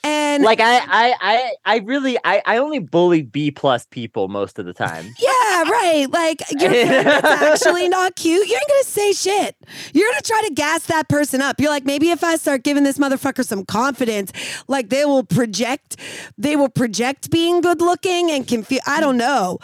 and 0.06 0.44
like 0.44 0.60
I, 0.60 0.78
I, 0.78 1.14
I, 1.20 1.52
I 1.64 1.76
really, 1.78 2.18
I, 2.24 2.42
I 2.46 2.58
only 2.58 2.78
bully 2.78 3.22
B 3.22 3.50
plus 3.50 3.86
people 3.86 4.28
most 4.28 4.58
of 4.58 4.66
the 4.66 4.72
time. 4.72 5.06
yeah, 5.18 5.62
right. 5.70 6.06
Like 6.10 6.42
your 6.50 6.70
friend 6.70 7.06
that's 7.06 7.42
actually 7.42 7.88
not 7.88 8.16
cute, 8.16 8.46
you 8.46 8.54
ain't 8.54 8.68
gonna 8.68 8.84
say 8.84 9.12
shit. 9.12 9.56
You're 9.92 10.08
gonna 10.10 10.20
try 10.22 10.42
to 10.46 10.54
gas 10.54 10.86
that 10.86 11.08
person 11.08 11.42
up. 11.42 11.60
You're 11.60 11.70
like, 11.70 11.84
maybe 11.84 12.10
if 12.10 12.22
I 12.22 12.36
start 12.36 12.62
giving 12.62 12.84
this 12.84 12.98
motherfucker 12.98 13.44
some 13.44 13.64
confidence, 13.64 14.32
like 14.68 14.88
they 14.90 15.04
will 15.04 15.24
project, 15.24 15.96
they 16.38 16.56
will 16.56 16.68
project 16.68 17.30
being 17.30 17.60
good 17.60 17.80
looking 17.80 18.30
and 18.30 18.46
confuse. 18.46 18.80
I 18.86 19.00
don't 19.00 19.16
know. 19.16 19.58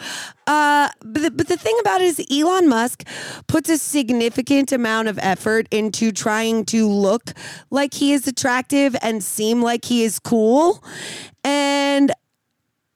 Uh, 0.47 0.89
but 1.01 1.21
the, 1.21 1.31
but 1.31 1.47
the 1.47 1.57
thing 1.57 1.77
about 1.79 2.01
it 2.01 2.05
is, 2.05 2.25
Elon 2.31 2.67
Musk 2.67 3.07
puts 3.47 3.69
a 3.69 3.77
significant 3.77 4.71
amount 4.71 5.07
of 5.07 5.17
effort 5.21 5.67
into 5.71 6.11
trying 6.11 6.65
to 6.65 6.87
look 6.87 7.31
like 7.69 7.93
he 7.93 8.13
is 8.13 8.27
attractive 8.27 8.95
and 9.01 9.23
seem 9.23 9.61
like 9.61 9.85
he 9.85 10.03
is 10.03 10.19
cool, 10.19 10.83
and 11.43 12.11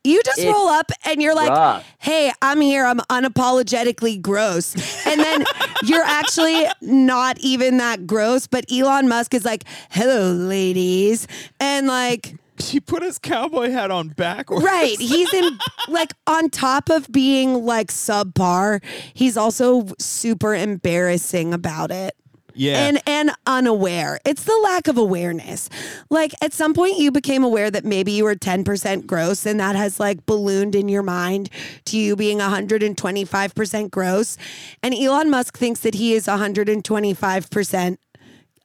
you 0.03 0.21
just 0.23 0.39
It's 0.39 0.47
roll 0.47 0.69
up 0.69 0.89
and 1.05 1.21
you're 1.21 1.35
like, 1.35 1.49
rough. 1.49 1.85
hey, 1.99 2.31
I'm 2.41 2.61
here. 2.61 2.85
I'm 2.85 2.99
unapologetically 3.09 4.21
gross. 4.21 4.73
And 5.05 5.19
then 5.19 5.43
you're 5.83 6.03
actually 6.03 6.65
not 6.81 7.37
even 7.39 7.77
that 7.77 8.07
gross, 8.07 8.47
but 8.47 8.63
Elon 8.71 9.09
Musk 9.09 9.33
is 9.33 9.43
like, 9.43 9.65
hello, 9.89 10.31
ladies. 10.31 11.27
And 11.59 11.87
like, 11.87 12.35
He 12.59 12.79
put 12.79 13.03
his 13.03 13.19
cowboy 13.19 13.71
hat 13.71 13.91
on 13.91 14.09
backwards. 14.09 14.63
right. 14.63 14.97
He's 14.99 15.33
in, 15.33 15.57
like, 15.87 16.13
on 16.25 16.49
top 16.49 16.89
of 16.89 17.11
being 17.11 17.65
like 17.65 17.87
subpar, 17.87 18.83
he's 19.13 19.37
also 19.37 19.87
super 19.99 20.53
embarrassing 20.55 21.53
about 21.53 21.91
it. 21.91 22.15
Yeah. 22.57 22.87
And 22.87 22.99
and 23.05 23.31
unaware. 23.45 24.19
It's 24.25 24.43
the 24.43 24.57
lack 24.63 24.87
of 24.87 24.97
awareness. 24.97 25.69
Like 26.09 26.33
at 26.41 26.53
some 26.53 26.73
point 26.73 26.97
you 26.97 27.11
became 27.11 27.43
aware 27.43 27.69
that 27.69 27.85
maybe 27.85 28.11
you 28.11 28.23
were 28.23 28.33
10% 28.33 29.05
gross 29.05 29.45
and 29.45 29.59
that 29.59 29.75
has 29.75 29.99
like 29.99 30.25
ballooned 30.25 30.73
in 30.73 30.89
your 30.89 31.03
mind 31.03 31.51
to 31.85 31.99
you 31.99 32.15
being 32.15 32.39
125% 32.39 33.91
gross. 33.91 34.37
And 34.81 34.95
Elon 34.95 35.29
Musk 35.29 35.55
thinks 35.55 35.81
that 35.81 35.93
he 35.93 36.13
is 36.15 36.25
125% 36.25 37.97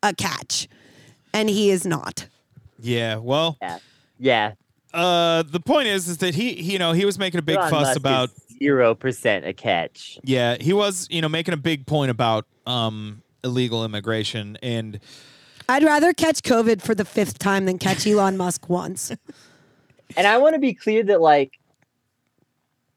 a 0.02 0.14
catch. 0.14 0.68
And 1.34 1.50
he 1.50 1.70
is 1.70 1.86
not. 1.86 2.28
Yeah. 2.82 3.16
Well, 3.16 3.56
Yeah. 3.60 3.78
Yeah. 4.18 4.52
uh, 4.94 5.42
the 5.42 5.60
point 5.60 5.88
is, 5.88 6.08
is 6.08 6.18
that 6.18 6.34
he, 6.34 6.54
he, 6.54 6.72
you 6.74 6.78
know, 6.78 6.92
he 6.92 7.04
was 7.04 7.18
making 7.18 7.38
a 7.38 7.42
big 7.42 7.56
Elon 7.56 7.70
fuss 7.70 7.82
Musk 7.86 7.96
about. 7.96 8.30
zero 8.58 8.94
percent 8.94 9.46
a 9.46 9.52
catch. 9.52 10.18
Yeah, 10.22 10.56
he 10.60 10.72
was, 10.72 11.08
you 11.10 11.20
know, 11.22 11.28
making 11.28 11.54
a 11.54 11.58
big 11.58 11.86
point 11.86 12.10
about 12.10 12.46
um 12.66 13.22
illegal 13.44 13.84
immigration 13.84 14.56
and 14.62 15.00
I'd 15.68 15.82
rather 15.82 16.12
catch 16.12 16.42
COVID 16.42 16.80
for 16.82 16.94
the 16.94 17.04
fifth 17.04 17.38
time 17.38 17.64
than 17.64 17.78
catch 17.78 18.06
Elon 18.06 18.36
Musk 18.36 18.68
once. 18.68 19.12
And 20.16 20.26
I 20.26 20.36
want 20.38 20.54
to 20.54 20.60
be 20.60 20.74
clear 20.74 21.02
that 21.04 21.20
like 21.22 21.58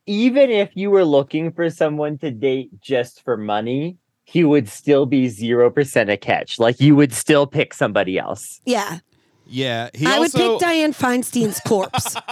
even 0.06 0.50
if 0.50 0.70
you 0.76 0.92
were 0.92 1.06
looking 1.06 1.52
for 1.52 1.70
someone 1.70 2.18
to 2.20 2.30
date 2.30 2.70
just 2.82 3.24
for 3.24 3.38
money, 3.38 3.98
he 4.26 4.44
would 4.44 4.68
still 4.68 5.06
be 5.06 5.28
0% 5.30 6.12
a 6.12 6.18
catch. 6.18 6.60
Like 6.60 6.80
you 6.80 6.96
would 6.96 7.14
still 7.14 7.48
pick 7.48 7.74
somebody 7.74 8.18
else. 8.20 8.60
Yeah. 8.66 9.00
Yeah, 9.48 9.89
he 9.93 10.06
I 10.06 10.20
would 10.20 10.32
pick 10.32 10.60
Dianne 10.60 10.96
Feinstein's 10.96 11.60
corpse. 11.62 12.16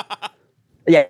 Yeah. 0.85 1.05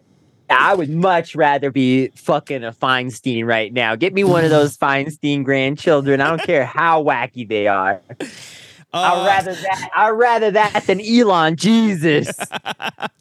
I 0.49 0.75
would 0.75 0.89
much 0.91 1.35
rather 1.35 1.71
be 1.71 2.09
fucking 2.09 2.63
a 2.63 2.71
Feinstein 2.71 3.45
right 3.45 3.73
now. 3.73 3.95
Get 3.95 4.13
me 4.13 4.23
one 4.23 4.43
of 4.43 4.51
those 4.51 4.77
Feinstein 4.83 5.43
grandchildren. 5.43 6.21
I 6.21 6.29
don't 6.29 6.43
care 6.43 6.63
how 6.65 7.03
wacky 7.03 7.47
they 7.47 7.67
are. 7.67 8.01
I'd 8.93 9.21
uh, 9.21 9.25
rather 9.25 9.53
that. 9.55 9.89
I'd 9.95 10.09
rather 10.09 10.51
that 10.51 10.83
than 10.85 11.01
Elon. 11.01 11.55
Jesus. 11.55 12.29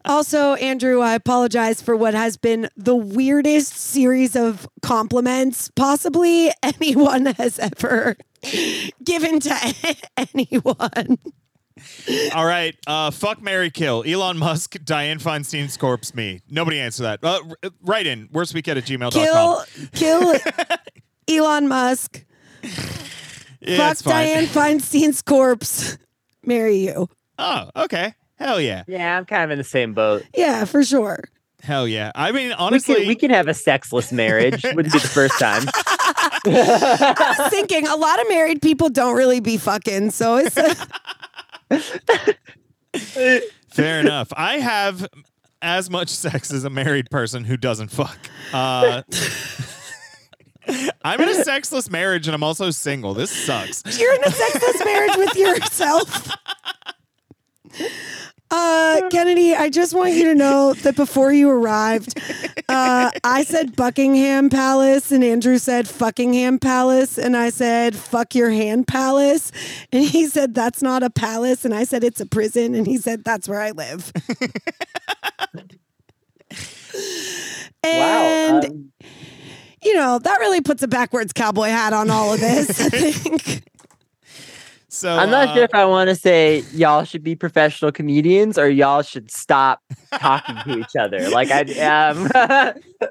Also, 0.05 0.55
Andrew, 0.55 0.99
I 0.99 1.13
apologize 1.13 1.81
for 1.81 1.95
what 1.95 2.13
has 2.13 2.35
been 2.35 2.69
the 2.75 2.93
weirdest 2.93 3.71
series 3.71 4.35
of 4.35 4.67
compliments 4.81 5.71
possibly 5.77 6.51
anyone 6.61 7.27
has 7.27 7.57
ever 7.57 8.17
given 9.01 9.39
to 9.39 9.95
anyone. 10.17 11.19
All 12.33 12.45
right, 12.45 12.75
uh, 12.87 13.11
fuck 13.11 13.41
Mary 13.41 13.69
Kill, 13.71 14.03
Elon 14.05 14.37
Musk, 14.37 14.73
Dianne 14.83 15.21
Feinstein's 15.21 15.77
corpse, 15.77 16.13
me. 16.13 16.41
Nobody 16.49 16.79
answer 16.79 17.03
that. 17.03 17.23
Uh, 17.23 17.39
r- 17.63 17.71
right 17.81 18.05
in, 18.05 18.27
worstweekyet 18.29 18.77
at 18.77 18.83
gmail.com. 18.85 19.65
Kill, 19.93 20.35
kill 20.35 20.35
Elon 21.29 21.67
Musk. 21.67 22.23
Yeah, 23.61 23.93
Fuck. 23.93 24.13
Dianne 24.13 24.47
Feinstein's 24.47 25.21
corpse. 25.21 25.97
Marry 26.45 26.77
you. 26.77 27.07
Oh, 27.39 27.69
okay. 27.75 28.13
Hell 28.37 28.59
yeah. 28.59 28.83
yeah, 28.87 29.17
I'm 29.17 29.25
kind 29.25 29.43
of 29.45 29.51
in 29.51 29.57
the 29.57 29.63
same 29.63 29.93
boat. 29.93 30.23
Yeah, 30.35 30.65
for 30.65 30.83
sure. 30.83 31.23
Hell 31.61 31.87
yeah. 31.87 32.11
I 32.13 32.33
mean, 32.33 32.47
We 32.49 32.53
honestly, 32.55 32.95
can, 32.95 33.07
we 33.07 33.15
can 33.15 33.29
have 33.31 33.47
a 33.47 33.53
sexless 33.53 34.11
marriage. 34.11 34.63
Wouldn't 34.63 34.91
be 34.91 34.99
the 34.99 35.07
first 35.07 35.39
time. 35.39 35.63
I 36.45 37.35
was 37.39 37.49
thinking 37.49 37.87
a 37.87 37.95
lot 37.95 38.19
of 38.21 38.27
married 38.27 38.61
people 38.61 38.89
don't 38.89 39.15
really 39.15 39.39
be 39.39 39.55
fucking, 39.55 40.11
so 40.11 40.35
it's 40.37 40.55
fair 43.69 43.99
enough. 43.99 44.31
I 44.35 44.59
have 44.59 45.07
as 45.61 45.89
much 45.89 46.09
sex 46.09 46.51
as 46.51 46.63
a 46.65 46.69
married 46.69 47.09
person 47.09 47.43
who 47.45 47.57
doesn't 47.57 47.89
fuck. 47.89 48.17
Uh, 48.51 49.03
I'm 51.03 51.19
in 51.21 51.29
a 51.29 51.43
sexless 51.43 51.89
marriage 51.89 52.27
and 52.27 52.35
I'm 52.35 52.43
also 52.43 52.69
single. 52.69 53.13
This 53.13 53.31
sucks. 53.31 53.83
you're 53.99 54.13
in 54.15 54.23
a 54.23 54.31
sexless 54.31 54.85
marriage 54.85 55.17
with 55.17 55.35
yourself. 55.35 56.29
Uh, 58.55 59.09
Kennedy, 59.09 59.55
I 59.55 59.71
just 59.71 59.95
want 59.95 60.13
you 60.13 60.25
to 60.25 60.35
know 60.35 60.73
that 60.73 60.95
before 60.95 61.33
you 61.33 61.49
arrived, 61.49 62.19
uh, 62.69 63.09
I 63.23 63.43
said 63.43 63.75
Buckingham 63.75 64.51
Palace, 64.51 65.11
and 65.11 65.23
Andrew 65.23 65.57
said 65.57 65.87
Fuckingham 65.87 66.61
Palace, 66.61 67.17
and 67.17 67.35
I 67.35 67.49
said 67.49 67.95
fuck 67.95 68.35
your 68.35 68.51
hand 68.51 68.87
palace, 68.87 69.51
and 69.91 70.03
he 70.05 70.27
said 70.27 70.53
that's 70.53 70.83
not 70.83 71.01
a 71.01 71.09
palace, 71.09 71.65
and 71.65 71.73
I 71.73 71.83
said 71.83 72.03
it's 72.03 72.21
a 72.21 72.27
prison, 72.27 72.75
and 72.75 72.85
he 72.85 72.97
said 72.97 73.23
that's 73.23 73.49
where 73.49 73.59
I 73.59 73.71
live. 73.71 74.11
and 77.83 78.63
wow. 78.63 78.69
um, 78.69 78.91
you 79.81 79.95
know 79.95 80.19
that 80.19 80.39
really 80.41 80.61
puts 80.61 80.83
a 80.83 80.87
backwards 80.87 81.33
cowboy 81.33 81.69
hat 81.69 81.93
on 81.93 82.11
all 82.11 82.31
of 82.33 82.39
this. 82.39 82.79
I 82.79 82.89
think. 83.11 83.63
So 84.93 85.09
I'm 85.09 85.31
not 85.31 85.47
uh, 85.47 85.53
sure 85.55 85.63
if 85.63 85.73
I 85.73 85.85
want 85.85 86.11
to 86.11 86.15
say 86.15 86.63
y'all 86.71 87.03
should 87.03 87.23
be 87.23 87.35
professional 87.35 87.91
comedians 87.91 88.59
or 88.59 88.69
y'all 88.69 89.01
should 89.01 89.31
stop 89.31 89.81
talking 90.19 90.55
to 90.65 90.79
each 90.79 90.95
other. 90.95 91.31
Like 91.31 91.49
I 91.49 91.61
um 92.11 92.29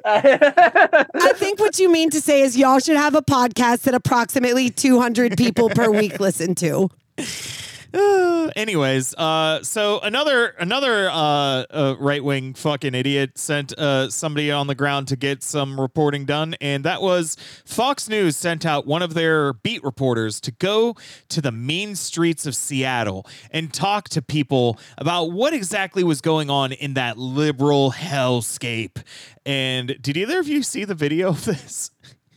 I 0.05 1.33
think 1.35 1.59
what 1.59 1.81
you 1.81 1.91
mean 1.91 2.09
to 2.11 2.21
say 2.21 2.43
is 2.43 2.57
y'all 2.57 2.79
should 2.79 2.97
have 2.97 3.17
a 3.17 3.21
podcast 3.21 3.81
that 3.83 3.95
approximately 3.95 4.71
200 4.71 5.37
people 5.37 5.71
per 5.71 5.91
week 5.91 6.21
listen 6.21 6.55
to. 6.55 6.89
Uh, 7.95 8.51
anyways, 8.57 9.15
uh, 9.15 9.63
so 9.63 10.01
another 10.01 10.49
another 10.59 11.09
uh, 11.11 11.15
uh, 11.15 11.97
right 11.99 12.23
wing 12.23 12.55
fucking 12.55 12.95
idiot 12.95 13.39
sent 13.39 13.77
uh, 13.79 14.11
somebody 14.11 14.51
on 14.51 14.67
the 14.67 14.75
ground 14.75 15.09
to 15.09 15.17
get 15.17 15.43
some 15.43 15.81
reporting 15.81 16.25
done, 16.25 16.55
and 16.61 16.85
that 16.85 17.03
was 17.03 17.37
Fox 17.65 18.09
News 18.09 18.37
sent 18.37 18.65
out 18.65 18.87
one 18.87 19.03
of 19.03 19.15
their 19.15 19.53
beat 19.53 19.83
reporters 19.85 20.41
to 20.41 20.51
go 20.53 20.97
to 21.29 21.41
the 21.41 21.53
mean 21.53 21.95
streets 21.95 22.47
of 22.47 22.55
Seattle 22.55 23.27
and 23.51 23.73
talk 23.73 24.09
to 24.11 24.23
people 24.23 24.79
about 24.99 25.33
what 25.33 25.53
exactly 25.53 26.05
was 26.05 26.21
going 26.21 26.51
on 26.51 26.73
in 26.73 26.95
that 26.95 27.19
liberal 27.19 27.93
hellscape. 27.93 29.03
And 29.45 29.97
did 30.01 30.17
either 30.17 30.39
of 30.39 30.49
you 30.49 30.63
see 30.63 30.85
the 30.85 30.95
video 30.95 31.29
of 31.31 31.45
this? 31.45 31.91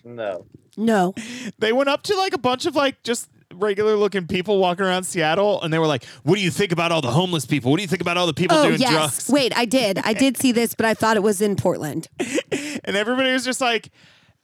No. 0.04 0.46
No. 0.78 1.14
they 1.60 1.72
went 1.72 1.90
up 1.90 2.04
to 2.04 2.16
like 2.16 2.34
a 2.34 2.38
bunch 2.38 2.66
of 2.66 2.76
like 2.76 3.02
just 3.04 3.30
regular 3.60 3.96
looking 3.96 4.28
people 4.28 4.58
walking 4.60 4.86
around 4.86 5.04
Seattle 5.04 5.62
and 5.62 5.74
they 5.74 5.80
were 5.80 5.88
like, 5.88 6.06
What 6.24 6.36
do 6.36 6.42
you 6.42 6.52
think 6.52 6.72
about 6.72 6.92
all 6.92 7.02
the 7.02 7.12
homeless 7.12 7.46
people? 7.46 7.72
What 7.72 7.78
do 7.78 7.84
you 7.84 7.88
think 7.88 8.02
about 8.02 8.18
all 8.18 8.28
the 8.28 8.34
people 8.34 8.58
Oh, 8.58 8.68
doing 8.68 8.80
yes. 8.80 8.92
drugs? 8.92 9.30
Wait, 9.30 9.56
I 9.58 9.66
did. 9.66 10.00
I 10.00 10.14
did 10.14 10.38
see 10.38 10.52
this, 10.52 10.76
but 10.76 10.86
I 10.86 10.94
thought 10.94 11.18
it 11.18 11.24
was 11.24 11.42
in 11.42 11.56
Portland. 11.56 12.08
And 12.88 12.96
everybody 12.96 13.32
was 13.32 13.44
just 13.44 13.62
like, 13.62 13.90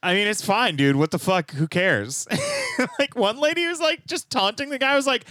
I 0.01 0.16
mean, 0.16 0.26
it's 0.26 0.43
fine, 0.43 0.76
dude. 0.76 0.95
What 0.95 1.12
the 1.12 1.20
fuck? 1.20 1.51
Who 1.51 1.68
cares? 1.68 2.28
like 2.99 3.16
one 3.16 3.39
lady 3.39 3.68
was 3.68 3.80
like 3.80 4.03
just 4.07 4.32
taunting 4.32 4.70
the 4.72 4.80
guy 4.80 4.95
was 4.95 5.05
like, 5.05 5.26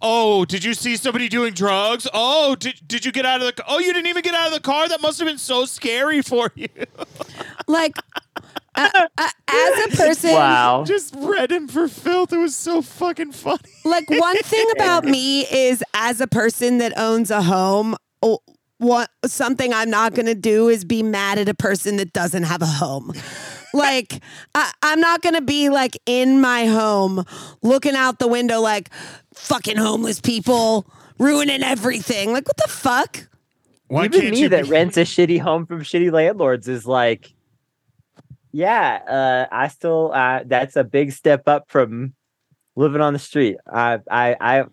Oh, 0.00 0.44
did 0.44 0.62
you 0.62 0.74
see 0.74 0.96
somebody 0.96 1.28
doing 1.28 1.54
drugs? 1.54 2.06
Oh, 2.14 2.54
did, 2.54 2.80
did 2.86 3.04
you 3.04 3.10
get 3.10 3.26
out 3.26 3.42
of 3.42 3.56
the 3.56 3.64
Oh, 3.66 3.80
you 3.80 3.92
didn't 3.92 4.06
even 4.06 4.22
get 4.22 4.34
out 4.34 4.46
of 4.46 4.52
the 4.52 4.60
car? 4.60 4.88
That 4.88 5.00
must 5.02 5.18
have 5.18 5.26
been 5.26 5.38
so 5.38 5.64
scary 5.64 6.22
for 6.22 6.52
you. 6.54 6.68
Like, 7.68 7.96
uh, 8.74 8.88
uh, 9.18 9.28
as 9.48 9.84
a 9.94 9.96
person, 9.96 10.32
Wow. 10.32 10.84
just 10.86 11.14
read 11.18 11.52
him 11.52 11.68
for 11.68 11.88
filth. 11.88 12.32
It 12.32 12.38
was 12.38 12.56
so 12.56 12.82
fucking 12.82 13.32
funny. 13.32 13.58
like 13.84 14.08
one 14.08 14.36
thing 14.38 14.66
about 14.76 15.04
me 15.04 15.42
is 15.42 15.82
as 15.94 16.20
a 16.20 16.26
person 16.26 16.78
that 16.78 16.96
owns 16.96 17.30
a 17.30 17.42
home, 17.42 17.96
oh, 18.22 18.38
what 18.78 19.10
something 19.24 19.72
I'm 19.72 19.90
not 19.90 20.14
going 20.14 20.26
to 20.26 20.34
do 20.34 20.68
is 20.68 20.84
be 20.84 21.02
mad 21.02 21.38
at 21.38 21.48
a 21.48 21.54
person 21.54 21.98
that 21.98 22.12
doesn't 22.12 22.42
have 22.44 22.62
a 22.62 22.66
home. 22.66 23.12
Like 23.74 24.20
I, 24.54 24.72
I'm 24.82 25.00
not 25.00 25.22
going 25.22 25.34
to 25.36 25.42
be 25.42 25.68
like 25.68 25.96
in 26.06 26.40
my 26.40 26.66
home 26.66 27.24
looking 27.62 27.94
out 27.94 28.18
the 28.18 28.26
window 28.28 28.60
like 28.60 28.90
fucking 29.34 29.76
homeless 29.76 30.20
people 30.20 30.86
ruining 31.18 31.62
everything. 31.62 32.32
Like 32.32 32.46
what 32.48 32.56
the 32.56 32.68
fuck? 32.68 33.28
Why 33.88 34.06
Even 34.06 34.30
me 34.30 34.46
that 34.48 34.64
be- 34.64 34.70
rents 34.70 34.96
a 34.96 35.02
shitty 35.02 35.38
home 35.38 35.66
from 35.66 35.82
shitty 35.82 36.10
landlords 36.10 36.66
is 36.66 36.86
like, 36.86 37.34
yeah, 38.52 39.48
uh, 39.50 39.54
I 39.54 39.68
still 39.68 40.12
uh, 40.14 40.42
that's 40.46 40.76
a 40.76 40.84
big 40.84 41.12
step 41.12 41.48
up 41.48 41.70
from 41.70 42.14
living 42.76 43.00
on 43.00 43.12
the 43.12 43.18
street. 43.18 43.56
I, 43.70 44.00
I, 44.10 44.36
I 44.40 44.64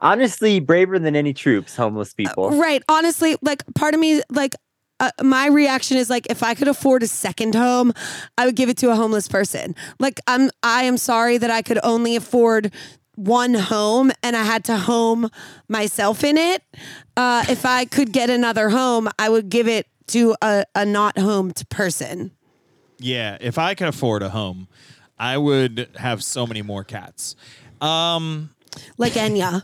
honestly 0.00 0.60
braver 0.60 0.98
than 0.98 1.16
any 1.16 1.32
troops, 1.32 1.76
homeless 1.76 2.14
people. 2.14 2.50
Right. 2.50 2.82
Honestly, 2.88 3.36
like 3.42 3.62
part 3.74 3.94
of 3.94 4.00
me, 4.00 4.22
like 4.30 4.54
uh, 4.98 5.10
my 5.22 5.46
reaction 5.46 5.96
is 5.96 6.10
like 6.10 6.26
if 6.30 6.42
I 6.42 6.54
could 6.54 6.68
afford 6.68 7.02
a 7.02 7.06
second 7.06 7.54
home, 7.54 7.92
I 8.36 8.46
would 8.46 8.56
give 8.56 8.68
it 8.68 8.76
to 8.78 8.90
a 8.90 8.96
homeless 8.96 9.28
person. 9.28 9.74
Like 9.98 10.20
I'm, 10.26 10.50
I 10.62 10.84
am 10.84 10.96
sorry 10.96 11.38
that 11.38 11.50
I 11.50 11.62
could 11.62 11.78
only 11.82 12.16
afford 12.16 12.72
one 13.16 13.54
home 13.54 14.10
and 14.22 14.36
I 14.36 14.44
had 14.44 14.64
to 14.64 14.76
home 14.76 15.28
myself 15.68 16.24
in 16.24 16.36
it. 16.36 16.62
Uh, 17.16 17.44
if 17.48 17.66
I 17.66 17.84
could 17.84 18.12
get 18.12 18.30
another 18.30 18.70
home, 18.70 19.08
I 19.18 19.28
would 19.28 19.48
give 19.48 19.68
it 19.68 19.86
to 20.08 20.34
a, 20.42 20.64
a 20.74 20.84
not 20.84 21.18
homed 21.18 21.62
person. 21.68 22.32
Yeah, 23.00 23.38
if 23.40 23.58
I 23.58 23.74
could 23.74 23.88
afford 23.88 24.22
a 24.22 24.28
home, 24.28 24.68
I 25.18 25.38
would 25.38 25.88
have 25.96 26.22
so 26.22 26.46
many 26.46 26.62
more 26.62 26.84
cats. 26.84 27.34
Um, 27.80 28.50
Like 28.98 29.14
Enya. 29.14 29.62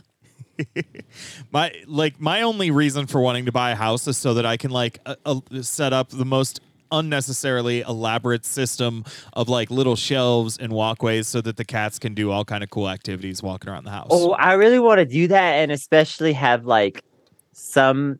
my 1.51 1.71
like 1.85 2.19
my 2.19 2.41
only 2.41 2.71
reason 2.71 3.05
for 3.05 3.21
wanting 3.21 3.45
to 3.45 3.51
buy 3.51 3.71
a 3.71 3.75
house 3.75 4.07
is 4.07 4.17
so 4.17 4.33
that 4.33 4.45
I 4.45 4.57
can 4.57 4.71
like 4.71 4.99
uh, 5.05 5.15
uh, 5.23 5.39
set 5.61 5.93
up 5.93 6.09
the 6.09 6.25
most 6.25 6.59
unnecessarily 6.91 7.81
elaborate 7.81 8.45
system 8.45 9.03
of 9.33 9.49
like 9.49 9.69
little 9.69 9.95
shelves 9.95 10.57
and 10.57 10.73
walkways 10.73 11.27
so 11.27 11.41
that 11.41 11.57
the 11.57 11.65
cats 11.65 11.99
can 11.99 12.15
do 12.15 12.31
all 12.31 12.43
kind 12.43 12.63
of 12.63 12.71
cool 12.71 12.89
activities 12.89 13.43
walking 13.43 13.69
around 13.69 13.83
the 13.83 13.91
house. 13.91 14.07
Oh, 14.09 14.31
I 14.31 14.53
really 14.53 14.79
want 14.79 14.99
to 14.99 15.05
do 15.05 15.27
that 15.27 15.53
and 15.55 15.71
especially 15.71 16.33
have 16.33 16.65
like 16.65 17.03
some 17.51 18.19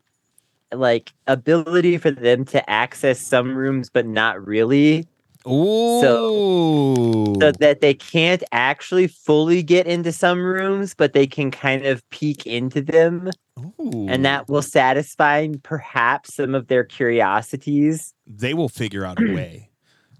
like 0.72 1.12
ability 1.26 1.98
for 1.98 2.10
them 2.10 2.44
to 2.46 2.68
access 2.70 3.20
some 3.20 3.54
rooms 3.54 3.90
but 3.90 4.06
not 4.06 4.44
really 4.46 5.06
Ooh. 5.46 6.00
so 6.00 7.36
that 7.58 7.80
they 7.80 7.94
can't 7.94 8.42
actually 8.52 9.06
fully 9.06 9.62
get 9.62 9.86
into 9.86 10.12
some 10.12 10.40
rooms 10.40 10.94
but 10.94 11.12
they 11.12 11.26
can 11.26 11.50
kind 11.50 11.86
of 11.86 12.08
peek 12.10 12.46
into 12.46 12.82
them 12.82 13.30
Ooh. 13.58 14.06
and 14.08 14.24
that 14.24 14.48
will 14.48 14.62
satisfy 14.62 15.48
perhaps 15.62 16.34
some 16.34 16.54
of 16.54 16.66
their 16.68 16.84
curiosities. 16.84 18.12
they 18.26 18.54
will 18.54 18.68
figure 18.68 19.04
out 19.04 19.22
a 19.22 19.32
way 19.32 19.67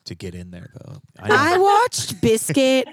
to 0.08 0.14
get 0.14 0.34
in 0.34 0.50
there 0.50 0.70
though. 0.74 1.00
I. 1.18 1.54
I 1.54 1.58
watched 1.58 2.20
Biscuit 2.20 2.88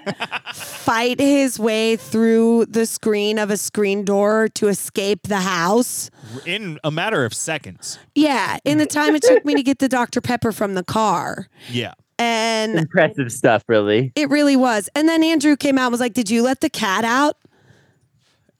fight 0.54 1.20
his 1.20 1.58
way 1.58 1.96
through 1.96 2.66
the 2.66 2.86
screen 2.86 3.38
of 3.38 3.50
a 3.50 3.56
screen 3.56 4.04
door 4.04 4.48
to 4.54 4.68
escape 4.68 5.24
the 5.24 5.40
house. 5.40 6.10
in 6.46 6.78
a 6.84 6.90
matter 6.90 7.24
of 7.24 7.34
seconds. 7.34 7.98
Yeah, 8.14 8.58
in 8.64 8.78
the 8.78 8.86
time 8.86 9.14
it 9.14 9.22
took 9.22 9.44
me 9.44 9.54
to 9.54 9.62
get 9.62 9.78
the 9.78 9.88
Dr. 9.88 10.20
Pepper 10.20 10.52
from 10.52 10.74
the 10.74 10.84
car. 10.84 11.48
Yeah. 11.70 11.94
And 12.18 12.78
Impressive 12.78 13.30
stuff, 13.30 13.62
really. 13.68 14.12
it 14.14 14.30
really 14.30 14.56
was. 14.56 14.88
And 14.94 15.06
then 15.06 15.22
Andrew 15.22 15.56
came 15.56 15.76
out 15.76 15.86
and 15.86 15.92
was 15.92 16.00
like, 16.00 16.14
Did 16.14 16.30
you 16.30 16.42
let 16.42 16.60
the 16.60 16.70
cat 16.70 17.04
out? 17.04 17.36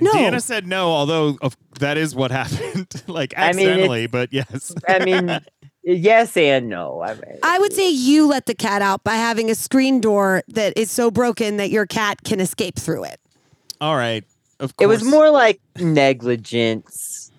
No. 0.01 0.13
Deanna 0.13 0.43
said 0.43 0.67
no, 0.67 0.89
although 0.91 1.39
of, 1.41 1.57
that 1.81 1.97
is 1.97 2.15
what 2.15 2.31
happened. 2.31 3.03
like 3.07 3.33
I 3.37 3.53
mean, 3.53 3.69
accidentally, 3.69 4.07
but 4.07 4.33
yes. 4.33 4.75
I 4.87 5.05
mean, 5.05 5.41
yes 5.87 6.37
and 6.37 6.69
no. 6.69 7.01
I, 7.01 7.15
mean, 7.15 7.39
I 7.43 7.59
would 7.59 7.73
say 7.73 7.89
you 7.89 8.27
let 8.27 8.47
the 8.47 8.55
cat 8.55 8.83
out 8.83 9.03
by 9.05 9.15
having 9.15 9.51
a 9.51 9.55
screen 9.55 10.01
door 10.01 10.43
that 10.49 10.77
is 10.77 10.91
so 10.91 11.11
broken 11.11 11.57
that 11.57 11.71
your 11.71 11.87
cat 11.87 12.23
can 12.25 12.41
escape 12.41 12.77
through 12.77 13.05
it. 13.05 13.21
All 13.81 13.97
right. 13.97 14.25
Of 14.59 14.77
course. 14.77 14.85
it 14.85 14.89
was 14.89 15.05
more 15.05 15.31
like 15.31 15.61
negligence, 15.79 17.31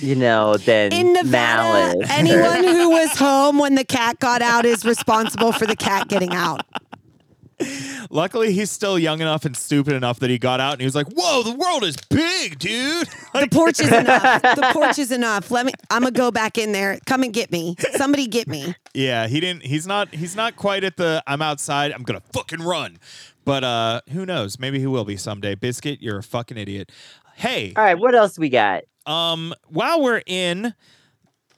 you 0.00 0.14
know, 0.16 0.56
than 0.56 0.92
In 0.92 1.12
Nevada, 1.12 1.96
malice. 1.98 2.10
anyone 2.10 2.64
who 2.74 2.90
was 2.90 3.16
home 3.16 3.58
when 3.58 3.74
the 3.76 3.84
cat 3.84 4.18
got 4.18 4.42
out 4.42 4.64
is 4.64 4.84
responsible 4.84 5.52
for 5.52 5.66
the 5.66 5.76
cat 5.76 6.08
getting 6.08 6.32
out. 6.34 6.62
Luckily, 8.10 8.52
he's 8.52 8.70
still 8.70 8.98
young 8.98 9.20
enough 9.20 9.44
and 9.44 9.56
stupid 9.56 9.94
enough 9.94 10.20
that 10.20 10.30
he 10.30 10.38
got 10.38 10.60
out 10.60 10.72
and 10.72 10.80
he 10.80 10.86
was 10.86 10.94
like, 10.94 11.06
"Whoa, 11.12 11.42
the 11.42 11.52
world 11.52 11.84
is 11.84 11.96
big, 12.08 12.58
dude." 12.58 13.08
The 13.34 13.48
porch 13.48 13.80
is 13.80 13.90
enough. 13.92 14.42
The 14.42 14.70
porch 14.72 14.98
is 14.98 15.10
enough. 15.10 15.50
Let 15.50 15.66
me. 15.66 15.72
I'm 15.90 16.02
gonna 16.02 16.12
go 16.12 16.30
back 16.30 16.56
in 16.56 16.70
there. 16.72 16.98
Come 17.04 17.22
and 17.24 17.32
get 17.32 17.50
me. 17.50 17.74
Somebody 17.96 18.26
get 18.28 18.46
me. 18.46 18.74
yeah, 18.94 19.26
he 19.26 19.40
didn't. 19.40 19.64
He's 19.64 19.86
not. 19.86 20.14
He's 20.14 20.36
not 20.36 20.54
quite 20.56 20.84
at 20.84 20.96
the. 20.96 21.22
I'm 21.26 21.42
outside. 21.42 21.90
I'm 21.92 22.02
gonna 22.04 22.22
fucking 22.32 22.60
run. 22.62 22.98
But 23.44 23.64
uh, 23.64 24.00
who 24.12 24.24
knows? 24.24 24.58
Maybe 24.58 24.78
he 24.78 24.86
will 24.86 25.04
be 25.04 25.16
someday. 25.16 25.54
Biscuit, 25.56 26.00
you're 26.00 26.18
a 26.18 26.22
fucking 26.22 26.56
idiot. 26.56 26.92
Hey, 27.34 27.72
All 27.76 27.82
right, 27.84 27.98
what 27.98 28.14
else 28.14 28.38
we 28.38 28.48
got? 28.48 28.84
um, 29.06 29.52
while 29.66 30.00
we're 30.00 30.22
in, 30.26 30.74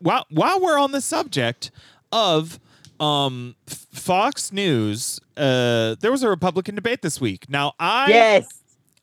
while 0.01 0.25
while 0.31 0.59
we're 0.61 0.79
on 0.79 0.93
the 0.93 1.03
subject 1.03 1.71
of 2.11 2.59
um 3.01 3.57
Fox 3.67 4.53
News, 4.53 5.21
uh, 5.37 5.97
there 6.01 6.11
was 6.11 6.23
a 6.23 6.29
Republican 6.29 6.75
debate 6.75 7.03
this 7.03 7.21
week. 7.21 7.49
Now 7.49 7.73
I 7.79 8.09
yes, 8.09 8.49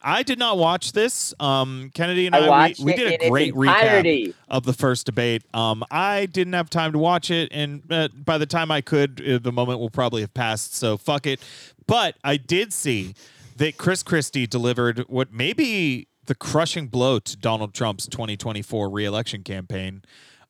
I 0.01 0.23
did 0.23 0.37
not 0.37 0.57
watch 0.57 0.91
this. 0.91 1.33
Um, 1.39 1.91
Kennedy 1.93 2.27
and 2.27 2.35
I 2.35 2.47
I, 2.47 2.75
we, 2.79 2.85
we 2.85 2.93
did 2.95 3.21
a 3.21 3.29
great 3.29 3.53
recap 3.53 4.33
of 4.49 4.63
the 4.63 4.73
first 4.73 5.05
debate. 5.05 5.43
Um, 5.53 5.83
I 5.89 6.25
didn't 6.25 6.53
have 6.53 6.69
time 6.69 6.91
to 6.91 6.99
watch 6.99 7.31
it, 7.31 7.49
and 7.51 7.83
uh, 7.89 8.09
by 8.13 8.37
the 8.37 8.45
time 8.45 8.69
I 8.69 8.81
could, 8.81 9.23
uh, 9.25 9.39
the 9.39 9.51
moment 9.51 9.79
will 9.79 9.89
probably 9.89 10.21
have 10.21 10.33
passed. 10.33 10.75
So 10.75 10.97
fuck 10.97 11.25
it. 11.25 11.39
But 11.87 12.15
I 12.23 12.37
did 12.37 12.73
see 12.73 13.15
that 13.57 13.77
Chris 13.77 14.03
Christie 14.03 14.47
delivered 14.47 14.99
what 15.07 15.31
may 15.31 15.53
be 15.53 16.07
the 16.25 16.35
crushing 16.35 16.87
blow 16.87 17.19
to 17.19 17.37
Donald 17.37 17.73
Trump's 17.73 18.07
2024 18.07 18.89
reelection 18.89 19.43
campaign. 19.43 20.03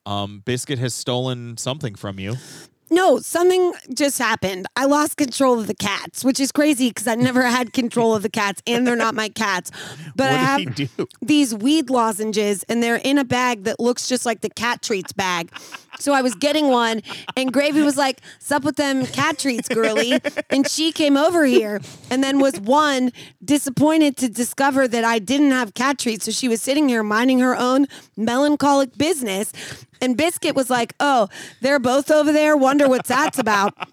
Um, 0.06 0.42
Biscuit 0.46 0.80
has 0.80 0.94
stolen 0.94 1.58
something 1.58 1.96
from 1.96 2.20
you. 2.20 2.36
No, 2.94 3.18
something 3.18 3.74
just 3.92 4.20
happened. 4.20 4.68
I 4.76 4.86
lost 4.86 5.18
control 5.18 5.60
of 5.60 5.66
the 5.66 5.74
cats, 5.74 6.24
which 6.24 6.40
is 6.40 6.52
crazy 6.52 6.90
because 6.90 7.08
I 7.08 7.16
never 7.16 7.42
had 7.42 7.74
control 7.74 8.14
of 8.14 8.22
the 8.22 8.30
cats, 8.30 8.62
and 8.68 8.86
they're 8.86 8.96
not 8.96 9.16
my 9.16 9.30
cats. 9.30 9.72
But 10.16 10.30
I 10.30 10.34
have 10.34 10.90
these 11.22 11.56
weed 11.56 11.90
lozenges, 11.90 12.64
and 12.70 12.84
they're 12.84 12.98
in 13.04 13.18
a 13.18 13.24
bag 13.24 13.64
that 13.64 13.80
looks 13.80 14.08
just 14.08 14.28
like 14.28 14.42
the 14.42 14.50
cat 14.50 14.84
treats 14.84 15.12
bag. 15.12 15.50
So 16.00 16.14
I 16.14 16.22
was 16.22 16.36
getting 16.36 16.68
one, 16.68 17.02
and 17.36 17.52
Gravy 17.52 17.82
was 17.82 17.98
like, 17.98 18.22
"Sup 18.38 18.64
with 18.64 18.76
them 18.76 19.08
cat 19.08 19.40
treats, 19.40 19.68
girly?" 19.68 20.20
And 20.52 20.70
she 20.70 20.92
came 20.92 21.18
over 21.18 21.46
here, 21.46 21.82
and 22.12 22.24
then 22.24 22.40
was 22.40 22.60
one 22.60 23.12
disappointed 23.44 24.18
to 24.18 24.30
discover 24.30 24.88
that 24.88 25.04
I 25.04 25.18
didn't 25.18 25.52
have 25.52 25.74
cat 25.74 25.98
treats. 25.98 26.26
So 26.26 26.32
she 26.32 26.48
was 26.48 26.62
sitting 26.62 26.90
here 26.90 27.02
minding 27.02 27.40
her 27.40 27.56
own 27.58 27.88
melancholic 28.16 28.96
business. 28.98 29.52
And 30.04 30.18
Biscuit 30.18 30.54
was 30.54 30.70
like, 30.70 30.94
"Oh, 31.00 31.30
they're 31.62 31.80
both 31.80 32.12
over 32.12 32.34
there. 32.34 32.58
Wonder 32.58 32.90
what 32.90 33.06
that's 33.06 33.40
about." 33.40 33.74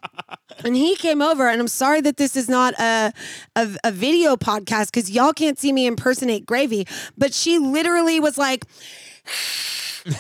And 0.63 0.77
he 0.77 0.95
came 0.95 1.23
over, 1.23 1.49
and 1.49 1.59
I'm 1.59 1.69
sorry 1.69 2.03
that 2.03 2.19
this 2.19 2.37
is 2.37 2.47
not 2.47 2.75
a 2.79 3.15
a, 3.57 3.69
a 3.83 3.91
video 3.91 4.37
podcast 4.37 4.87
because 4.87 5.11
y'all 5.11 5.33
can't 5.33 5.59
see 5.59 5.73
me 5.73 5.87
impersonate 5.87 6.45
Gravy, 6.45 6.87
but 7.17 7.33
she 7.33 7.59
literally 7.59 8.21
was 8.21 8.37
like, 8.37 8.67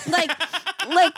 like, 0.08 0.30
like 0.88 1.14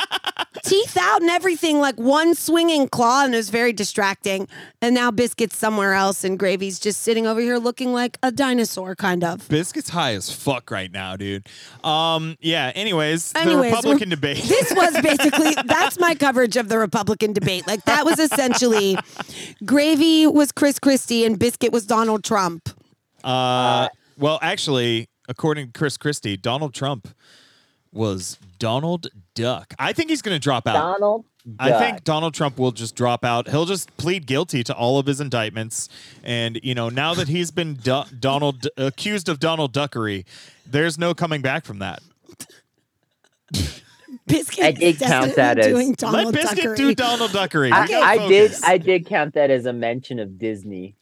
teeth 0.64 0.96
out 0.96 1.20
and 1.20 1.30
everything, 1.30 1.80
like 1.80 1.96
one 1.96 2.34
swinging 2.34 2.88
claw, 2.88 3.24
and 3.24 3.34
it 3.34 3.36
was 3.36 3.50
very 3.50 3.72
distracting. 3.72 4.48
And 4.80 4.94
now 4.94 5.10
Biscuit's 5.10 5.56
somewhere 5.56 5.94
else, 5.94 6.24
and 6.24 6.38
Gravy's 6.38 6.78
just 6.78 7.02
sitting 7.02 7.26
over 7.26 7.40
here 7.40 7.58
looking 7.58 7.92
like 7.92 8.18
a 8.22 8.30
dinosaur, 8.30 8.94
kind 8.94 9.24
of. 9.24 9.48
Biscuit's 9.48 9.90
high 9.90 10.14
as 10.14 10.30
fuck 10.30 10.70
right 10.70 10.90
now, 10.90 11.16
dude. 11.16 11.48
Um, 11.84 12.36
yeah. 12.40 12.72
Anyways, 12.74 13.32
the 13.32 13.56
Republican 13.56 14.08
debate. 14.08 14.42
This 14.44 14.72
was 14.74 14.92
basically 15.02 15.54
that's 15.66 15.98
my 15.98 16.14
coverage 16.14 16.56
of 16.56 16.68
the 16.68 16.78
Republican 16.78 17.32
debate. 17.32 17.66
Like 17.66 17.84
that 17.84 18.04
was 18.04 18.18
essentially 18.18 18.96
Gravy 19.64 20.26
was 20.26 20.52
Chris 20.52 20.78
Christie 20.78 21.24
and 21.24 21.38
Biscuit 21.38 21.72
was 21.72 21.86
Donald 21.86 22.24
Trump. 22.24 22.68
Uh, 23.24 23.88
well, 24.18 24.38
actually, 24.42 25.08
according 25.28 25.66
to 25.66 25.78
Chris 25.78 25.96
Christie, 25.96 26.36
Donald 26.36 26.74
Trump 26.74 27.08
was 27.92 28.38
Donald 28.58 29.08
Duck. 29.34 29.74
I 29.78 29.92
think 29.92 30.10
he's 30.10 30.22
going 30.22 30.34
to 30.34 30.40
drop 30.42 30.66
out. 30.66 30.74
Donald. 30.74 31.24
I 31.58 31.72
think 31.72 32.04
Donald 32.04 32.34
Trump 32.34 32.56
will 32.56 32.70
just 32.70 32.94
drop 32.94 33.24
out. 33.24 33.48
He'll 33.48 33.64
just 33.64 33.94
plead 33.96 34.26
guilty 34.26 34.62
to 34.62 34.74
all 34.74 34.98
of 35.00 35.06
his 35.06 35.20
indictments, 35.20 35.88
and 36.22 36.60
you 36.62 36.72
know, 36.72 36.88
now 36.88 37.14
that 37.14 37.26
he's 37.26 37.50
been 37.50 37.74
du- 37.74 38.04
Donald 38.20 38.68
accused 38.76 39.28
of 39.28 39.40
Donald 39.40 39.72
Duckery, 39.74 40.24
there's 40.64 40.98
no 40.98 41.14
coming 41.14 41.42
back 41.42 41.64
from 41.64 41.80
that. 41.80 42.00
Biscuit 44.26 44.64
I 44.64 44.70
did 44.72 44.98
count 45.00 45.34
that 45.34 45.58
as- 45.58 45.66
doing 45.66 45.88
Let 45.90 45.98
Donald 45.98 46.34
Biscuit 46.34 46.64
Duckery. 46.64 46.76
do 46.76 46.94
Donald 46.94 47.30
Duckery. 47.32 47.72
I, 47.72 48.00
I 48.00 48.28
did. 48.28 48.52
I 48.64 48.78
did 48.78 49.06
count 49.06 49.34
that 49.34 49.50
as 49.50 49.66
a 49.66 49.72
mention 49.72 50.18
of 50.20 50.38
Disney. 50.38 50.94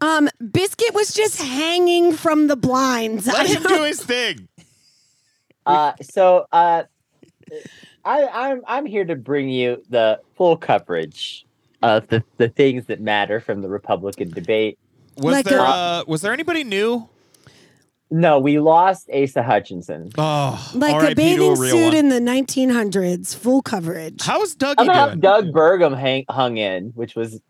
Um, 0.00 0.28
Biscuit 0.52 0.94
was 0.94 1.12
just 1.12 1.40
hanging 1.42 2.12
from 2.12 2.46
the 2.48 2.56
blinds. 2.56 3.26
Let 3.26 3.46
I 3.46 3.48
him 3.48 3.62
don't- 3.62 3.78
do 3.78 3.82
his 3.84 4.02
thing. 4.02 4.48
Uh, 5.66 5.92
so 6.02 6.46
uh, 6.52 6.84
I, 8.04 8.26
I'm 8.26 8.62
I'm 8.66 8.86
here 8.86 9.04
to 9.04 9.16
bring 9.16 9.48
you 9.48 9.82
the 9.90 10.20
full 10.36 10.56
coverage 10.56 11.44
of 11.82 12.06
the, 12.08 12.22
the 12.38 12.48
things 12.48 12.86
that 12.86 13.00
matter 13.00 13.40
from 13.40 13.62
the 13.62 13.68
Republican 13.68 14.30
debate. 14.30 14.78
Was 15.18 15.32
Like 15.32 15.44
there 15.46 15.58
a- 15.58 15.62
uh, 15.62 16.04
was 16.06 16.22
there 16.22 16.32
anybody 16.32 16.64
new? 16.64 17.08
No, 18.08 18.38
we 18.38 18.60
lost 18.60 19.10
Asa 19.12 19.42
Hutchinson. 19.42 20.12
Oh, 20.16 20.70
like 20.76 20.94
R.I.P. 20.94 21.12
a 21.12 21.14
bathing 21.16 21.52
a 21.52 21.56
suit 21.56 21.84
one. 21.86 21.94
in 21.96 22.08
the 22.08 22.20
1900s, 22.20 23.34
full 23.34 23.62
coverage. 23.62 24.22
How's 24.22 24.54
Dougie 24.54 24.76
Somehow 24.76 25.06
doing? 25.08 25.20
Doug 25.20 25.46
Burgum 25.52 25.98
hang, 25.98 26.24
hung 26.30 26.56
in, 26.56 26.90
which 26.90 27.16
was 27.16 27.40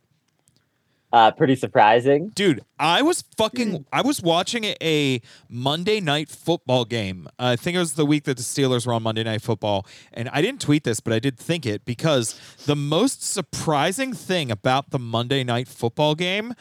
uh, 1.12 1.30
pretty 1.30 1.56
surprising. 1.56 2.30
Dude, 2.30 2.62
I 2.78 3.02
was 3.02 3.22
fucking. 3.36 3.86
I 3.92 4.02
was 4.02 4.20
watching 4.20 4.64
a 4.64 5.20
Monday 5.48 6.00
night 6.00 6.28
football 6.28 6.84
game. 6.84 7.28
I 7.38 7.56
think 7.56 7.76
it 7.76 7.78
was 7.78 7.94
the 7.94 8.06
week 8.06 8.24
that 8.24 8.36
the 8.36 8.42
Steelers 8.42 8.86
were 8.86 8.92
on 8.92 9.02
Monday 9.02 9.24
Night 9.24 9.42
Football, 9.42 9.86
and 10.12 10.28
I 10.30 10.42
didn't 10.42 10.60
tweet 10.60 10.84
this, 10.84 11.00
but 11.00 11.12
I 11.12 11.18
did 11.18 11.38
think 11.38 11.64
it 11.64 11.84
because 11.84 12.38
the 12.66 12.76
most 12.76 13.22
surprising 13.22 14.12
thing 14.12 14.50
about 14.50 14.90
the 14.90 14.98
Monday 14.98 15.44
Night 15.44 15.68
Football 15.68 16.14
game 16.14 16.54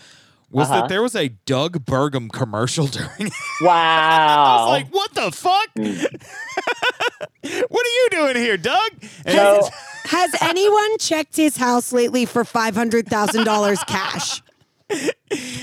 was 0.52 0.70
Uh-huh. 0.70 0.82
that 0.82 0.90
there 0.90 1.02
was 1.02 1.16
a 1.16 1.30
Doug 1.46 1.86
Burgum 1.86 2.32
commercial 2.32 2.88
during. 2.96 3.10
it. 3.28 3.34
I 3.62 3.66
Wow. 3.66 4.66
was 4.68 4.72
like, 4.72 4.94
"What 4.94 5.14
the 5.14 5.32
fuck? 5.32 5.70
what 7.70 7.86
are 7.86 7.90
you 7.90 8.08
doing 8.12 8.36
here, 8.36 8.58
Doug?" 8.58 8.92
So- 9.28 9.70
Has 10.06 10.36
anyone 10.42 10.98
checked 11.00 11.36
his 11.36 11.58
house 11.58 11.92
lately 11.92 12.26
for 12.26 12.44
$500,000 12.44 13.88
cash? 13.88 14.42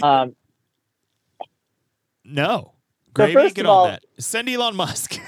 um, 0.02 0.34
no, 2.24 2.72
Gravy, 3.14 3.32
first 3.34 3.54
get 3.54 3.66
of 3.66 3.70
on 3.70 3.76
all- 3.76 3.86
that. 3.86 4.02
Send 4.18 4.48
Elon 4.48 4.74
Musk. 4.76 5.18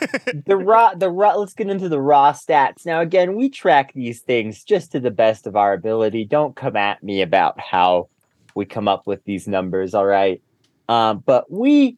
the 0.46 0.56
raw 0.56 0.94
the 0.94 1.10
raw 1.10 1.34
let's 1.34 1.54
get 1.54 1.68
into 1.68 1.88
the 1.88 2.00
raw 2.00 2.32
stats 2.32 2.86
now 2.86 3.00
again 3.00 3.34
we 3.34 3.48
track 3.48 3.92
these 3.92 4.20
things 4.20 4.62
just 4.62 4.92
to 4.92 5.00
the 5.00 5.10
best 5.10 5.46
of 5.48 5.56
our 5.56 5.72
ability 5.72 6.24
don't 6.24 6.54
come 6.54 6.76
at 6.76 7.02
me 7.02 7.20
about 7.20 7.58
how 7.60 8.08
we 8.54 8.64
come 8.64 8.88
up 8.88 9.06
with 9.06 9.24
these 9.24 9.46
numbers 9.48 9.94
all 9.94 10.06
right 10.06 10.42
um, 10.88 11.22
but 11.24 11.50
we 11.50 11.96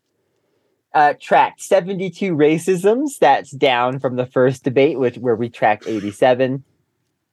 uh, 0.94 1.14
tracked 1.20 1.60
72 1.60 2.34
racisms 2.34 3.18
that's 3.18 3.50
down 3.50 3.98
from 3.98 4.16
the 4.16 4.26
first 4.26 4.64
debate 4.64 4.98
which 4.98 5.16
where 5.16 5.36
we 5.36 5.48
tracked 5.48 5.86
87 5.86 6.64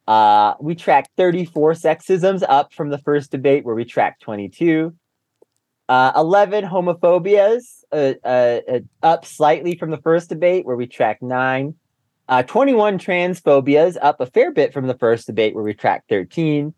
uh, 0.06 0.54
we 0.60 0.74
tracked 0.74 1.10
34 1.16 1.72
sexisms 1.72 2.42
up 2.48 2.72
from 2.72 2.90
the 2.90 2.98
first 2.98 3.30
debate 3.30 3.64
where 3.64 3.74
we 3.74 3.84
tracked 3.84 4.20
22 4.22 4.94
uh, 5.88 6.12
11 6.16 6.64
homophobias, 6.64 7.84
uh, 7.92 8.14
uh, 8.24 8.60
uh, 8.68 8.80
up 9.02 9.24
slightly 9.24 9.76
from 9.76 9.90
the 9.90 9.98
first 9.98 10.28
debate 10.28 10.64
where 10.64 10.76
we 10.76 10.86
tracked 10.86 11.22
nine. 11.22 11.74
Uh, 12.26 12.42
21 12.42 12.98
transphobias, 12.98 13.98
up 14.00 14.18
a 14.18 14.26
fair 14.26 14.50
bit 14.50 14.72
from 14.72 14.86
the 14.86 14.96
first 14.96 15.26
debate 15.26 15.54
where 15.54 15.64
we 15.64 15.74
tracked 15.74 16.08
13. 16.08 16.72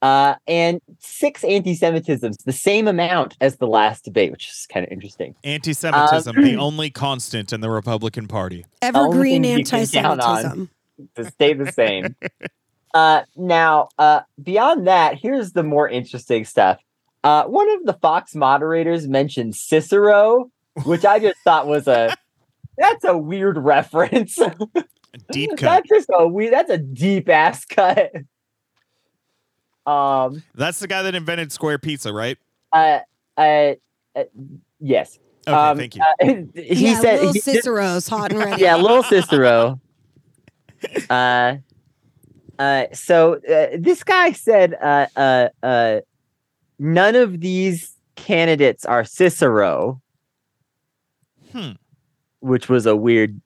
Uh, 0.00 0.36
and 0.46 0.80
six 1.00 1.42
anti-Semitisms, 1.42 2.44
the 2.44 2.52
same 2.52 2.86
amount 2.86 3.36
as 3.40 3.56
the 3.56 3.66
last 3.66 4.04
debate, 4.04 4.30
which 4.30 4.48
is 4.48 4.66
kind 4.72 4.86
of 4.86 4.92
interesting. 4.92 5.34
Anti-Semitism, 5.42 6.36
Um, 6.36 6.44
the 6.44 6.56
only 6.58 6.90
constant 6.90 7.52
in 7.52 7.60
the 7.60 7.70
Republican 7.70 8.28
Party. 8.28 8.64
Evergreen 8.80 9.42
thing 9.42 9.58
you 9.58 9.64
can 9.64 9.86
count 9.88 10.20
on. 10.20 10.36
anti-Semitism. 10.36 10.70
to 11.16 11.24
stay 11.30 11.52
the 11.52 11.72
same. 11.72 12.14
uh, 12.94 13.22
now, 13.36 13.88
uh, 13.98 14.20
beyond 14.42 14.86
that, 14.86 15.16
here's 15.16 15.52
the 15.52 15.64
more 15.64 15.88
interesting 15.88 16.44
stuff. 16.44 16.78
Uh, 17.24 17.44
one 17.44 17.68
of 17.72 17.84
the 17.84 17.94
Fox 17.94 18.34
moderators 18.36 19.08
mentioned 19.08 19.56
Cicero, 19.56 20.50
which 20.84 21.04
I 21.04 21.18
just 21.18 21.38
thought 21.42 21.66
was 21.66 21.88
a 21.88 22.14
that's 22.76 23.04
a 23.04 23.18
weird 23.18 23.58
reference. 23.58 24.38
A 25.14 25.32
deep 25.32 25.50
cut. 25.50 25.60
that's 25.60 25.88
just 25.88 26.10
a 26.16 26.28
weird. 26.28 26.52
That's 26.52 26.70
a 26.70 26.76
deep 26.76 27.30
ass 27.30 27.64
cut. 27.64 28.12
Um. 29.88 30.42
That's 30.54 30.78
the 30.80 30.86
guy 30.86 31.02
that 31.02 31.14
invented 31.14 31.50
square 31.52 31.78
pizza, 31.78 32.12
right? 32.12 32.36
Uh. 32.72 32.98
Uh. 33.36 33.74
uh 34.16 34.24
yes. 34.80 35.18
Okay, 35.46 35.56
um, 35.56 35.78
thank 35.78 35.96
you. 35.96 36.02
uh, 36.02 36.14
he 36.54 36.90
yeah, 36.90 37.00
said. 37.00 37.14
little 37.20 37.32
he- 37.32 37.40
Cicero's 37.40 38.06
hot 38.08 38.32
and 38.32 38.40
ready. 38.44 38.62
yeah, 38.62 38.76
little 38.76 39.02
Cicero. 39.02 39.80
Uh, 41.10 41.56
uh, 42.60 42.84
so 42.92 43.34
uh, 43.50 43.66
this 43.76 44.04
guy 44.04 44.30
said, 44.30 44.74
uh, 44.80 45.06
uh, 45.16 45.48
uh, 45.64 46.00
none 46.78 47.16
of 47.16 47.40
these 47.40 47.96
candidates 48.14 48.84
are 48.84 49.02
Cicero, 49.04 50.00
Hmm. 51.50 51.72
which 52.38 52.68
was 52.68 52.86
a 52.86 52.94
weird. 52.94 53.40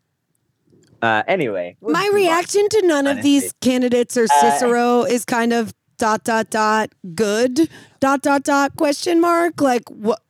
Uh, 1.00 1.22
anyway, 1.26 1.74
My 1.80 2.10
reaction 2.12 2.68
to 2.68 2.82
none 2.86 3.06
of 3.06 3.22
these 3.22 3.54
candidates 3.62 4.16
or 4.18 4.24
Uh, 4.24 4.40
Cicero 4.40 5.02
is 5.04 5.24
kind 5.24 5.54
of 5.54 5.72
dot 6.02 6.24
dot 6.24 6.50
dot 6.50 6.90
good 7.14 7.68
dot 8.00 8.22
dot 8.22 8.42
dot 8.42 8.74
question 8.74 9.20
mark 9.20 9.60
like 9.60 9.88
what 9.88 10.20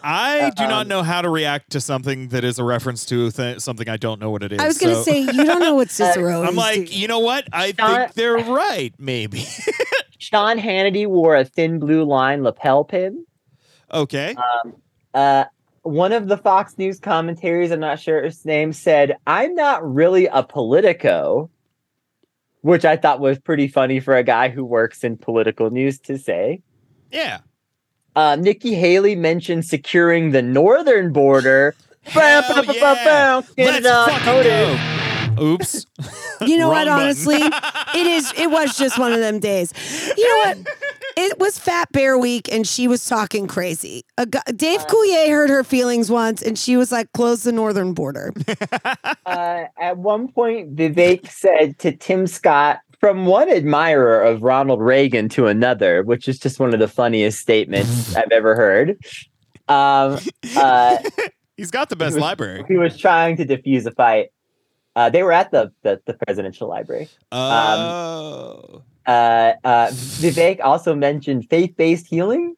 I 0.00 0.52
do 0.56 0.62
not 0.68 0.86
know 0.86 1.02
how 1.02 1.22
to 1.22 1.28
react 1.28 1.70
to 1.70 1.80
something 1.80 2.28
that 2.28 2.44
is 2.44 2.60
a 2.60 2.64
reference 2.64 3.04
to 3.06 3.32
th- 3.32 3.58
something 3.58 3.88
I 3.88 3.96
don't 3.96 4.20
know 4.20 4.30
what 4.30 4.44
it 4.44 4.52
is. 4.52 4.60
I 4.60 4.66
was 4.68 4.78
gonna 4.78 4.94
so- 4.94 5.02
say 5.02 5.18
you 5.18 5.32
don't 5.44 5.58
know 5.58 5.74
what 5.74 5.90
Cicero 5.90 6.42
is. 6.44 6.48
I'm 6.50 6.54
like, 6.54 6.92
you? 6.94 7.00
you 7.02 7.08
know 7.08 7.18
what? 7.18 7.48
I 7.52 7.74
Not- 7.76 8.12
think 8.12 8.14
they're 8.14 8.36
right. 8.36 8.94
Maybe. 8.96 9.44
Sean 10.18 10.56
Hannity 10.56 11.04
wore 11.08 11.34
a 11.34 11.44
thin 11.44 11.80
blue 11.80 12.04
line 12.04 12.44
lapel 12.44 12.84
pin. 12.84 13.26
okay. 13.92 14.36
Um, 14.36 14.76
Uh, 15.14 15.44
one 15.82 16.12
of 16.12 16.28
the 16.28 16.36
Fox 16.36 16.78
News 16.78 17.00
commentaries, 17.00 17.72
I'm 17.72 17.80
not 17.80 17.98
sure 17.98 18.22
his 18.22 18.44
name, 18.44 18.72
said, 18.72 19.16
I'm 19.26 19.54
not 19.56 19.82
really 19.94 20.26
a 20.26 20.44
Politico, 20.44 21.50
which 22.62 22.84
I 22.84 22.96
thought 22.96 23.20
was 23.20 23.38
pretty 23.38 23.68
funny 23.68 24.00
for 24.00 24.16
a 24.16 24.22
guy 24.22 24.48
who 24.48 24.64
works 24.64 25.04
in 25.04 25.16
political 25.16 25.70
news 25.70 25.98
to 26.00 26.18
say. 26.18 26.62
Yeah. 27.10 27.38
Uh, 28.16 28.36
Nikki 28.36 28.74
Haley 28.74 29.14
mentioned 29.14 29.64
securing 29.64 30.30
the 30.32 30.42
northern 30.42 31.12
border. 31.12 31.74
Hell 32.02 32.66
yeah. 32.76 33.42
Let's 33.56 33.80
fucking 34.12 34.42
go. 34.42 34.97
Oops. 35.42 35.86
You 36.42 36.58
know 36.58 36.68
what? 36.68 36.86
Button. 36.86 36.92
Honestly, 36.92 37.36
it 37.36 38.06
is. 38.06 38.32
It 38.36 38.50
was 38.50 38.76
just 38.76 38.98
one 38.98 39.12
of 39.12 39.20
them 39.20 39.38
days. 39.40 39.72
You 40.16 40.28
know 40.28 40.48
what? 40.50 40.68
It 41.20 41.38
was 41.40 41.58
Fat 41.58 41.90
Bear 41.90 42.16
Week, 42.16 42.52
and 42.52 42.64
she 42.66 42.86
was 42.86 43.04
talking 43.04 43.48
crazy. 43.48 44.04
A 44.18 44.26
gu- 44.26 44.38
Dave 44.54 44.86
Coulier 44.86 45.28
hurt 45.30 45.50
her 45.50 45.64
feelings 45.64 46.10
once, 46.10 46.42
and 46.42 46.56
she 46.58 46.76
was 46.76 46.92
like, 46.92 47.10
"Close 47.12 47.42
the 47.42 47.52
northern 47.52 47.92
border." 47.94 48.32
Uh, 49.26 49.64
at 49.78 49.98
one 49.98 50.28
point, 50.32 50.74
Vivek 50.74 51.30
said 51.30 51.78
to 51.80 51.94
Tim 51.94 52.26
Scott, 52.26 52.78
from 52.98 53.26
one 53.26 53.50
admirer 53.50 54.22
of 54.22 54.42
Ronald 54.42 54.80
Reagan 54.80 55.28
to 55.30 55.46
another, 55.48 56.02
which 56.02 56.28
is 56.28 56.38
just 56.38 56.58
one 56.58 56.72
of 56.72 56.80
the 56.80 56.88
funniest 56.88 57.38
statements 57.40 58.16
I've 58.16 58.32
ever 58.32 58.56
heard. 58.56 58.96
Um, 59.68 60.18
uh, 60.56 60.96
He's 61.58 61.70
got 61.70 61.90
the 61.90 61.96
best 61.96 62.14
was- 62.14 62.22
library. 62.22 62.64
he 62.68 62.76
was 62.78 62.96
trying 62.96 63.36
to 63.36 63.44
defuse 63.44 63.84
a 63.86 63.90
fight. 63.90 64.28
Uh, 64.98 65.08
they 65.08 65.22
were 65.22 65.30
at 65.30 65.52
the, 65.52 65.70
the, 65.82 66.00
the 66.06 66.14
presidential 66.14 66.68
library. 66.68 67.08
Oh. 67.30 68.82
Uh, 69.06 69.52
uh, 69.62 69.86
Vivek 69.92 70.58
also 70.60 70.92
mentioned 70.92 71.48
faith 71.48 71.76
based 71.76 72.08
healing 72.08 72.56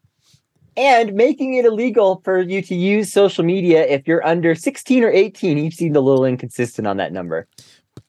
and 0.74 1.12
making 1.12 1.52
it 1.52 1.66
illegal 1.66 2.22
for 2.24 2.40
you 2.40 2.62
to 2.62 2.74
use 2.74 3.12
social 3.12 3.44
media 3.44 3.86
if 3.86 4.08
you're 4.08 4.26
under 4.26 4.54
16 4.54 5.04
or 5.04 5.10
18. 5.10 5.58
He 5.58 5.70
seemed 5.70 5.96
a 5.96 6.00
little 6.00 6.24
inconsistent 6.24 6.88
on 6.88 6.96
that 6.96 7.12
number. 7.12 7.46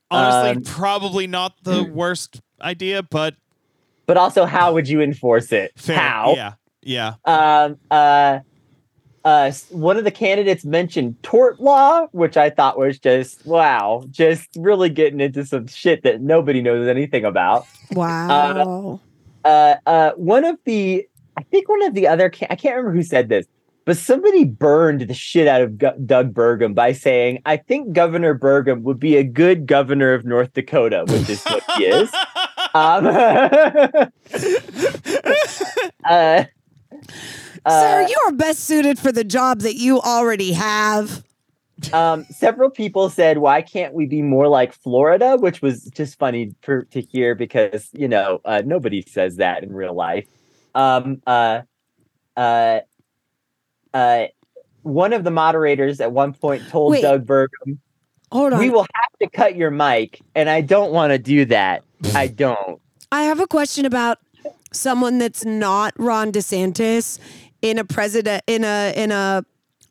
Honestly, 0.09 0.51
um, 0.51 0.63
probably 0.63 1.27
not 1.27 1.61
the 1.63 1.83
worst 1.93 2.39
idea, 2.61 3.03
but 3.03 3.35
But 4.05 4.15
also, 4.15 4.45
how 4.45 4.73
would 4.73 4.87
you 4.87 5.01
enforce 5.01 5.51
it? 5.51 5.73
fair. 5.75 5.97
How? 5.97 6.35
Yeah. 6.37 6.53
Yeah. 6.83 7.15
Um, 7.25 7.75
uh, 7.91 8.39
uh, 9.23 9.51
one 9.69 9.97
of 9.97 10.03
the 10.03 10.11
candidates 10.11 10.65
mentioned 10.65 11.21
tort 11.23 11.59
law, 11.59 12.07
which 12.11 12.37
I 12.37 12.49
thought 12.49 12.77
was 12.77 12.97
just 12.99 13.45
wow, 13.45 14.03
just 14.09 14.49
really 14.55 14.89
getting 14.89 15.19
into 15.19 15.45
some 15.45 15.67
shit 15.67 16.03
that 16.03 16.21
nobody 16.21 16.61
knows 16.61 16.87
anything 16.87 17.25
about. 17.25 17.67
Wow. 17.91 18.99
Uh, 19.43 19.75
uh, 19.85 20.11
one 20.11 20.45
of 20.45 20.57
the, 20.65 21.07
I 21.37 21.43
think 21.43 21.67
one 21.69 21.83
of 21.83 21.93
the 21.93 22.07
other, 22.07 22.25
I 22.49 22.55
can't 22.55 22.75
remember 22.75 22.93
who 22.93 23.03
said 23.03 23.29
this, 23.29 23.45
but 23.85 23.97
somebody 23.97 24.43
burned 24.43 25.01
the 25.01 25.13
shit 25.13 25.47
out 25.47 25.61
of 25.61 25.77
Gu- 25.77 25.97
Doug 26.05 26.33
Burgum 26.33 26.75
by 26.75 26.93
saying, 26.93 27.41
"I 27.45 27.57
think 27.57 27.93
Governor 27.93 28.37
Burgum 28.37 28.83
would 28.83 28.99
be 28.99 29.17
a 29.17 29.23
good 29.23 29.65
governor 29.65 30.13
of 30.13 30.23
North 30.23 30.53
Dakota," 30.53 31.05
which 31.07 31.29
is 31.29 31.43
what 31.43 31.63
he 31.77 31.85
is. 31.85 32.09
Um, 32.73 33.05
uh, 36.05 36.45
Sir, 37.67 38.01
uh, 38.01 38.07
you 38.07 38.17
are 38.25 38.31
best 38.31 38.61
suited 38.61 38.97
for 38.97 39.11
the 39.11 39.23
job 39.23 39.59
that 39.59 39.75
you 39.75 39.99
already 40.01 40.53
have. 40.53 41.23
um, 41.93 42.25
several 42.25 42.71
people 42.71 43.09
said, 43.09 43.37
"Why 43.37 43.61
can't 43.61 43.93
we 43.93 44.07
be 44.07 44.23
more 44.23 44.47
like 44.47 44.73
Florida?" 44.73 45.37
Which 45.37 45.61
was 45.61 45.85
just 45.85 46.17
funny 46.17 46.55
for, 46.61 46.83
to 46.85 47.01
hear 47.01 47.35
because 47.35 47.89
you 47.93 48.07
know 48.07 48.41
uh, 48.45 48.63
nobody 48.65 49.03
says 49.03 49.35
that 49.37 49.63
in 49.63 49.73
real 49.73 49.93
life. 49.93 50.27
Um, 50.73 51.21
uh, 51.27 51.61
uh, 52.35 52.79
uh, 53.93 54.25
one 54.81 55.13
of 55.13 55.23
the 55.23 55.31
moderators 55.31 56.01
at 56.01 56.11
one 56.11 56.33
point 56.33 56.67
told 56.69 56.91
Wait. 56.93 57.01
Doug 57.01 57.27
Burgum, 57.27 57.77
Hold 58.31 58.53
on. 58.53 58.59
"We 58.59 58.71
will 58.71 58.87
have 58.95 59.19
to 59.21 59.29
cut 59.29 59.55
your 59.55 59.71
mic," 59.71 60.19
and 60.33 60.49
I 60.49 60.61
don't 60.61 60.91
want 60.91 61.11
to 61.11 61.19
do 61.19 61.45
that. 61.45 61.83
I 62.15 62.25
don't. 62.25 62.81
I 63.11 63.23
have 63.23 63.39
a 63.39 63.47
question 63.47 63.85
about 63.85 64.17
someone 64.71 65.17
that's 65.17 65.45
not 65.45 65.93
Ron 65.97 66.31
DeSantis 66.31 67.19
in 67.61 67.77
a 67.77 67.83
president 67.83 68.43
in 68.47 68.63
a 68.63 68.93
in 68.95 69.11
a, 69.11 69.43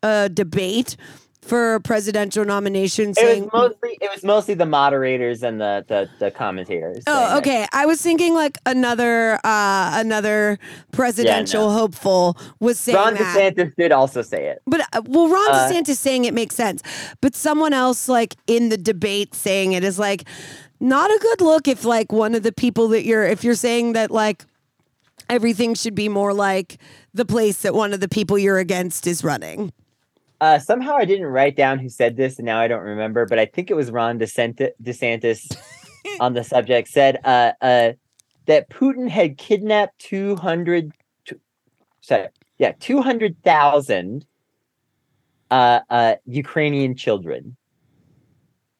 a 0.02 0.28
debate 0.28 0.96
for 1.42 1.74
a 1.74 1.80
presidential 1.80 2.44
nomination 2.44 3.14
saying 3.14 3.44
It 3.44 3.52
was 3.52 3.70
mostly 3.70 3.98
it 4.00 4.10
was 4.14 4.22
mostly 4.22 4.54
the 4.54 4.66
moderators 4.66 5.42
and 5.42 5.60
the 5.60 5.84
the, 5.88 6.08
the 6.18 6.30
commentators. 6.30 7.02
Oh, 7.06 7.28
that. 7.28 7.38
okay. 7.38 7.66
I 7.72 7.86
was 7.86 8.00
thinking 8.02 8.34
like 8.34 8.58
another 8.66 9.40
uh 9.42 9.90
another 9.94 10.58
presidential 10.92 11.70
hopeful 11.72 12.36
was 12.60 12.78
saying 12.78 12.96
Ron 12.96 13.14
that. 13.14 13.56
DeSantis 13.56 13.74
did 13.76 13.90
also 13.90 14.22
say 14.22 14.48
it. 14.48 14.60
But 14.66 14.82
uh, 14.92 15.02
well, 15.06 15.28
Ron 15.28 15.50
Uh, 15.50 15.70
DeSantis 15.70 15.96
saying 15.96 16.26
it 16.26 16.34
makes 16.34 16.54
sense, 16.54 16.82
but 17.20 17.34
someone 17.34 17.72
else 17.72 18.08
like 18.08 18.36
in 18.46 18.68
the 18.68 18.76
debate 18.76 19.34
saying 19.34 19.72
it 19.72 19.82
is 19.82 19.98
like 19.98 20.24
not 20.78 21.10
a 21.10 21.18
good 21.20 21.40
look. 21.40 21.66
If 21.68 21.84
like 21.84 22.12
one 22.12 22.34
of 22.34 22.42
the 22.42 22.52
people 22.52 22.88
that 22.88 23.04
you're, 23.04 23.24
if 23.24 23.44
you're 23.44 23.54
saying 23.54 23.94
that 23.94 24.10
like 24.10 24.44
everything 25.30 25.74
should 25.74 25.94
be 25.94 26.08
more 26.08 26.34
like 26.34 26.78
the 27.14 27.24
place 27.24 27.62
that 27.62 27.74
one 27.74 27.94
of 27.94 28.00
the 28.00 28.08
people 28.08 28.38
you're 28.38 28.58
against 28.58 29.06
is 29.06 29.24
running. 29.24 29.72
Uh, 30.40 30.58
somehow 30.58 30.96
I 30.96 31.04
didn't 31.04 31.26
write 31.26 31.56
down 31.56 31.78
who 31.78 31.88
said 31.88 32.16
this, 32.16 32.38
and 32.38 32.46
now 32.46 32.58
I 32.60 32.66
don't 32.66 32.82
remember. 32.82 33.26
But 33.26 33.38
I 33.38 33.46
think 33.46 33.70
it 33.70 33.74
was 33.74 33.90
Ron 33.90 34.18
DeSantis, 34.18 34.70
DeSantis 34.82 35.56
on 36.20 36.34
the 36.34 36.42
subject 36.44 36.88
said 36.88 37.18
uh, 37.24 37.52
uh, 37.60 37.92
that 38.46 38.70
Putin 38.70 39.08
had 39.08 39.36
kidnapped 39.38 39.98
two 39.98 40.36
hundred, 40.36 40.92
sorry, 42.00 42.28
yeah, 42.58 42.72
two 42.80 43.02
hundred 43.02 43.42
thousand 43.42 44.24
uh, 45.50 45.80
uh, 45.90 46.14
Ukrainian 46.24 46.96
children 46.96 47.56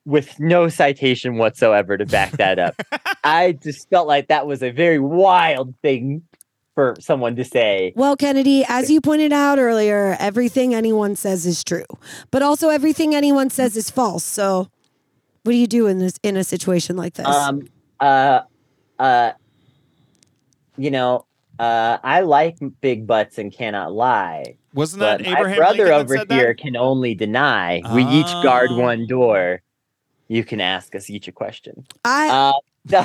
with 0.06 0.40
no 0.40 0.68
citation 0.68 1.36
whatsoever 1.36 1.98
to 1.98 2.06
back 2.06 2.32
that 2.32 2.58
up. 2.58 2.74
I 3.24 3.52
just 3.52 3.90
felt 3.90 4.08
like 4.08 4.28
that 4.28 4.46
was 4.46 4.62
a 4.62 4.70
very 4.70 4.98
wild 4.98 5.74
thing 5.82 6.22
for 6.80 6.96
someone 6.98 7.36
to 7.36 7.44
say. 7.44 7.92
Well, 7.94 8.16
Kennedy, 8.16 8.64
as 8.66 8.90
you 8.90 9.00
pointed 9.02 9.32
out 9.34 9.58
earlier, 9.58 10.16
everything 10.18 10.74
anyone 10.74 11.14
says 11.14 11.44
is 11.44 11.62
true, 11.62 11.84
but 12.30 12.42
also 12.42 12.70
everything 12.70 13.14
anyone 13.14 13.50
says 13.50 13.76
is 13.76 13.90
false. 13.90 14.24
So, 14.24 14.68
what 15.42 15.52
do 15.52 15.58
you 15.58 15.66
do 15.66 15.86
in 15.86 15.98
this 15.98 16.14
in 16.22 16.36
a 16.38 16.44
situation 16.44 16.96
like 16.96 17.14
this? 17.14 17.26
Um, 17.26 17.62
uh, 18.00 18.40
uh, 18.98 19.32
you 20.78 20.90
know, 20.90 21.26
uh, 21.58 21.98
I 22.02 22.20
like 22.20 22.56
big 22.80 23.06
butts 23.06 23.36
and 23.36 23.52
cannot 23.52 23.92
lie. 23.92 24.54
Wasn't 24.72 25.00
But 25.00 25.18
that 25.18 25.26
my 25.30 25.38
Abraham 25.38 25.56
brother 25.58 25.76
Lincoln 25.84 25.86
that 25.98 26.00
over 26.00 26.16
said 26.16 26.28
that? 26.28 26.34
here 26.34 26.54
can 26.54 26.76
only 26.76 27.14
deny. 27.14 27.82
We 27.94 28.04
each 28.04 28.32
guard 28.42 28.70
Oh. 28.72 28.78
one 28.78 29.06
door. 29.06 29.60
You 30.28 30.44
can 30.44 30.60
ask 30.62 30.94
us 30.94 31.10
each 31.10 31.28
a 31.28 31.32
question. 31.32 31.84
I 32.04 32.54
Uh, 32.90 33.04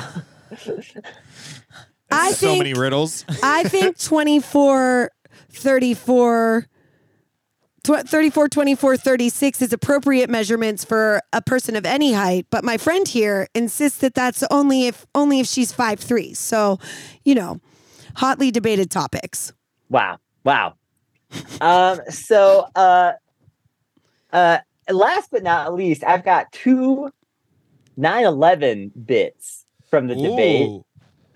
I 2.16 2.32
so 2.32 2.48
think 2.48 2.58
many 2.58 2.74
riddles. 2.74 3.24
I 3.42 3.64
think 3.64 3.98
24, 4.02 5.10
34, 5.50 6.66
tw- 7.82 8.08
34, 8.08 8.48
24, 8.48 8.96
36 8.96 9.62
is 9.62 9.72
appropriate 9.72 10.30
measurements 10.30 10.84
for 10.84 11.20
a 11.32 11.42
person 11.42 11.76
of 11.76 11.86
any 11.86 12.12
height. 12.12 12.46
But 12.50 12.64
my 12.64 12.76
friend 12.76 13.06
here 13.06 13.48
insists 13.54 13.98
that 13.98 14.14
that's 14.14 14.42
only 14.50 14.86
if 14.86 15.06
only 15.14 15.40
if 15.40 15.46
she's 15.46 15.72
five 15.72 16.00
three. 16.00 16.34
So, 16.34 16.78
you 17.24 17.34
know, 17.34 17.60
hotly 18.16 18.50
debated 18.50 18.90
topics. 18.90 19.52
wow, 19.88 20.18
wow. 20.44 20.74
Um, 21.60 22.00
so, 22.08 22.66
uh, 22.76 23.12
uh, 24.32 24.58
last 24.90 25.30
but 25.30 25.42
not 25.42 25.74
least, 25.74 26.04
I've 26.04 26.24
got 26.24 26.50
two 26.52 27.10
9/11 27.98 28.92
bits 29.06 29.64
from 29.90 30.06
the 30.06 30.14
debate. 30.14 30.82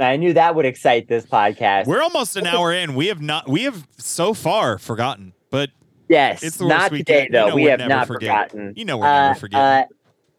Ooh. 0.01 0.05
I 0.05 0.17
knew 0.17 0.33
that 0.35 0.55
would 0.55 0.67
excite 0.67 1.09
this 1.09 1.27
podcast. 1.27 1.87
We're 1.87 2.03
almost 2.03 2.37
an 2.37 2.47
hour 2.47 2.73
in. 2.73 2.95
We 2.95 3.09
have 3.09 3.21
not. 3.21 3.49
We 3.49 3.65
have 3.65 3.87
so 3.99 4.35
far 4.35 4.79
forgotten, 4.79 5.33
but 5.51 5.71
yes, 6.09 6.43
it's 6.43 6.57
the 6.57 6.65
worst 6.67 6.79
not 6.79 6.91
we 6.93 6.99
today 6.99 7.27
can- 7.27 7.27
you 7.27 7.33
though. 7.33 7.49
know 7.49 7.55
we 7.55 7.65
have 7.65 7.81
not 7.81 8.07
forget. 8.07 8.51
forgotten. 8.51 8.75
you 8.77 8.85
know 8.85 8.99
we're 8.99 9.05
never 9.05 9.39
forgetting. 9.39 9.65
Uh, 9.65 9.85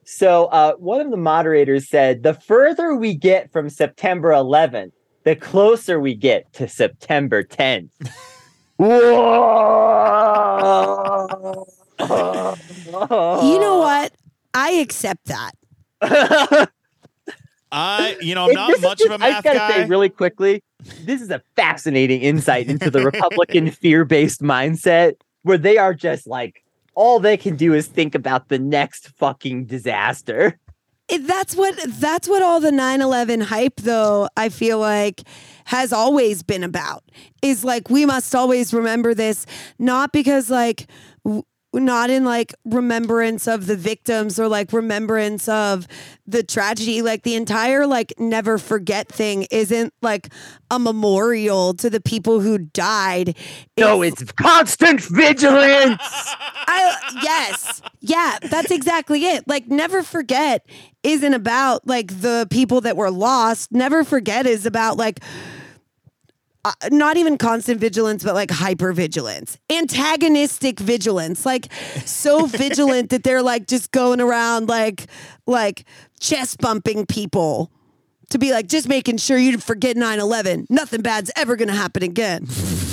so 0.04 0.46
uh, 0.46 0.74
one 0.74 1.00
of 1.02 1.12
the 1.12 1.18
moderators 1.18 1.88
said, 1.90 2.24
"The 2.24 2.34
further 2.34 2.96
we 2.96 3.14
get 3.16 3.52
from 3.52 3.70
September 3.70 4.30
11th, 4.32 4.92
the 5.24 5.36
closer 5.36 6.00
we 6.00 6.16
get 6.16 6.52
to 6.54 6.68
September 6.68 7.44
10th." 7.44 7.90
Whoa! 8.78 8.98
You 12.02 13.60
know 13.60 13.78
what? 13.78 14.12
I 14.56 14.72
accept 14.72 15.28
that. 15.28 15.52
I, 17.72 18.18
you 18.22 18.36
know, 18.36 18.48
I'm 18.48 18.54
not 18.54 18.68
this 18.70 18.78
is 18.80 18.84
much 18.84 19.02
of 19.02 19.12
a 19.12 19.18
just- 19.18 19.22
I 19.24 19.32
just 19.32 19.44
gotta 19.44 19.74
say 19.74 19.86
really 19.88 20.10
quickly, 20.10 20.62
this 21.04 21.22
is 21.22 21.30
a 21.30 21.42
fascinating 21.56 22.22
insight 22.22 22.68
into 22.68 22.90
the 22.92 23.04
Republican 23.04 23.70
fear-based 23.82 24.42
mindset, 24.42 25.14
where 25.44 25.58
they 25.58 25.78
are 25.78 25.94
just 25.94 26.28
like 26.28 26.64
all 26.96 27.20
they 27.20 27.38
can 27.38 27.56
do 27.56 27.74
is 27.74 27.88
think 27.88 28.16
about 28.16 28.50
the 28.50 28.60
next 28.60 29.10
fucking 29.18 29.66
disaster. 29.66 30.58
It- 31.08 31.26
that's 31.28 31.56
what 31.56 31.76
that's 32.00 32.28
what 32.28 32.42
all 32.42 32.60
the 32.60 32.72
9/11 32.72 33.44
hype 33.44 33.78
though 33.82 34.28
I 34.38 34.50
feel 34.50 34.80
like 34.80 35.22
has 35.66 35.92
always 35.94 36.42
been 36.44 36.64
about 36.64 37.04
is 37.42 37.64
like 37.64 37.90
we 37.90 38.06
must 38.06 38.34
always 38.36 38.74
remember 38.74 39.14
this 39.14 39.46
not 39.80 40.12
because 40.12 40.50
like 40.50 40.88
w- 41.26 41.44
not 41.74 42.10
in 42.10 42.26
like 42.26 42.54
remembrance 42.66 43.48
of 43.48 43.66
the 43.66 43.76
victims 43.76 44.40
or 44.40 44.48
like 44.48 44.74
remembrance 44.74 45.48
of 45.48 45.88
the 46.28 46.44
tragedy 46.44 47.02
like 47.02 47.24
the 47.24 47.36
entire 47.36 47.88
like 47.88 48.14
never 48.18 48.58
forget 48.58 49.08
thing 49.08 49.48
isn't 49.52 49.94
like 50.02 50.30
a 50.70 50.78
memorial 50.80 51.74
to 51.74 51.90
the 51.90 52.02
people 52.02 52.40
who 52.42 52.58
died 52.58 53.38
No, 53.78 54.02
it's 54.02 54.24
constant 54.34 55.02
vigilance. 55.02 56.02
I 56.02 56.96
yes. 57.24 57.82
Yeah, 58.02 58.38
that's 58.44 58.72
exactly 58.72 59.26
it. 59.26 59.48
Like 59.48 59.68
never 59.68 60.04
forget 60.04 60.66
isn't 61.04 61.34
about 61.34 61.88
like 61.88 62.22
the 62.22 62.48
people 62.50 62.82
that 62.82 62.98
were 62.98 63.12
lost. 63.12 63.72
Never 63.72 64.04
forget 64.04 64.46
is 64.46 64.66
about 64.66 64.98
like 64.98 65.20
uh, 66.64 66.74
not 66.92 67.18
even 67.18 67.38
constant 67.38 67.80
vigilance 67.80 68.24
but 68.24 68.36
like 68.36 68.52
hyper 68.52 68.94
vigilance. 68.94 69.58
Antagonistic 69.70 70.80
vigilance. 70.80 71.46
Like 71.46 71.72
so 72.06 72.46
vigilant 72.48 73.10
that 73.12 73.24
they're 73.24 73.42
like 73.44 73.68
just 73.68 73.92
going 73.92 74.22
around 74.22 74.70
like 74.70 75.08
like 75.46 75.86
chest 76.20 76.60
bumping 76.60 77.06
people. 77.06 77.72
To 78.30 78.40
be 78.40 78.52
like, 78.54 78.68
just 78.68 78.88
making 78.88 79.18
sure 79.18 79.38
you 79.38 79.58
forget 79.58 79.98
9 79.98 80.18
11. 80.20 80.68
Nothing 80.70 81.02
bad's 81.02 81.30
ever 81.36 81.58
going 81.58 81.68
to 81.68 81.74
happen 81.74 82.02
again. 82.02 82.48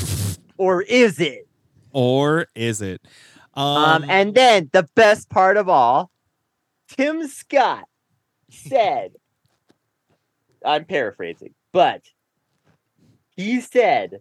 or 0.56 0.82
is 0.82 1.20
it? 1.20 1.46
or 1.92 2.46
is 2.54 2.80
it? 2.82 3.00
Um, 3.54 4.02
Um, 4.02 4.10
and 4.10 4.34
then 4.34 4.70
the 4.72 4.88
best 4.94 5.30
part 5.30 5.56
of 5.56 5.68
all, 5.68 6.10
Tim 6.88 7.26
Scott 7.28 7.84
said, 8.50 9.12
I'm 10.64 10.84
paraphrasing, 10.84 11.54
but 11.72 12.02
he 13.38 13.60
said 13.60 14.20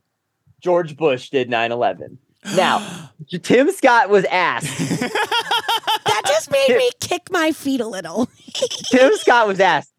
George 0.61 0.95
Bush 0.95 1.31
did 1.31 1.49
9 1.49 1.71
11. 1.71 2.19
Now, 2.55 3.11
Tim 3.41 3.71
Scott 3.71 4.09
was 4.09 4.23
asked, 4.25 4.67
That 4.99 6.21
just 6.27 6.51
made 6.51 6.77
me 6.77 6.91
kick 6.99 7.31
my 7.31 7.51
feet 7.51 7.81
a 7.81 7.87
little. 7.87 8.29
Tim 8.91 9.11
Scott 9.15 9.47
was 9.47 9.59
asked, 9.59 9.91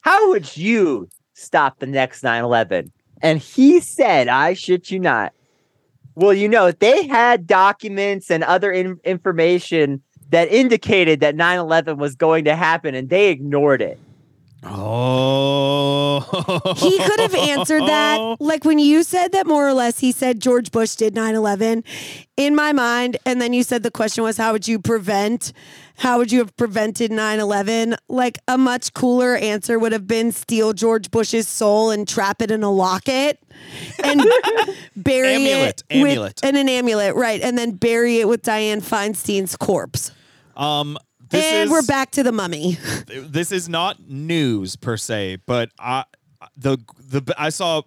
How 0.00 0.30
would 0.30 0.56
you 0.56 1.08
stop 1.32 1.78
the 1.78 1.86
next 1.86 2.24
9 2.24 2.42
11? 2.42 2.90
And 3.22 3.38
he 3.38 3.80
said, 3.80 4.26
I 4.26 4.54
shit 4.54 4.90
you 4.90 4.98
not. 4.98 5.32
Well, 6.16 6.34
you 6.34 6.48
know, 6.48 6.72
they 6.72 7.06
had 7.06 7.46
documents 7.46 8.30
and 8.30 8.42
other 8.42 8.72
in- 8.72 9.00
information 9.04 10.02
that 10.30 10.48
indicated 10.48 11.20
that 11.20 11.36
9 11.36 11.58
11 11.58 11.98
was 11.98 12.16
going 12.16 12.44
to 12.46 12.56
happen, 12.56 12.96
and 12.96 13.08
they 13.08 13.28
ignored 13.28 13.80
it. 13.80 14.00
Oh, 14.68 16.74
he 16.76 16.98
could 16.98 17.20
have 17.20 17.34
answered 17.34 17.82
that. 17.82 18.36
Like 18.46 18.64
when 18.64 18.78
you 18.78 19.02
said 19.02 19.32
that 19.32 19.46
more 19.46 19.66
or 19.68 19.72
less, 19.72 19.98
he 19.98 20.12
said 20.12 20.40
George 20.40 20.70
Bush 20.70 20.94
did 20.94 21.14
9 21.14 21.34
11 21.34 21.84
in 22.36 22.54
my 22.54 22.72
mind. 22.72 23.16
And 23.24 23.40
then 23.40 23.52
you 23.52 23.62
said 23.62 23.82
the 23.82 23.90
question 23.90 24.24
was, 24.24 24.36
how 24.36 24.52
would 24.52 24.68
you 24.68 24.78
prevent? 24.78 25.52
How 25.96 26.18
would 26.18 26.30
you 26.30 26.40
have 26.40 26.56
prevented 26.56 27.10
9 27.10 27.40
11? 27.40 27.96
Like 28.08 28.38
a 28.48 28.58
much 28.58 28.92
cooler 28.94 29.36
answer 29.36 29.78
would 29.78 29.92
have 29.92 30.06
been 30.06 30.32
steal 30.32 30.72
George 30.72 31.10
Bush's 31.10 31.48
soul 31.48 31.90
and 31.90 32.06
trap 32.06 32.42
it 32.42 32.50
in 32.50 32.62
a 32.62 32.70
locket 32.70 33.38
and 34.02 34.22
bury 34.96 35.34
Amulet, 35.34 35.82
it 35.88 36.02
with 36.02 36.12
amulet. 36.12 36.40
and 36.42 36.56
an 36.56 36.68
amulet, 36.68 37.14
right? 37.14 37.40
And 37.40 37.56
then 37.56 37.72
bury 37.72 38.18
it 38.18 38.28
with 38.28 38.42
Dianne 38.42 38.82
Feinstein's 38.82 39.56
corpse. 39.56 40.10
Um, 40.56 40.98
this 41.30 41.44
and 41.44 41.64
is, 41.64 41.70
we're 41.70 41.82
back 41.82 42.10
to 42.12 42.22
the 42.22 42.32
mummy. 42.32 42.78
This 43.06 43.52
is 43.52 43.68
not 43.68 44.08
news 44.08 44.76
per 44.76 44.96
se, 44.96 45.38
but 45.46 45.70
I 45.78 46.04
the 46.56 46.78
the 46.98 47.34
I 47.38 47.50
saw 47.50 47.82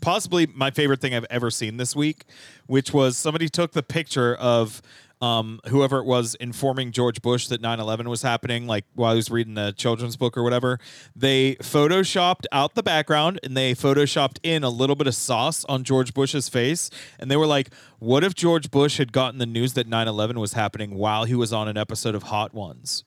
possibly 0.00 0.46
my 0.46 0.70
favorite 0.70 1.00
thing 1.00 1.14
I've 1.14 1.26
ever 1.30 1.50
seen 1.50 1.76
this 1.76 1.94
week, 1.96 2.24
which 2.66 2.92
was 2.92 3.16
somebody 3.16 3.48
took 3.48 3.72
the 3.72 3.82
picture 3.82 4.34
of 4.36 4.82
um, 5.20 5.60
whoever 5.68 5.98
it 5.98 6.04
was 6.04 6.34
informing 6.36 6.92
George 6.92 7.20
Bush 7.22 7.48
that 7.48 7.60
9/11 7.60 8.06
was 8.06 8.22
happening, 8.22 8.66
like 8.66 8.84
while 8.94 9.12
he 9.12 9.16
was 9.16 9.30
reading 9.30 9.58
a 9.58 9.72
children's 9.72 10.16
book 10.16 10.36
or 10.36 10.42
whatever. 10.42 10.78
They 11.16 11.56
photoshopped 11.56 12.44
out 12.52 12.74
the 12.74 12.82
background 12.82 13.40
and 13.42 13.56
they 13.56 13.74
photoshopped 13.74 14.38
in 14.42 14.62
a 14.62 14.70
little 14.70 14.96
bit 14.96 15.06
of 15.06 15.14
sauce 15.14 15.64
on 15.64 15.84
George 15.84 16.14
Bush's 16.14 16.48
face, 16.48 16.90
and 17.18 17.30
they 17.30 17.36
were 17.36 17.46
like, 17.46 17.70
"What 17.98 18.22
if 18.22 18.34
George 18.34 18.70
Bush 18.70 18.98
had 18.98 19.12
gotten 19.12 19.38
the 19.38 19.46
news 19.46 19.74
that 19.74 19.88
9/11 19.88 20.38
was 20.38 20.52
happening 20.52 20.94
while 20.94 21.24
he 21.24 21.34
was 21.34 21.52
on 21.52 21.68
an 21.68 21.76
episode 21.76 22.14
of 22.14 22.24
Hot 22.24 22.54
Ones?" 22.54 23.04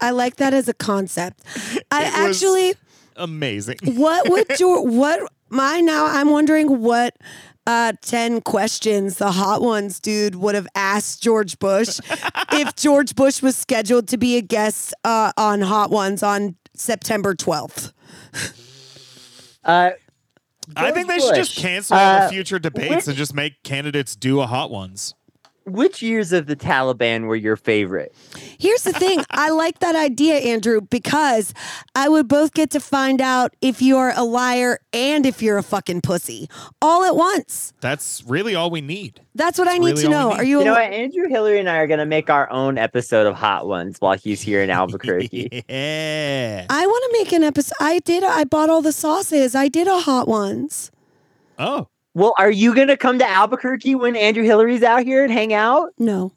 I 0.00 0.10
like 0.10 0.36
that 0.36 0.52
as 0.52 0.68
a 0.68 0.74
concept. 0.74 1.42
I 1.90 2.04
actually 2.04 2.74
Amazing. 3.16 3.78
what 3.84 4.28
would 4.28 4.46
your 4.60 4.84
what 4.86 5.20
my 5.48 5.80
now 5.80 6.06
I'm 6.06 6.30
wondering 6.30 6.80
what 6.80 7.16
uh 7.66 7.92
10 8.02 8.42
questions 8.42 9.18
the 9.18 9.32
hot 9.32 9.62
ones 9.62 10.00
dude 10.00 10.34
would 10.36 10.54
have 10.54 10.68
asked 10.74 11.22
George 11.22 11.58
Bush 11.58 11.98
if 12.52 12.74
George 12.76 13.14
Bush 13.14 13.42
was 13.42 13.56
scheduled 13.56 14.08
to 14.08 14.16
be 14.16 14.36
a 14.36 14.42
guest 14.42 14.94
uh 15.04 15.32
on 15.36 15.60
Hot 15.62 15.90
Ones 15.90 16.22
on 16.22 16.56
September 16.76 17.34
12th. 17.34 17.92
Uh, 19.64 19.90
I 20.76 20.90
think 20.90 21.08
they 21.08 21.18
George 21.18 21.28
should 21.28 21.36
just 21.36 21.54
Bush, 21.54 21.62
cancel 21.62 21.96
all 21.96 22.02
uh, 22.02 22.26
the 22.26 22.32
future 22.32 22.58
debates 22.58 23.06
and 23.06 23.16
just 23.16 23.34
make 23.34 23.62
candidates 23.62 24.16
do 24.16 24.40
a 24.40 24.46
hot 24.46 24.70
ones. 24.70 25.14
Which 25.66 26.02
years 26.02 26.32
of 26.32 26.46
the 26.46 26.56
Taliban 26.56 27.26
were 27.26 27.36
your 27.36 27.56
favorite? 27.56 28.14
Here's 28.58 28.82
the 28.82 28.92
thing. 28.92 29.24
I 29.30 29.50
like 29.50 29.78
that 29.80 29.96
idea, 29.96 30.36
Andrew, 30.36 30.80
because 30.80 31.54
I 31.94 32.08
would 32.08 32.28
both 32.28 32.52
get 32.54 32.70
to 32.70 32.80
find 32.80 33.20
out 33.20 33.54
if 33.60 33.80
you 33.80 33.96
are 33.96 34.12
a 34.16 34.24
liar 34.24 34.78
and 34.92 35.24
if 35.26 35.42
you're 35.42 35.58
a 35.58 35.62
fucking 35.62 36.02
pussy 36.02 36.48
all 36.82 37.04
at 37.04 37.16
once. 37.16 37.72
That's 37.80 38.22
really 38.26 38.54
all 38.54 38.70
we 38.70 38.80
need. 38.80 39.20
That's 39.34 39.58
what 39.58 39.66
I 39.68 39.78
need 39.78 39.86
really 39.92 40.02
to 40.02 40.08
know. 40.08 40.28
need. 40.30 40.36
Are 40.38 40.44
you, 40.44 40.56
You 40.58 40.62
a 40.62 40.64
know 40.66 40.72
what? 40.72 40.92
Andrew 40.92 41.28
Hillary 41.28 41.58
and 41.58 41.68
I 41.68 41.78
are 41.78 41.86
gonna 41.86 42.06
make 42.06 42.30
our 42.30 42.50
own 42.50 42.78
episode 42.78 43.26
of 43.26 43.34
Hot 43.34 43.66
Ones 43.66 43.96
while 44.00 44.16
he's 44.16 44.40
here 44.40 44.62
in 44.62 44.70
Albuquerque. 44.70 45.64
yeah. 45.68 46.66
I 46.70 46.86
want 46.86 47.04
to 47.12 47.18
make 47.22 47.32
an 47.32 47.42
episode. 47.42 47.74
I 47.80 47.98
did. 48.00 48.22
I 48.22 48.44
bought 48.44 48.70
all 48.70 48.82
the 48.82 48.92
sauces. 48.92 49.54
I 49.54 49.68
did 49.68 49.88
a 49.88 50.00
hot 50.00 50.28
ones. 50.28 50.90
Oh, 51.58 51.88
well, 52.14 52.32
are 52.38 52.50
you 52.50 52.74
gonna 52.74 52.96
come 52.96 53.18
to 53.18 53.28
Albuquerque 53.28 53.94
when 53.94 54.16
Andrew 54.16 54.44
Hillary's 54.44 54.82
out 54.82 55.02
here 55.04 55.24
and 55.24 55.32
hang 55.32 55.52
out? 55.52 55.90
No, 55.98 56.32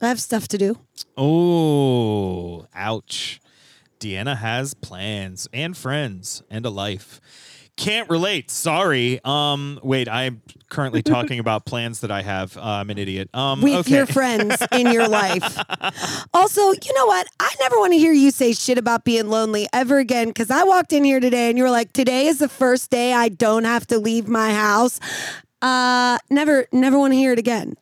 I 0.00 0.08
have 0.08 0.20
stuff 0.20 0.48
to 0.48 0.58
do. 0.58 0.78
oh, 1.16 2.66
ouch. 2.74 3.40
Deanna 4.00 4.36
has 4.36 4.74
plans 4.74 5.48
and 5.52 5.76
friends 5.76 6.42
and 6.50 6.64
a 6.64 6.70
life. 6.70 7.20
Can't 7.78 8.10
relate. 8.10 8.50
Sorry. 8.50 9.20
Um, 9.24 9.78
wait. 9.84 10.08
I'm 10.08 10.42
currently 10.68 11.00
talking 11.00 11.38
about 11.38 11.64
plans 11.64 12.00
that 12.00 12.10
I 12.10 12.22
have. 12.22 12.56
Uh, 12.56 12.62
I'm 12.62 12.90
an 12.90 12.98
idiot. 12.98 13.30
Um, 13.32 13.62
with 13.62 13.86
okay. 13.86 13.94
your 13.94 14.06
friends 14.06 14.60
in 14.72 14.92
your 14.92 15.08
life. 15.08 15.56
Also, 16.34 16.60
you 16.60 16.94
know 16.94 17.06
what? 17.06 17.26
I 17.40 17.52
never 17.60 17.78
want 17.78 17.92
to 17.92 17.98
hear 17.98 18.12
you 18.12 18.30
say 18.30 18.52
shit 18.52 18.78
about 18.78 19.04
being 19.04 19.28
lonely 19.28 19.66
ever 19.72 19.98
again 19.98 20.28
because 20.28 20.50
I 20.50 20.64
walked 20.64 20.92
in 20.92 21.04
here 21.04 21.20
today 21.20 21.48
and 21.48 21.56
you 21.56 21.64
were 21.64 21.70
like, 21.70 21.92
today 21.92 22.26
is 22.26 22.38
the 22.38 22.48
first 22.48 22.90
day 22.90 23.12
I 23.12 23.28
don't 23.28 23.64
have 23.64 23.86
to 23.88 23.98
leave 23.98 24.28
my 24.28 24.52
house. 24.52 25.00
Uh, 25.62 26.18
never, 26.30 26.66
never 26.72 26.98
want 26.98 27.12
to 27.12 27.16
hear 27.16 27.32
it 27.32 27.38
again. 27.38 27.76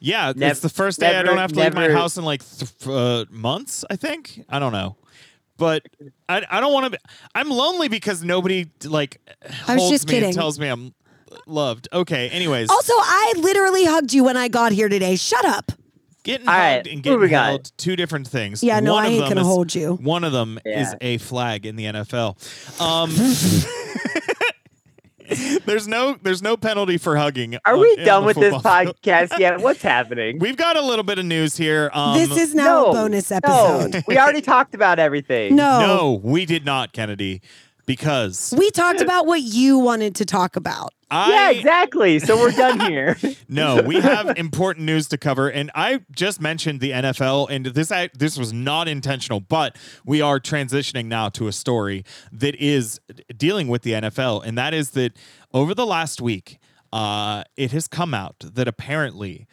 Yeah, 0.00 0.32
Nev- 0.34 0.52
it's 0.52 0.60
the 0.60 0.70
first 0.70 0.98
day 0.98 1.16
I 1.16 1.22
don't 1.22 1.36
have 1.36 1.52
to 1.52 1.60
leave 1.60 1.74
my 1.74 1.90
house 1.90 2.16
in 2.16 2.24
like 2.24 2.42
th- 2.42 2.70
uh, 2.86 3.26
months. 3.30 3.84
I 3.90 3.96
think 3.96 4.44
I 4.48 4.58
don't 4.58 4.72
know, 4.72 4.96
but 5.60 5.86
I 6.28 6.44
I 6.50 6.60
don't 6.60 6.72
want 6.72 6.86
to. 6.86 6.90
be 6.90 6.96
I'm 7.36 7.48
lonely 7.50 7.86
because 7.88 8.24
nobody 8.24 8.66
like 8.84 9.20
I 9.68 9.74
was 9.74 9.82
holds 9.82 9.90
just 9.90 10.08
me 10.08 10.24
and 10.24 10.34
tells 10.34 10.58
me 10.58 10.66
I'm 10.66 10.92
loved. 11.46 11.86
Okay. 11.92 12.28
Anyways, 12.30 12.68
Also, 12.68 12.92
I 12.96 13.34
literally 13.36 13.84
hugged 13.84 14.12
you 14.12 14.24
when 14.24 14.36
I 14.36 14.48
got 14.48 14.72
here 14.72 14.88
today. 14.88 15.14
Shut 15.14 15.44
up. 15.44 15.70
getting 16.24 16.48
All 16.48 16.54
right, 16.54 16.74
hugged 16.76 16.86
and 16.88 17.02
getting 17.04 17.18
moving 17.20 17.34
held, 17.34 17.70
two 17.76 17.94
different 17.94 18.26
things. 18.26 18.62
Yeah, 18.64 18.80
no, 18.80 18.94
One 18.94 19.04
I 19.04 19.06
of 19.06 19.12
ain't 19.12 19.20
them 19.20 19.28
gonna 19.30 19.40
is- 19.42 19.46
hold 19.46 19.74
you. 19.74 19.94
One 19.94 20.24
of 20.24 20.32
them 20.32 20.58
is 20.64 20.94
a 21.00 21.18
flag 21.18 21.64
in 21.66 21.76
the 21.76 21.84
NFL. 21.84 22.36
Um, 22.80 23.10
there's 25.66 25.88
no 25.88 26.16
there's 26.22 26.42
no 26.42 26.56
penalty 26.56 26.98
for 26.98 27.16
hugging. 27.16 27.56
Are 27.64 27.74
on- 27.74 27.80
we 27.80 27.96
done 27.96 28.24
with 28.24 28.36
this 28.36 28.54
podcast 28.54 29.38
yet? 29.38 29.60
What's 29.62 29.82
happening? 29.82 30.38
We've 30.38 30.56
got 30.56 30.76
a 30.76 30.82
little 30.82 31.04
bit 31.04 31.18
of 31.18 31.24
news 31.24 31.56
here. 31.56 31.90
Um, 31.92 32.16
this 32.16 32.36
is 32.36 32.54
now 32.54 32.64
no, 32.64 32.86
a 32.90 32.92
bonus 32.92 33.30
No, 33.30 33.36
episode. 33.36 34.04
we 34.06 34.18
already 34.18 34.40
talked 34.40 34.74
about 34.74 34.98
everything. 34.98 35.56
No. 35.56 35.80
No, 35.80 36.20
we 36.22 36.46
did 36.46 36.64
not, 36.64 36.92
Kennedy, 36.92 37.40
because 37.90 38.54
We 38.56 38.70
talked 38.70 39.00
about 39.00 39.26
what 39.26 39.42
you 39.42 39.76
wanted 39.80 40.14
to 40.16 40.24
talk 40.24 40.54
about. 40.54 40.94
I 41.10 41.30
Yeah, 41.30 41.50
exactly. 41.50 42.20
So 42.20 42.38
we're 42.38 42.52
done 42.52 42.78
here. 42.78 43.18
no, 43.48 43.82
we 43.82 43.96
have 43.96 44.38
important 44.38 44.86
news 44.86 45.08
to 45.08 45.18
cover, 45.18 45.48
and 45.48 45.72
I 45.74 46.02
just 46.12 46.40
mentioned 46.40 46.78
the 46.78 46.92
NFL, 46.92 47.48
and 47.50 47.66
this 47.66 47.90
I, 47.90 48.08
this 48.14 48.38
was 48.38 48.52
not 48.52 48.86
intentional, 48.86 49.40
but 49.40 49.76
we 50.04 50.20
are 50.20 50.38
transitioning 50.38 51.06
now 51.06 51.30
to 51.30 51.48
a 51.48 51.52
story 51.52 52.04
that 52.30 52.54
is 52.54 53.00
dealing 53.36 53.66
with 53.66 53.82
the 53.82 53.94
NFL, 53.94 54.46
and 54.46 54.56
that 54.56 54.72
is 54.72 54.90
that 54.90 55.16
over 55.52 55.74
the 55.74 55.86
last 55.86 56.20
week, 56.20 56.60
uh, 56.92 57.42
it 57.56 57.72
has 57.72 57.88
come 57.88 58.14
out 58.14 58.36
that 58.38 58.68
apparently. 58.68 59.48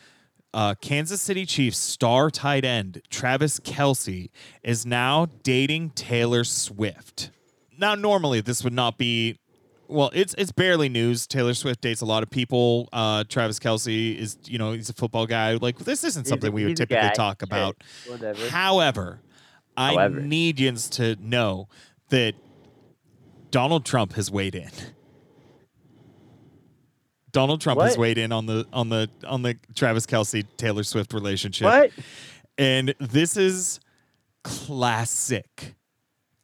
Uh, 0.54 0.74
Kansas 0.82 1.22
City 1.22 1.46
Chiefs 1.46 1.78
star 1.78 2.32
tight 2.32 2.66
end 2.66 3.02
Travis 3.12 3.60
Kelce 3.60 4.30
is 4.64 4.86
now 4.88 5.28
dating 5.44 5.92
Taylor 5.92 6.44
Swift. 6.46 7.30
Now, 7.78 7.96
normally 7.96 8.42
this 8.42 8.64
would 8.64 8.74
not 8.74 8.98
be 8.98 9.38
well, 9.88 10.12
it's 10.14 10.34
it's 10.38 10.52
barely 10.52 10.90
news. 10.90 11.28
Taylor 11.28 11.54
Swift 11.54 11.80
dates 11.82 12.02
a 12.02 12.06
lot 12.06 12.22
of 12.24 12.30
people. 12.30 12.90
Uh, 12.92 13.24
Travis 13.30 13.58
Kelce 13.60 14.18
is, 14.18 14.38
you 14.46 14.58
know, 14.58 14.74
he's 14.74 14.90
a 14.90 14.94
football 14.94 15.26
guy. 15.26 15.54
Like 15.54 15.78
this 15.80 16.04
isn't 16.04 16.24
He's 16.24 16.28
a- 16.28 16.30
something 16.32 16.52
we 16.52 16.66
would 16.66 16.76
typically 16.78 17.08
guy. 17.08 17.14
talk 17.14 17.42
about. 17.42 17.78
Whatever. 18.08 18.50
However, 18.50 19.22
I 19.78 19.94
However. 19.94 20.20
need 20.20 20.60
yins 20.60 20.90
to 20.92 21.16
know 21.22 21.70
that 22.10 22.34
Donald 23.52 23.86
Trump 23.86 24.14
has 24.14 24.30
weighed 24.30 24.56
in. 24.56 24.72
Donald 27.32 27.62
Trump 27.62 27.80
has 27.82 27.98
weighed 27.98 28.18
in 28.18 28.32
on 28.32 28.46
the 28.46 28.66
on 28.74 28.90
the 28.90 29.10
on 29.26 29.44
the 29.44 29.56
Travis 29.76 30.06
Kelce 30.06 30.44
Taylor 30.58 30.84
Swift 30.84 31.14
relationship. 31.14 31.66
What? 31.66 31.92
And 32.58 32.96
this 33.00 33.38
is 33.38 33.80
classic, 34.44 35.76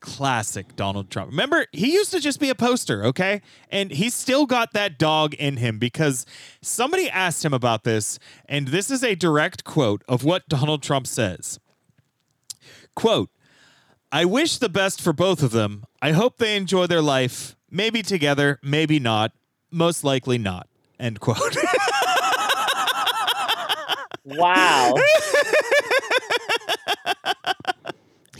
classic 0.04 0.76
Donald 0.76 1.10
Trump. 1.10 1.32
Remember, 1.32 1.66
he 1.72 1.94
used 1.94 2.12
to 2.12 2.20
just 2.20 2.40
be 2.40 2.50
a 2.50 2.56
poster, 2.56 3.06
okay? 3.06 3.42
And 3.72 3.90
he's 3.90 4.14
still 4.14 4.46
got 4.46 4.74
that 4.74 5.00
dog 5.00 5.34
in 5.36 5.58
him 5.58 5.80
because 5.80 6.26
somebody 6.62 7.10
asked 7.10 7.44
him 7.44 7.54
about 7.54 7.86
this, 7.86 8.20
and 8.46 8.68
this 8.68 8.92
is 8.92 9.02
a 9.02 9.16
direct 9.16 9.64
quote 9.64 10.04
of 10.08 10.26
what 10.26 10.48
Donald 10.50 10.84
Trump 10.84 11.08
says. 11.08 11.58
Quote, 12.96 13.30
I 14.12 14.26
wish 14.26 14.58
the 14.58 14.70
best 14.70 15.02
for 15.02 15.14
both 15.14 15.42
of 15.42 15.52
them. 15.52 15.86
I 16.02 16.12
hope 16.12 16.38
they 16.38 16.58
enjoy 16.58 16.86
their 16.86 17.02
life. 17.02 17.56
Maybe 17.72 18.04
together, 18.04 18.60
maybe 18.62 19.00
not. 19.00 19.32
Most 19.72 20.04
likely 20.04 20.38
not. 20.38 20.68
End 21.00 21.22
quote. 21.22 21.58
Wow. 24.26 24.94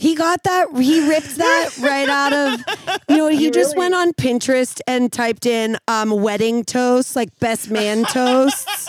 He 0.04 0.14
got 0.14 0.42
that. 0.42 0.66
He 0.76 1.08
ripped 1.08 1.36
that 1.36 1.70
right 1.80 2.06
out 2.10 2.32
of. 2.34 3.00
You 3.08 3.16
know, 3.16 3.28
he, 3.28 3.38
He 3.38 3.50
just 3.50 3.74
really- 3.74 3.78
went 3.90 3.94
on 3.94 4.12
Pinterest 4.12 4.78
and 4.86 5.10
typed 5.10 5.46
in 5.46 5.78
um, 5.88 6.10
wedding 6.10 6.62
toasts, 6.62 7.16
like 7.16 7.30
best 7.40 7.70
man 7.70 8.04
toasts. 8.04 8.86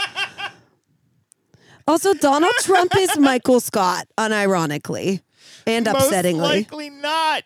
Also, 1.88 2.14
Donald 2.16 2.52
Trump 2.60 2.92
is 2.98 3.18
Michael 3.18 3.62
Scott, 3.62 4.08
unironically 4.18 5.22
and 5.66 5.86
upsettingly. 5.86 6.38
Most 6.38 6.52
likely 6.72 6.90
not. 6.90 7.44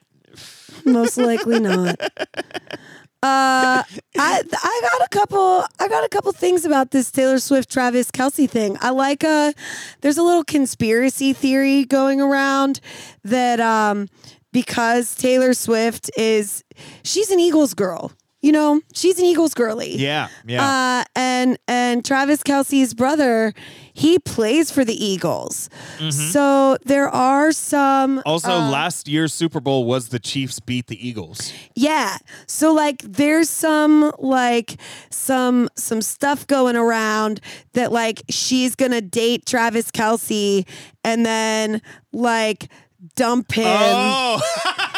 Most 0.86 1.18
likely 1.20 1.60
not. 1.60 1.96
Uh, 3.22 3.84
I 4.18 4.44
I 4.52 4.90
got 4.92 5.06
a 5.06 5.10
couple 5.10 5.66
I 5.80 5.88
got 5.88 6.04
a 6.06 6.10
couple 6.10 6.32
things 6.32 6.66
about 6.66 6.92
this 6.92 7.12
Taylor 7.12 7.40
Swift 7.40 7.72
Travis 7.72 8.12
Kelce 8.12 8.50
thing. 8.50 8.78
I 8.82 8.92
like 8.92 9.24
uh 9.24 9.54
there's 10.02 10.18
a 10.18 10.24
little 10.24 10.44
conspiracy 10.44 11.34
theory 11.34 11.86
going 11.86 12.22
around 12.22 12.80
that 13.24 13.60
um 13.60 14.08
because 14.52 15.16
Taylor 15.16 15.54
Swift 15.54 16.10
is 16.18 16.64
she's 17.04 17.30
an 17.32 17.40
Eagles 17.40 17.74
girl. 17.74 18.12
You 18.42 18.54
know, 18.54 18.80
she's 18.94 19.20
an 19.20 19.26
Eagles 19.26 19.54
girly. 19.54 19.98
Yeah, 19.98 20.30
yeah. 20.48 20.64
Uh, 20.64 21.04
and 21.14 21.58
and 21.68 22.06
Travis 22.06 22.42
Kelce's 22.42 22.94
brother, 22.94 23.54
he 24.00 24.18
plays 24.20 24.72
for 24.72 24.86
the 24.86 24.94
Eagles. 25.06 25.70
So 26.10 26.78
there 26.86 27.10
are 27.10 27.52
some 27.52 28.18
Mm-hmm. 28.20 28.22
also, 28.30 28.52
uh, 28.52 28.70
last 28.70 29.08
year's 29.08 29.34
Super 29.34 29.60
Bowl 29.60 29.84
was 29.86 30.10
the 30.10 30.20
Chiefs 30.20 30.60
beat 30.60 30.88
the 30.88 30.96
Eagles. 31.08 31.52
Yeah. 31.76 32.18
So 32.48 32.74
like 32.74 33.02
there's 33.02 33.50
some 33.50 34.12
like 34.20 34.78
some 35.10 35.70
some 35.76 36.02
stuff 36.02 36.48
going 36.48 36.76
around 36.78 37.42
that 37.74 37.92
like 37.92 38.22
she's 38.30 38.76
gonna 38.76 39.02
date 39.02 39.46
Travis 39.46 39.92
Kelce 39.92 40.66
and 41.04 41.26
then 41.26 41.82
like 42.14 42.70
dump 43.16 43.52
him 43.52 43.66
Oh, 43.68 44.42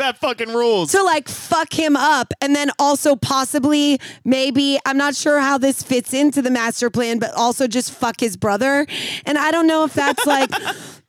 that 0.00 0.18
fucking 0.18 0.52
rules. 0.52 0.92
to 0.92 1.02
like 1.02 1.28
fuck 1.28 1.72
him 1.72 1.96
up 1.96 2.32
and 2.40 2.54
then 2.54 2.70
also 2.78 3.16
possibly 3.16 3.98
maybe 4.24 4.78
I'm 4.84 4.96
not 4.96 5.14
sure 5.14 5.40
how 5.40 5.58
this 5.58 5.82
fits 5.82 6.12
into 6.12 6.42
the 6.42 6.50
master 6.50 6.90
plan, 6.90 7.18
but 7.18 7.32
also 7.34 7.66
just 7.66 7.92
fuck 7.92 8.20
his 8.20 8.36
brother. 8.36 8.86
And 9.24 9.38
I 9.38 9.50
don't 9.50 9.66
know 9.66 9.84
if 9.84 9.94
that's 9.94 10.26
like 10.26 10.50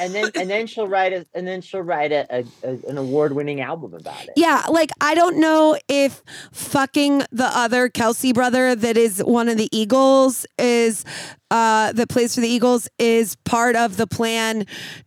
and 0.00 0.14
then 0.14 0.30
and 0.34 0.50
then 0.50 0.66
she'll 0.66 0.88
write 0.88 1.12
a 1.12 1.26
and 1.34 1.46
then 1.46 1.60
she'll 1.60 1.82
write 1.82 2.12
a, 2.12 2.26
a, 2.30 2.44
a 2.62 2.78
an 2.88 2.98
award 2.98 3.32
winning 3.32 3.60
album 3.60 3.94
about 3.94 4.24
it. 4.24 4.30
Yeah, 4.36 4.62
like 4.70 4.90
I 5.00 5.14
don't 5.14 5.38
know 5.38 5.76
if 5.88 6.22
fucking 6.52 7.24
the 7.30 7.46
other 7.46 7.88
Kelce 7.88 8.32
brother 8.34 8.74
that 8.74 8.96
is 8.96 9.18
one 9.18 9.48
of 9.48 9.56
the 9.56 9.68
Eagles 9.72 10.46
is 10.58 11.04
uh 11.50 11.92
that 11.92 12.08
plays 12.08 12.34
for 12.34 12.40
the 12.40 12.48
Eagles 12.48 12.88
is 12.98 13.36
part 13.44 13.76
of 13.76 13.96
the 13.96 14.06
plan 14.06 14.66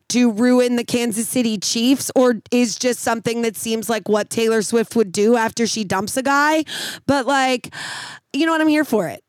to 0.09 0.32
ruin 0.32 0.76
the 0.78 0.84
Kansas 0.84 1.28
City 1.28 1.57
Chiefs 1.57 2.11
or 2.15 2.41
is 2.51 2.78
just 2.78 2.99
something 3.01 3.41
that 3.41 3.57
seems 3.57 3.89
like 3.89 4.07
what 4.07 4.30
Taylor 4.30 4.61
Swift 4.61 4.95
would 4.95 5.11
do 5.11 5.36
after 5.36 5.68
she 5.68 5.84
dumps 5.84 6.15
a 6.15 6.24
guy. 6.24 6.63
But 7.05 7.26
like, 7.26 7.74
you 8.34 8.45
know 8.45 8.53
what? 8.53 8.61
I'm 8.61 8.68
here 8.68 8.86
for 8.86 9.07
it. 9.07 9.24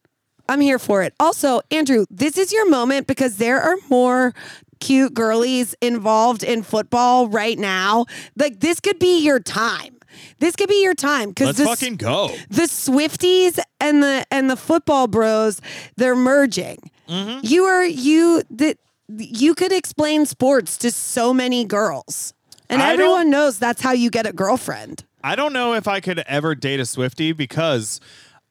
I'm 0.49 0.61
here 0.61 0.79
for 0.79 1.03
it. 1.03 1.15
Also, 1.21 1.61
Andrew, 1.71 2.07
this 2.11 2.39
is 2.39 2.53
your 2.53 2.69
moment 2.71 3.07
because 3.07 3.37
there 3.37 3.61
are 3.61 3.77
more 3.91 4.35
cute 4.81 5.15
girlies 5.15 5.75
involved 5.81 6.43
in 6.43 6.63
football 6.63 7.29
right 7.29 7.59
now. 7.59 8.07
Like 8.37 8.61
this 8.61 8.81
could 8.81 8.99
be 8.99 9.21
your 9.21 9.41
time. 9.41 9.99
This 10.39 10.57
could 10.57 10.69
be 10.69 10.83
your 10.83 10.95
time 10.95 11.31
because 11.31 11.59
Let's 11.59 11.81
fucking 11.81 11.97
go. 11.97 12.29
the 12.49 12.63
Swifties 12.63 13.59
and 13.81 14.03
the 14.03 14.27
and 14.31 14.51
the 14.51 14.57
football 14.57 15.07
bros, 15.07 15.61
they're 15.97 16.17
merging. 16.17 16.91
Mm-hmm. 17.09 17.41
You 17.43 17.65
are 17.65 17.85
you 17.85 18.43
that 18.51 18.79
you 19.17 19.55
could 19.55 19.73
explain 19.73 20.27
sports 20.27 20.77
to 20.79 20.91
so 20.91 21.33
many 21.33 21.65
girls. 21.65 22.35
And 22.71 22.83
I 22.83 22.93
everyone 22.93 23.31
knows 23.31 23.59
that's 23.59 23.81
how 23.81 23.93
you 23.93 24.11
get 24.11 24.27
a 24.27 24.33
girlfriend. 24.33 25.05
I 25.25 25.35
don't 25.35 25.53
know 25.53 25.75
if 25.75 25.89
I 25.89 26.01
could 26.01 26.21
ever 26.21 26.55
date 26.55 26.81
a 26.81 26.87
Swifty 26.87 27.33
because 27.33 28.01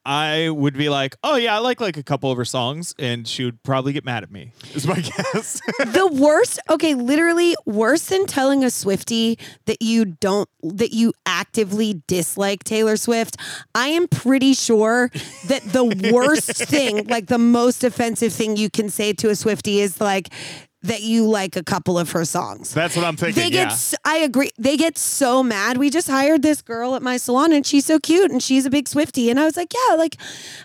I 0.08 0.50
would 0.50 0.78
be 0.78 0.88
like, 0.88 1.18
oh 1.22 1.36
yeah, 1.36 1.54
I 1.54 1.60
like 1.60 1.82
like 1.82 1.98
a 1.98 2.04
couple 2.04 2.32
of 2.32 2.38
her 2.38 2.46
songs, 2.46 2.96
and 2.98 3.28
she 3.28 3.44
would 3.44 3.62
probably 3.62 3.92
get 3.92 4.06
mad 4.06 4.24
at 4.24 4.32
me. 4.32 4.54
Is 4.74 4.88
my 4.88 4.96
guess. 5.02 5.60
the 5.80 6.10
worst 6.14 6.60
okay 6.70 6.94
literally 6.96 7.56
worse 7.66 8.06
than 8.06 8.26
telling 8.26 8.64
a 8.64 8.70
swifty 8.70 9.38
that 9.66 9.82
you 9.82 10.06
don't 10.06 10.48
that 10.64 10.94
you 10.94 11.14
actively 11.26 12.02
dislike 12.08 12.64
taylor 12.64 12.98
swift 12.98 13.38
i 13.76 13.88
am 13.88 14.08
pretty 14.08 14.54
sure 14.54 15.10
that 15.48 15.62
the 15.64 16.12
worst 16.14 16.56
thing 16.68 17.06
like 17.08 17.28
the 17.28 17.38
most 17.38 17.84
offensive 17.84 18.34
thing 18.34 18.58
you 18.58 18.70
can 18.70 18.90
say 18.90 19.14
to 19.14 19.30
a 19.30 19.36
swifty 19.36 19.80
is 19.80 20.00
like 20.00 20.30
that 20.88 21.02
you 21.04 21.26
like 21.28 21.56
a 21.56 21.64
couple 21.64 21.98
of 22.00 22.12
her 22.12 22.26
songs. 22.26 22.74
That's 22.74 22.96
what 22.96 23.06
I'm 23.06 23.16
thinking. 23.16 23.42
they 23.44 23.50
get 23.50 23.68
yeah. 23.68 23.74
s- 23.74 23.96
i 24.04 24.18
agree. 24.18 24.52
They 24.58 24.76
get 24.78 24.98
so 24.98 25.44
mad. 25.44 25.78
We 25.78 25.90
just 25.90 26.10
hired 26.10 26.42
this 26.42 26.62
girl 26.62 26.96
at 26.96 27.02
my 27.02 27.18
salon 27.18 27.54
and 27.54 27.66
she's 27.66 27.86
so 27.86 28.00
cute 28.00 28.32
and 28.32 28.42
she's 28.42 28.66
a 28.66 28.70
big 28.70 28.88
swifty 28.88 29.30
and 29.30 29.40
i 29.40 29.46
was 29.46 29.56
like 29.56 29.74
yeah 29.74 29.96
like 29.96 30.18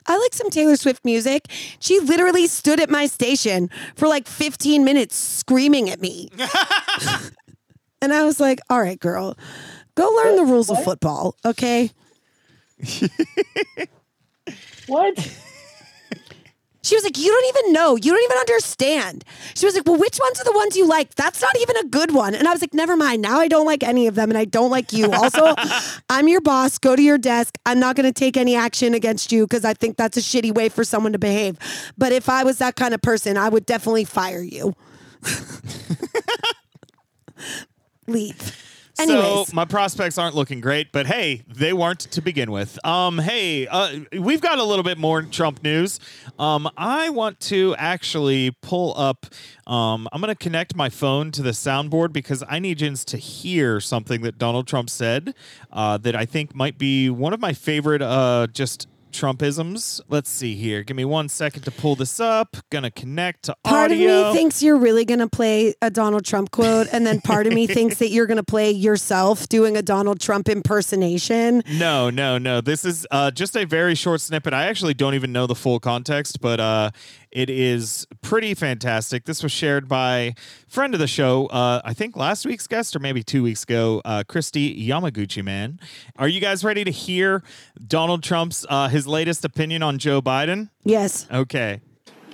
i 0.07 0.17
like 0.19 0.35
some 0.35 0.51
taylor 0.51 0.77
swift 0.77 1.05
music. 1.05 1.47
She 1.79 2.01
literally 2.01 2.47
stood 2.47 2.81
at 2.81 2.91
my 2.91 3.07
station 3.07 3.69
for 3.97 4.09
like 4.09 4.27
15 4.27 4.85
minutes 4.85 5.17
screaming 5.17 5.91
at 5.91 6.01
me. 6.01 6.31
And 8.01 8.13
i 8.13 8.25
was 8.25 8.41
like 8.41 8.59
all 8.69 8.81
right 8.81 8.99
girl 8.99 9.39
go 9.95 10.09
learn 10.11 10.35
the 10.35 10.43
rules 10.45 10.69
of 10.71 10.83
football 10.83 11.37
okay? 11.45 11.91
What? 14.89 15.17
She 16.83 16.97
was 16.97 17.05
like, 17.05 17.17
You 17.17 17.31
don't 17.31 17.57
even 17.57 17.73
know. 17.73 17.97
You 17.97 18.13
don't 18.13 18.25
even 18.25 18.39
understand. 18.39 19.25
She 19.55 19.67
was 19.67 19.75
like, 19.75 19.87
Well, 19.87 19.99
which 19.99 20.19
ones 20.21 20.41
are 20.41 20.45
the 20.45 20.53
ones 20.53 20.77
you 20.77 20.87
like? 20.87 21.15
That's 21.15 21.41
not 21.41 21.57
even 21.61 21.77
a 21.77 21.85
good 21.85 22.13
one. 22.13 22.35
And 22.35 22.49
I 22.49 22.53
was 22.53 22.61
like, 22.61 22.75
Never 22.75 22.97
mind. 22.97 23.23
Now 23.23 23.39
I 23.39 23.49
don't 23.49 23.67
like 23.67 23.83
any 23.83 24.07
of 24.07 24.15
them 24.15 24.31
and 24.31 24.39
I 24.39 24.45
don't 24.45 24.71
like 24.71 24.93
you. 24.93 25.11
Also, 25.13 25.55
I'm 26.11 26.29
your 26.29 26.41
boss. 26.41 26.79
Go 26.79 26.97
to 26.97 27.03
your 27.03 27.19
desk. 27.19 27.57
I'm 27.65 27.79
not 27.79 27.97
going 27.97 28.13
to 28.13 28.15
take 28.19 28.37
any 28.37 28.57
action 28.57 28.95
against 28.95 29.31
you 29.31 29.47
because 29.47 29.65
I 29.65 29.75
think 29.75 29.97
that's 29.97 30.17
a 30.17 30.21
shitty 30.21 30.55
way 30.55 30.69
for 30.69 30.85
someone 30.85 31.13
to 31.13 31.19
behave. 31.19 31.59
But 31.97 32.13
if 32.13 32.29
I 32.29 32.45
was 32.45 32.59
that 32.59 32.77
kind 32.77 32.95
of 32.95 33.03
person, 33.03 33.37
I 33.37 33.49
would 33.49 33.67
definitely 33.67 34.05
fire 34.05 34.43
you. 34.43 34.75
Leave. 38.09 38.72
Anyways. 39.03 39.49
So 39.49 39.55
my 39.55 39.65
prospects 39.65 40.19
aren't 40.19 40.35
looking 40.35 40.61
great, 40.61 40.93
but 40.93 41.07
hey, 41.07 41.43
they 41.49 41.73
weren't 41.73 42.01
to 42.01 42.21
begin 42.21 42.51
with. 42.51 42.79
Um, 42.85 43.19
hey, 43.19 43.67
uh, 43.67 44.01
we've 44.19 44.41
got 44.41 44.59
a 44.59 44.65
little 44.65 44.83
bit 44.83 44.99
more 44.99 45.23
Trump 45.23 45.63
news. 45.63 46.01
Um, 46.39 46.69
I 46.77 47.11
want 47.11 47.41
to 47.41 47.75
actually 47.79 48.53
pull 48.63 48.95
up. 48.97 49.27
Um, 49.67 50.09
I'm 50.13 50.21
going 50.21 50.35
to 50.35 50.35
connect 50.35 50.75
my 50.75 50.89
phone 50.89 51.31
to 51.33 51.43
the 51.43 51.51
soundboard 51.51 52.13
because 52.13 52.43
I 52.49 52.59
need 52.59 52.79
Jens 52.79 53.05
to 53.07 53.17
hear 53.17 53.81
something 53.81 54.23
that 54.23 54.39
Donald 54.39 54.67
Trump 54.67 54.91
said 54.91 55.35
uh, 55.73 55.99
that 55.99 56.17
I 56.17 56.25
think 56.25 56.55
might 56.55 56.79
be 56.79 57.11
one 57.11 57.33
of 57.33 57.41
my 57.41 57.53
favorite 57.53 58.03
uh, 58.03 58.47
just 58.53 58.89
Trumpisms. 59.13 60.01
Let's 60.09 60.29
see 60.31 60.55
here. 60.55 60.83
Give 60.83 60.97
me 60.97 61.05
one 61.05 61.29
second 61.29 61.63
to 61.63 61.71
pull 61.71 61.95
this 61.97 62.19
up. 62.21 62.57
Gonna 62.71 62.91
connect 62.91 63.45
to 63.45 63.57
Part 63.65 63.91
audio. 63.93 64.21
of 64.23 64.27
me 64.29 64.39
thinks 64.39 64.63
you're 64.63 64.77
really 64.79 65.05
to 65.21 65.29
play 65.29 65.75
a 65.81 65.91
Donald 65.91 66.25
Trump 66.25 66.51
quote, 66.51 66.89
and 66.93 67.07
then 67.07 67.21
part 67.21 67.47
of 67.47 67.53
me 67.53 67.67
thinks 67.79 67.99
that 67.99 68.11
you're 68.11 68.27
to 68.37 68.43
play 68.43 68.71
yourself 68.71 69.49
doing 69.49 69.77
a 69.77 69.83
Donald 69.83 70.21
Trump 70.21 70.49
impersonation. 70.49 71.63
No, 71.73 72.11
no, 72.11 72.39
no. 72.39 72.61
This 72.61 72.85
is 72.85 73.07
uh, 73.11 73.31
just 73.31 73.57
a 73.57 73.65
very 73.65 73.95
short 73.95 74.21
snippet. 74.21 74.53
I 74.53 74.67
actually 74.67 74.95
don't 74.95 75.15
even 75.15 75.33
know 75.33 75.47
the 75.47 75.55
full 75.55 75.81
context, 75.81 76.41
but 76.41 76.61
uh, 76.61 76.91
it 77.33 77.51
is 77.51 78.07
pretty 78.21 78.55
fantastic. 78.55 79.25
This 79.25 79.43
was 79.43 79.53
shared 79.53 79.89
by 79.89 80.35
friend 80.69 80.95
of 80.95 81.01
the 81.01 81.07
show, 81.07 81.47
uh, 81.47 81.81
I 81.85 81.95
think 81.95 82.17
last 82.17 82.47
week's 82.47 82.67
guest 82.67 82.95
or 82.95 82.99
maybe 82.99 83.23
two 83.23 83.43
weeks 83.43 83.63
ago, 83.63 84.03
uh, 84.05 84.23
Christy 84.29 84.87
Yamaguchi. 84.89 85.43
Man, 85.43 85.81
are 86.17 86.29
you 86.29 86.41
guys 86.41 86.63
ready 86.63 86.85
to 86.85 86.91
hear 86.91 87.43
Donald 87.87 88.23
Trump's 88.23 88.65
uh, 88.69 88.89
his 88.89 89.07
latest 89.07 89.45
opinion 89.45 89.83
on 89.83 89.99
Joe 89.99 90.21
Biden? 90.23 90.71
Yes. 90.85 91.27
Okay. 91.33 91.81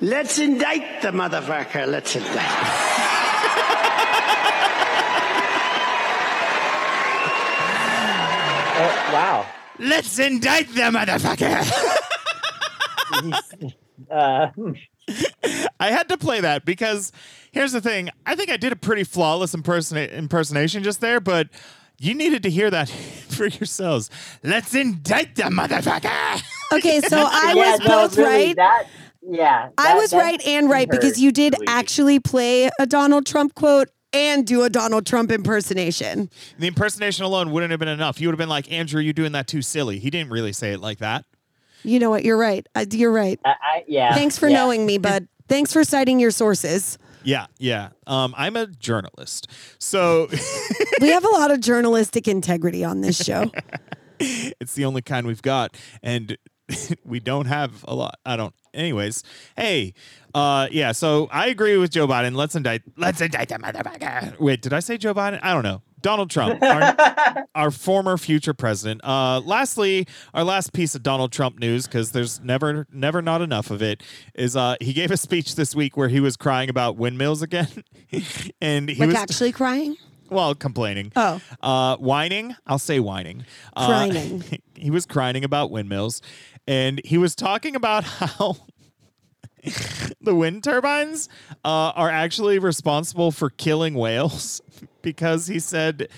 Let's 0.01 0.39
indict 0.39 1.03
the 1.03 1.09
motherfucker. 1.09 1.87
Let's 1.87 2.15
indict. 2.15 2.89
Oh, 8.81 9.11
wow. 9.13 9.47
Let's 9.81 10.19
indict 10.21 10.69
the 10.69 10.83
motherfucker. 10.83 11.65
Uh, 14.11 14.49
I 15.81 15.91
had 15.91 16.09
to 16.09 16.19
play 16.19 16.41
that 16.41 16.65
because 16.65 17.13
here's 17.53 17.73
the 17.73 17.81
thing. 17.81 18.11
I 18.27 18.35
think 18.35 18.51
I 18.51 18.57
did 18.57 18.73
a 18.73 18.77
pretty 18.77 19.05
flawless 19.05 19.55
impersona- 19.55 20.13
impersonation 20.13 20.83
just 20.83 21.01
there, 21.01 21.21
but 21.21 21.49
you 21.99 22.15
needed 22.15 22.43
to 22.45 22.51
hear 22.51 22.71
that 22.71 22.89
for 23.29 23.47
yourselves. 23.47 24.11
Let's 24.43 24.75
indict 24.75 25.37
the 25.37 25.45
motherfucker. 25.45 26.43
Okay, 26.71 27.01
so 27.01 27.17
I 27.27 27.55
yeah, 27.57 27.71
was 27.71 27.81
no, 27.81 27.87
both 27.87 28.19
really, 28.19 28.49
right. 28.49 28.57
That, 28.57 28.85
yeah. 29.23 29.71
I 29.79 29.95
was 29.95 30.11
that 30.11 30.19
right 30.19 30.47
and 30.47 30.69
right 30.69 30.87
because 30.87 31.19
you 31.19 31.33
did 31.33 31.55
hurt. 31.55 31.63
actually 31.67 32.21
play 32.21 32.69
a 32.79 32.85
Donald 32.85 33.25
Trump 33.25 33.55
quote 33.55 33.89
and 34.13 34.47
do 34.47 34.63
a 34.65 34.69
Donald 34.69 35.07
Trump 35.07 35.31
impersonation. 35.31 36.29
The 36.59 36.67
impersonation 36.67 37.25
alone 37.25 37.53
wouldn't 37.53 37.71
have 37.71 37.81
been 37.81 37.89
enough. 37.89 38.21
You 38.21 38.29
would 38.29 38.35
have 38.35 38.39
been 38.39 38.51
like, 38.51 38.71
Andrew, 38.71 39.01
you're 39.01 39.15
doing 39.15 39.33
that 39.33 39.47
too 39.47 39.63
silly. 39.63 39.99
He 39.99 40.11
didn't 40.11 40.31
really 40.31 40.53
say 40.53 40.73
it 40.73 40.81
like 40.81 40.99
that. 40.99 41.25
You 41.85 41.99
know 41.99 42.11
what? 42.11 42.25
You're 42.25 42.37
right. 42.37 42.67
Uh, 42.75 42.87
You're 42.91 43.13
right. 43.13 43.39
I, 43.45 43.51
I, 43.51 43.85
yeah. 43.87 44.15
Thanks 44.15 44.39
for 44.39 44.49
yeah. 44.49 44.57
knowing 44.57 44.87
me, 44.87 44.99
bud. 44.99 45.29
Thanks 45.49 45.73
for 45.73 45.85
citing 45.85 46.21
your 46.21 46.31
sources. 46.31 46.99
Yeah, 47.25 47.47
yeah. 47.59 47.91
Um, 48.07 48.35
I'm 48.37 48.57
a 48.57 48.67
journalist. 48.67 49.49
So 49.79 50.29
We 51.01 51.09
have 51.11 51.25
a 51.25 51.29
lot 51.29 51.51
of 51.51 51.61
journalistic 51.61 52.29
integrity 52.29 52.85
on 52.85 53.01
this 53.01 53.23
show. 53.23 53.51
it's 54.21 54.75
the 54.75 54.85
only 54.85 55.03
kind 55.03 55.27
we've 55.27 55.43
got. 55.43 55.77
And 56.03 56.37
we 57.05 57.21
don't 57.21 57.47
have 57.47 57.85
a 57.87 57.95
lot. 57.95 58.19
I 58.27 58.37
don't. 58.37 58.55
Anyways, 58.75 59.23
hey, 59.57 59.95
uh, 60.39 60.69
yeah. 60.71 60.93
So 60.93 61.29
I 61.31 61.49
agree 61.49 61.77
with 61.77 61.91
Joe 61.91 62.07
Biden. 62.07 62.35
Let's 62.35 62.55
indict. 62.55 62.83
Let's 62.97 63.21
indict 63.21 63.49
that 63.49 63.61
motherfucker. 63.61 64.39
Wait, 64.39 64.63
did 64.63 64.73
I 64.73 64.81
say 64.81 64.97
Joe 64.97 65.15
Biden? 65.15 65.41
I 65.43 65.53
don't 65.53 65.63
know. 65.65 65.83
Donald 66.01 66.31
Trump, 66.31 66.63
our, 66.63 67.47
our 67.55 67.71
former 67.71 68.17
future 68.17 68.55
president. 68.55 69.01
Uh, 69.05 69.41
lastly, 69.41 70.07
our 70.33 70.45
last 70.45 70.73
piece 70.73 70.95
of 70.95 71.03
Donald 71.03 71.33
Trump 71.33 71.59
news, 71.59 71.87
because 71.87 72.13
there's 72.13 72.41
never, 72.41 72.87
never 72.93 73.21
not 73.21 73.43
enough 73.43 73.71
of 73.73 73.83
it, 73.83 74.03
is 74.35 74.55
uh, 74.57 74.77
he 74.81 74.93
gave 74.93 75.11
a 75.11 75.17
speech 75.17 75.57
this 75.57 75.75
week 75.75 75.97
where 75.97 76.09
he 76.09 76.21
was 76.21 76.37
crying 76.37 76.71
about 76.71 76.97
windmills 76.97 77.43
again, 77.43 77.83
and 78.61 78.89
he 78.89 79.01
Like 79.01 79.09
was 79.09 79.17
actually 79.17 79.53
crying? 79.53 79.97
well 80.31 80.55
complaining. 80.55 81.13
Oh. 81.17 81.41
uh, 81.63 81.97
whining. 81.97 82.55
I'll 82.67 82.79
say 82.79 83.01
whining. 83.01 83.45
Uh, 83.75 83.87
Crying. 83.87 84.45
he 84.77 84.91
was 84.91 85.05
crying 85.05 85.43
about 85.43 85.71
windmills, 85.71 86.23
and 86.69 87.01
he 87.05 87.19
was 87.19 87.35
talking 87.35 87.75
about 87.75 88.05
how 88.05 88.57
the 90.21 90.35
wind 90.35 90.65
turbines 90.65 91.29
uh, 91.65 91.93
are 91.95 92.11
actually 92.11 92.59
responsible 92.59 93.31
for 93.31 93.51
killing 93.51 93.95
whales 93.95 94.61
because 95.03 95.47
he 95.47 95.59
said 95.59 96.09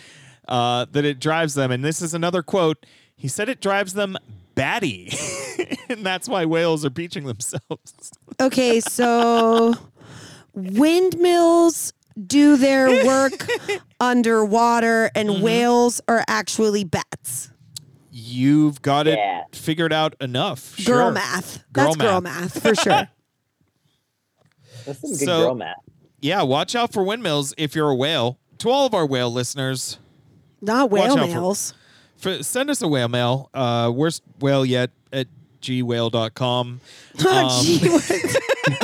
uh, 0.48 0.86
that 0.92 1.04
it 1.04 1.20
drives 1.20 1.54
them. 1.54 1.70
And 1.70 1.84
this 1.84 2.02
is 2.02 2.14
another 2.14 2.42
quote. 2.42 2.84
He 3.16 3.28
said 3.28 3.48
it 3.48 3.60
drives 3.60 3.92
them 3.94 4.16
batty, 4.54 5.12
and 5.88 6.04
that's 6.04 6.28
why 6.28 6.44
whales 6.46 6.84
are 6.84 6.90
beaching 6.90 7.24
themselves. 7.24 8.12
Okay, 8.40 8.80
so 8.80 9.74
windmills 10.54 11.92
do 12.26 12.56
their 12.56 13.04
work 13.06 13.46
underwater 14.00 15.10
and 15.14 15.28
Mm-hmm. 15.30 15.42
whales 15.42 16.00
are 16.08 16.24
actually 16.28 16.84
bats. 16.84 17.50
You've 18.10 18.82
got 18.82 19.06
it 19.06 19.18
Yeah. 19.18 19.42
figured 19.52 19.92
out 19.92 20.14
enough. 20.20 20.76
Girl 20.84 21.06
Sure. 21.06 21.12
math. 21.12 21.62
Girl 21.72 21.84
That's 21.86 21.96
girl 21.96 22.20
math. 22.20 22.54
math 22.54 22.62
for 22.62 22.74
sure. 22.74 23.08
That's 24.90 25.00
some 25.00 25.10
good 25.10 25.18
So- 25.20 25.40
girl 25.46 25.54
math. 25.54 25.76
Yeah, 26.22 26.42
watch 26.42 26.74
out 26.74 26.92
for 26.92 27.02
windmills 27.02 27.54
if 27.56 27.74
you're 27.74 27.88
a 27.90 27.94
whale. 27.94 28.38
To 28.58 28.68
all 28.68 28.84
of 28.86 28.92
our 28.92 29.06
whale 29.06 29.32
listeners, 29.32 29.98
Not 30.60 30.90
whale 30.90 31.18
out 31.18 31.30
for- 31.30 31.74
for, 32.18 32.42
send 32.42 32.68
us 32.68 32.82
a 32.82 32.88
whale 32.88 33.08
mail. 33.08 33.48
Uh, 33.54 33.90
worst 33.94 34.22
whale 34.38 34.66
yet 34.66 34.90
at 35.12 35.28
gwhale.com. 35.62 36.80
Oh, 37.24 37.62
gee, 37.64 37.78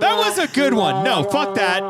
That 0.00 0.14
was 0.16 0.38
a 0.38 0.46
good 0.48 0.74
one. 0.74 1.04
No, 1.04 1.24
fuck 1.24 1.54
that. 1.54 1.80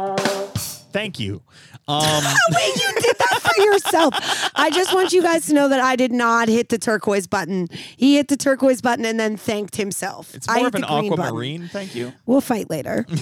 Thank 0.93 1.19
you. 1.19 1.43
Um, 1.89 2.01
Wait, 2.51 2.77
you 2.77 2.93
did 3.01 3.17
that 3.19 3.41
for 3.43 3.63
yourself. 3.63 4.15
I 4.57 4.71
just 4.71 4.93
want 4.93 5.13
you 5.13 5.23
guys 5.23 5.47
to 5.47 5.55
know 5.55 5.69
that 5.69 5.81
I 5.81 5.95
did 5.97 6.13
not 6.13 6.49
hit 6.49 6.69
the 6.69 6.79
turquoise 6.79 7.27
button. 7.27 7.69
He 7.97 8.17
hit 8.17 8.29
the 8.29 8.37
turquoise 8.37 8.81
button 8.81 9.05
and 9.05 9.21
then 9.21 9.37
thanked 9.37 9.77
himself. 9.77 10.35
it's 10.35 10.49
more 10.49 10.57
hit 10.57 10.67
of 10.67 10.75
an 10.75 10.85
aquamarine. 10.85 11.69
Thank 11.69 11.95
you. 11.95 12.13
We'll 12.27 12.41
fight 12.41 12.69
later. 12.71 13.07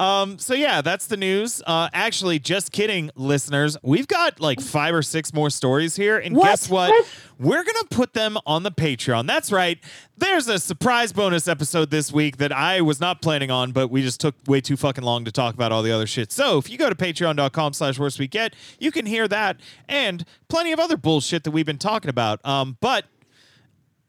Um, 0.00 0.38
so 0.38 0.54
yeah, 0.54 0.80
that's 0.80 1.06
the 1.08 1.16
news. 1.18 1.60
Uh, 1.66 1.90
actually, 1.92 2.38
just 2.38 2.72
kidding, 2.72 3.10
listeners. 3.16 3.76
We've 3.82 4.08
got 4.08 4.40
like 4.40 4.58
five 4.58 4.94
or 4.94 5.02
six 5.02 5.34
more 5.34 5.50
stories 5.50 5.94
here, 5.94 6.16
and 6.16 6.34
What? 6.34 6.46
guess 6.46 6.70
what? 6.70 7.06
We're 7.38 7.62
gonna 7.62 7.84
put 7.90 8.14
them 8.14 8.38
on 8.46 8.62
the 8.62 8.70
Patreon. 8.70 9.26
That's 9.26 9.52
right. 9.52 9.78
There's 10.16 10.48
a 10.48 10.58
surprise 10.58 11.12
bonus 11.12 11.46
episode 11.48 11.90
this 11.90 12.10
week 12.10 12.38
that 12.38 12.50
I 12.50 12.80
was 12.80 12.98
not 12.98 13.20
planning 13.20 13.50
on, 13.50 13.72
but 13.72 13.88
we 13.88 14.00
just 14.00 14.20
took 14.20 14.34
way 14.46 14.62
too 14.62 14.76
fucking 14.78 15.04
long 15.04 15.26
to 15.26 15.32
talk 15.32 15.54
about 15.54 15.70
all 15.70 15.82
the 15.82 15.92
other 15.92 16.06
shit. 16.06 16.32
So 16.32 16.56
if 16.56 16.70
you 16.70 16.78
go 16.78 16.88
to 16.88 16.94
patreon.com 16.94 17.74
slash 17.74 17.98
worstweekyet, 17.98 18.54
you 18.78 18.90
can 18.90 19.04
hear 19.04 19.28
that 19.28 19.60
and 19.86 20.24
plenty 20.48 20.72
of 20.72 20.80
other 20.80 20.96
bullshit 20.96 21.44
that 21.44 21.50
we've 21.50 21.66
been 21.66 21.76
talking 21.78 22.08
about. 22.08 22.44
Um, 22.44 22.78
but 22.80 23.04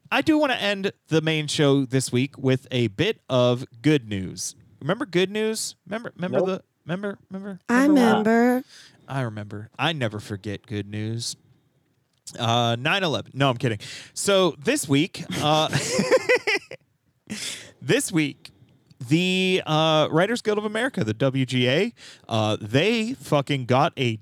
I 0.09 0.21
do 0.21 0.37
want 0.37 0.53
to 0.53 0.61
end 0.61 0.91
the 1.09 1.21
main 1.21 1.47
show 1.47 1.83
this 1.85 2.11
week 2.13 2.37
with 2.37 2.65
a 2.71 2.87
bit 2.87 3.19
of 3.29 3.65
good 3.81 4.07
news. 4.07 4.55
Remember 4.81 5.05
good 5.05 5.29
news? 5.29 5.75
Remember 5.87 6.11
remember 6.15 6.37
Nope. 6.39 6.47
the 6.47 6.63
remember 6.85 7.17
remember 7.29 7.59
I 7.69 7.87
what? 7.87 7.89
remember. 7.89 8.63
I 9.07 9.21
remember. 9.21 9.69
I 9.77 9.93
never 9.93 10.19
forget 10.19 10.65
good 10.65 10.87
news. 10.87 11.35
Uh 12.39 12.75
9/11. 12.75 13.33
No, 13.33 13.49
I'm 13.49 13.57
kidding. 13.57 13.79
So 14.13 14.55
this 14.63 14.87
week, 14.87 15.23
uh 15.41 15.67
this 17.81 18.11
week 18.11 18.49
the 19.09 19.63
uh, 19.65 20.07
Writers 20.11 20.43
Guild 20.43 20.59
of 20.59 20.65
America, 20.65 21.03
the 21.03 21.15
WGA, 21.15 21.91
uh, 22.29 22.55
they 22.61 23.13
fucking 23.15 23.65
got 23.65 23.93
a 23.97 24.19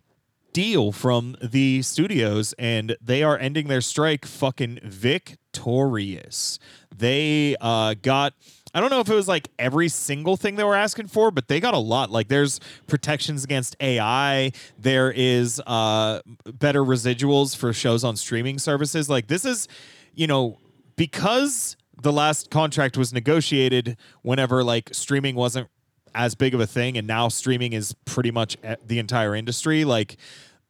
deal 0.54 0.94
from 0.94 1.36
the 1.44 1.82
studios 1.82 2.54
and 2.58 2.96
they 3.02 3.22
are 3.22 3.38
ending 3.38 3.68
their 3.68 3.82
strike 3.82 4.26
fucking 4.26 4.80
victorious. 4.84 6.60
They 6.96 7.56
uh, 7.62 7.96
got 8.02 8.34
I 8.74 8.80
don't 8.80 8.90
know 8.90 9.00
if 9.00 9.10
it 9.10 9.16
was 9.16 9.28
like 9.28 9.50
every 9.58 9.90
single 9.90 10.38
thing 10.38 10.56
they 10.56 10.64
were 10.64 10.76
asking 10.76 11.08
for, 11.08 11.32
but 11.32 11.48
they 11.48 11.60
got 11.60 11.74
a 11.74 11.80
lot. 11.80 12.12
Like 12.12 12.28
there's 12.28 12.60
protections 12.88 13.44
against 13.44 13.76
AI, 13.80 14.52
there 14.78 15.12
is 15.12 15.62
uh, 15.66 16.22
better 16.46 16.84
residuals 16.84 17.56
for 17.56 17.74
shows 17.74 18.04
on 18.04 18.16
streaming 18.16 18.60
services. 18.60 19.10
Like 19.10 19.28
this 19.28 19.46
is, 19.46 19.68
you 20.14 20.28
know, 20.28 20.58
because 20.96 21.78
the 22.02 22.12
last 22.12 22.50
contract 22.50 22.98
was 22.98 23.12
negotiated 23.12 23.98
whenever 24.22 24.64
like 24.64 24.90
streaming 24.94 25.36
wasn't 25.36 25.68
as 26.16 26.36
big 26.36 26.54
of 26.54 26.60
a 26.60 26.68
thing 26.68 26.98
and 26.98 27.06
now 27.06 27.28
streaming 27.28 27.74
is 27.74 27.94
pretty 28.06 28.32
much 28.32 28.58
the 28.86 29.00
entire 29.00 29.36
industry 29.36 29.86
like 29.86 30.18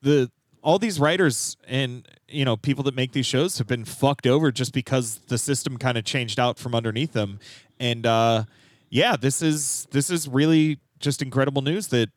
the 0.02 0.30
all 0.62 0.80
these 0.80 1.00
writers 1.00 1.58
and 1.68 2.08
you 2.28 2.46
know 2.46 2.58
people 2.58 2.84
that 2.84 2.96
make 2.96 3.12
these 3.12 3.26
shows 3.26 3.58
have 3.58 3.68
been 3.68 3.86
fucked 3.86 4.28
over 4.28 4.52
just 4.52 4.74
because 4.74 5.20
the 5.28 5.38
system 5.38 5.78
kind 5.78 5.98
of 5.98 6.04
changed 6.04 6.40
out 6.40 6.58
from 6.58 6.76
underneath 6.76 7.14
them. 7.14 7.40
And 7.80 8.06
uh 8.06 8.44
yeah 8.90 9.16
this 9.16 9.42
is 9.42 9.88
this 9.92 10.10
is 10.10 10.28
really 10.28 10.80
just 11.00 11.22
incredible 11.22 11.62
news 11.62 11.88
that 11.88 12.10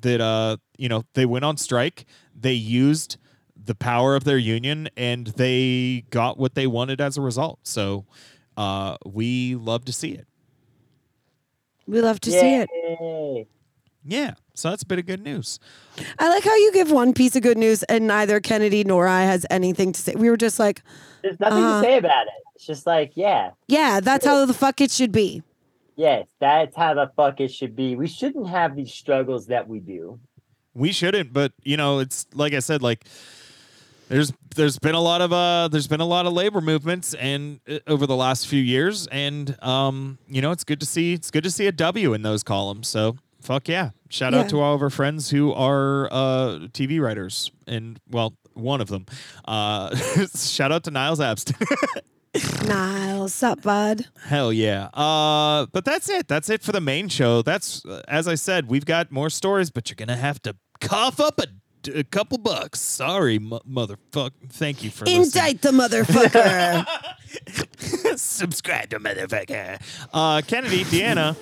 that 0.00 0.20
uh 0.20 0.56
you 0.76 0.88
know 0.88 1.04
they 1.14 1.24
went 1.24 1.44
on 1.44 1.56
strike 1.56 2.04
they 2.34 2.52
used 2.52 3.16
the 3.56 3.74
power 3.74 4.14
of 4.14 4.24
their 4.24 4.38
union 4.38 4.88
and 4.96 5.28
they 5.28 6.04
got 6.10 6.38
what 6.38 6.54
they 6.54 6.66
wanted 6.66 7.00
as 7.00 7.16
a 7.16 7.20
result. 7.20 7.60
So 7.62 8.04
uh 8.56 8.96
we 9.06 9.54
love 9.54 9.84
to 9.86 9.92
see 9.92 10.12
it. 10.12 10.26
We 11.86 12.00
love 12.00 12.20
to 12.20 12.30
see 12.30 12.56
it. 12.56 13.48
Yeah 14.04 14.34
so 14.56 14.70
that's 14.70 14.82
a 14.82 14.86
bit 14.86 14.98
of 14.98 15.06
good 15.06 15.22
news 15.22 15.58
I 16.18 16.28
like 16.28 16.44
how 16.44 16.54
you 16.56 16.72
give 16.72 16.90
one 16.90 17.12
piece 17.14 17.36
of 17.36 17.42
good 17.42 17.56
news 17.58 17.82
and 17.84 18.06
neither 18.06 18.40
Kennedy 18.40 18.84
nor 18.84 19.06
I 19.06 19.22
has 19.22 19.46
anything 19.50 19.92
to 19.92 20.00
say. 20.00 20.14
We 20.14 20.28
were 20.30 20.36
just 20.36 20.58
like, 20.58 20.82
There's 21.22 21.38
nothing 21.40 21.62
Uh-huh. 21.64 21.80
to 21.82 21.86
say 21.86 21.96
about 21.98 22.26
it. 22.26 22.32
It's 22.54 22.66
just 22.66 22.86
like, 22.86 23.12
yeah, 23.14 23.50
yeah, 23.68 24.00
that's 24.00 24.24
how 24.26 24.44
the 24.46 24.54
fuck 24.54 24.80
it 24.80 24.90
should 24.90 25.12
be. 25.12 25.42
yes, 25.96 26.26
that's 26.40 26.76
how 26.76 26.94
the 26.94 27.10
fuck 27.16 27.40
it 27.40 27.50
should 27.52 27.74
be. 27.76 27.96
We 27.96 28.06
shouldn't 28.08 28.48
have 28.48 28.76
these 28.76 28.92
struggles 28.92 29.46
that 29.46 29.68
we 29.68 29.78
do. 29.80 30.18
we 30.74 30.92
shouldn't 30.92 31.32
but 31.32 31.52
you 31.62 31.76
know 31.76 32.00
it's 32.00 32.26
like 32.34 32.52
i 32.52 32.58
said 32.60 32.82
like 32.82 33.06
there's 34.08 34.30
there's 34.54 34.78
been 34.78 34.94
a 34.94 35.00
lot 35.00 35.22
of 35.22 35.32
uh 35.32 35.68
there's 35.68 35.88
been 35.88 36.00
a 36.02 36.06
lot 36.06 36.26
of 36.26 36.32
labor 36.34 36.60
movements 36.60 37.14
and 37.14 37.60
uh, 37.66 37.78
over 37.86 38.06
the 38.06 38.14
last 38.14 38.46
few 38.46 38.60
years 38.60 39.06
and 39.08 39.56
um 39.64 40.18
you 40.28 40.42
know 40.42 40.50
it's 40.52 40.64
good 40.64 40.78
to 40.78 40.84
see 40.86 41.14
it's 41.14 41.30
good 41.30 41.42
to 41.44 41.50
see 41.50 41.66
a 41.66 41.72
w 41.72 42.12
in 42.12 42.20
those 42.22 42.42
columns 42.42 42.88
so 42.88 43.16
fuck 43.46 43.68
yeah 43.68 43.90
shout 44.10 44.32
Yeah. 44.32 44.40
out 44.40 44.48
to 44.50 44.60
all 44.60 44.74
of 44.74 44.82
our 44.82 44.90
friends 44.90 45.30
who 45.30 45.52
are 45.52 46.06
uh 46.12 46.66
tv 46.72 47.00
writers 47.00 47.50
and 47.66 47.98
well 48.10 48.34
one 48.54 48.80
of 48.80 48.88
them 48.88 49.06
uh 49.46 49.94
shout 50.36 50.72
out 50.72 50.82
to 50.84 50.90
niles 50.90 51.20
abston 51.20 51.54
Niles, 52.68 53.42
up, 53.42 53.62
bud? 53.62 54.04
Hell 54.26 54.52
yeah. 54.52 54.88
Uh, 54.92 55.64
but 55.72 55.86
that's 55.86 56.10
it. 56.10 56.28
That's 56.28 56.50
it 56.50 56.62
for 56.62 56.70
the 56.72 56.82
main 56.82 57.08
show. 57.08 57.40
That's 57.40 57.82
uh, 57.86 58.02
as 58.08 58.28
I 58.28 58.34
said, 58.34 58.68
we've 58.68 58.84
got 58.84 59.10
more 59.10 59.30
stories, 59.30 59.70
but 59.70 59.88
you're 59.88 59.94
gonna 59.96 60.16
have 60.20 60.42
to 60.42 60.54
cough 60.82 61.18
up 61.18 61.40
a, 61.40 61.46
a 62.00 62.04
couple 62.04 62.36
bucks. 62.36 62.78
Sorry, 62.80 63.38
mo- 63.38 63.62
motherfucker. 63.66 64.32
Thank 64.50 64.84
you 64.84 64.90
for 64.90 65.06
listening. 65.06 65.22
Indict 65.24 65.62
the 65.62 65.70
motherfucker. 65.70 66.84
Subscribe 68.18 68.90
to 68.90 68.98
motherfucker. 69.00 69.80
Uh, 70.12 70.42
Kennedy, 70.46 70.84
Deanna. 70.84 71.36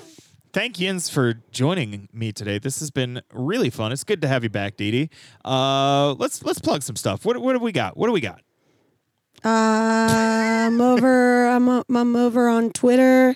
Thank 0.54 0.78
yous 0.78 1.10
for 1.10 1.34
joining 1.50 2.08
me 2.12 2.30
today. 2.30 2.60
This 2.60 2.78
has 2.78 2.92
been 2.92 3.22
really 3.32 3.70
fun. 3.70 3.90
It's 3.90 4.04
good 4.04 4.22
to 4.22 4.28
have 4.28 4.44
you 4.44 4.50
back, 4.50 4.76
Dee 4.76 4.92
Dee. 4.92 5.10
Uh, 5.44 6.12
let's 6.12 6.44
let's 6.44 6.60
plug 6.60 6.84
some 6.84 6.94
stuff. 6.94 7.24
What 7.24 7.38
what 7.38 7.56
have 7.56 7.60
we 7.60 7.72
got? 7.72 7.96
What 7.96 8.06
do 8.06 8.12
we 8.12 8.20
got? 8.20 8.40
Uh, 9.44 9.48
I'm 9.48 10.80
over. 10.80 11.48
I'm, 11.48 11.68
I'm 11.68 12.14
over 12.14 12.48
on 12.48 12.70
Twitter. 12.70 13.34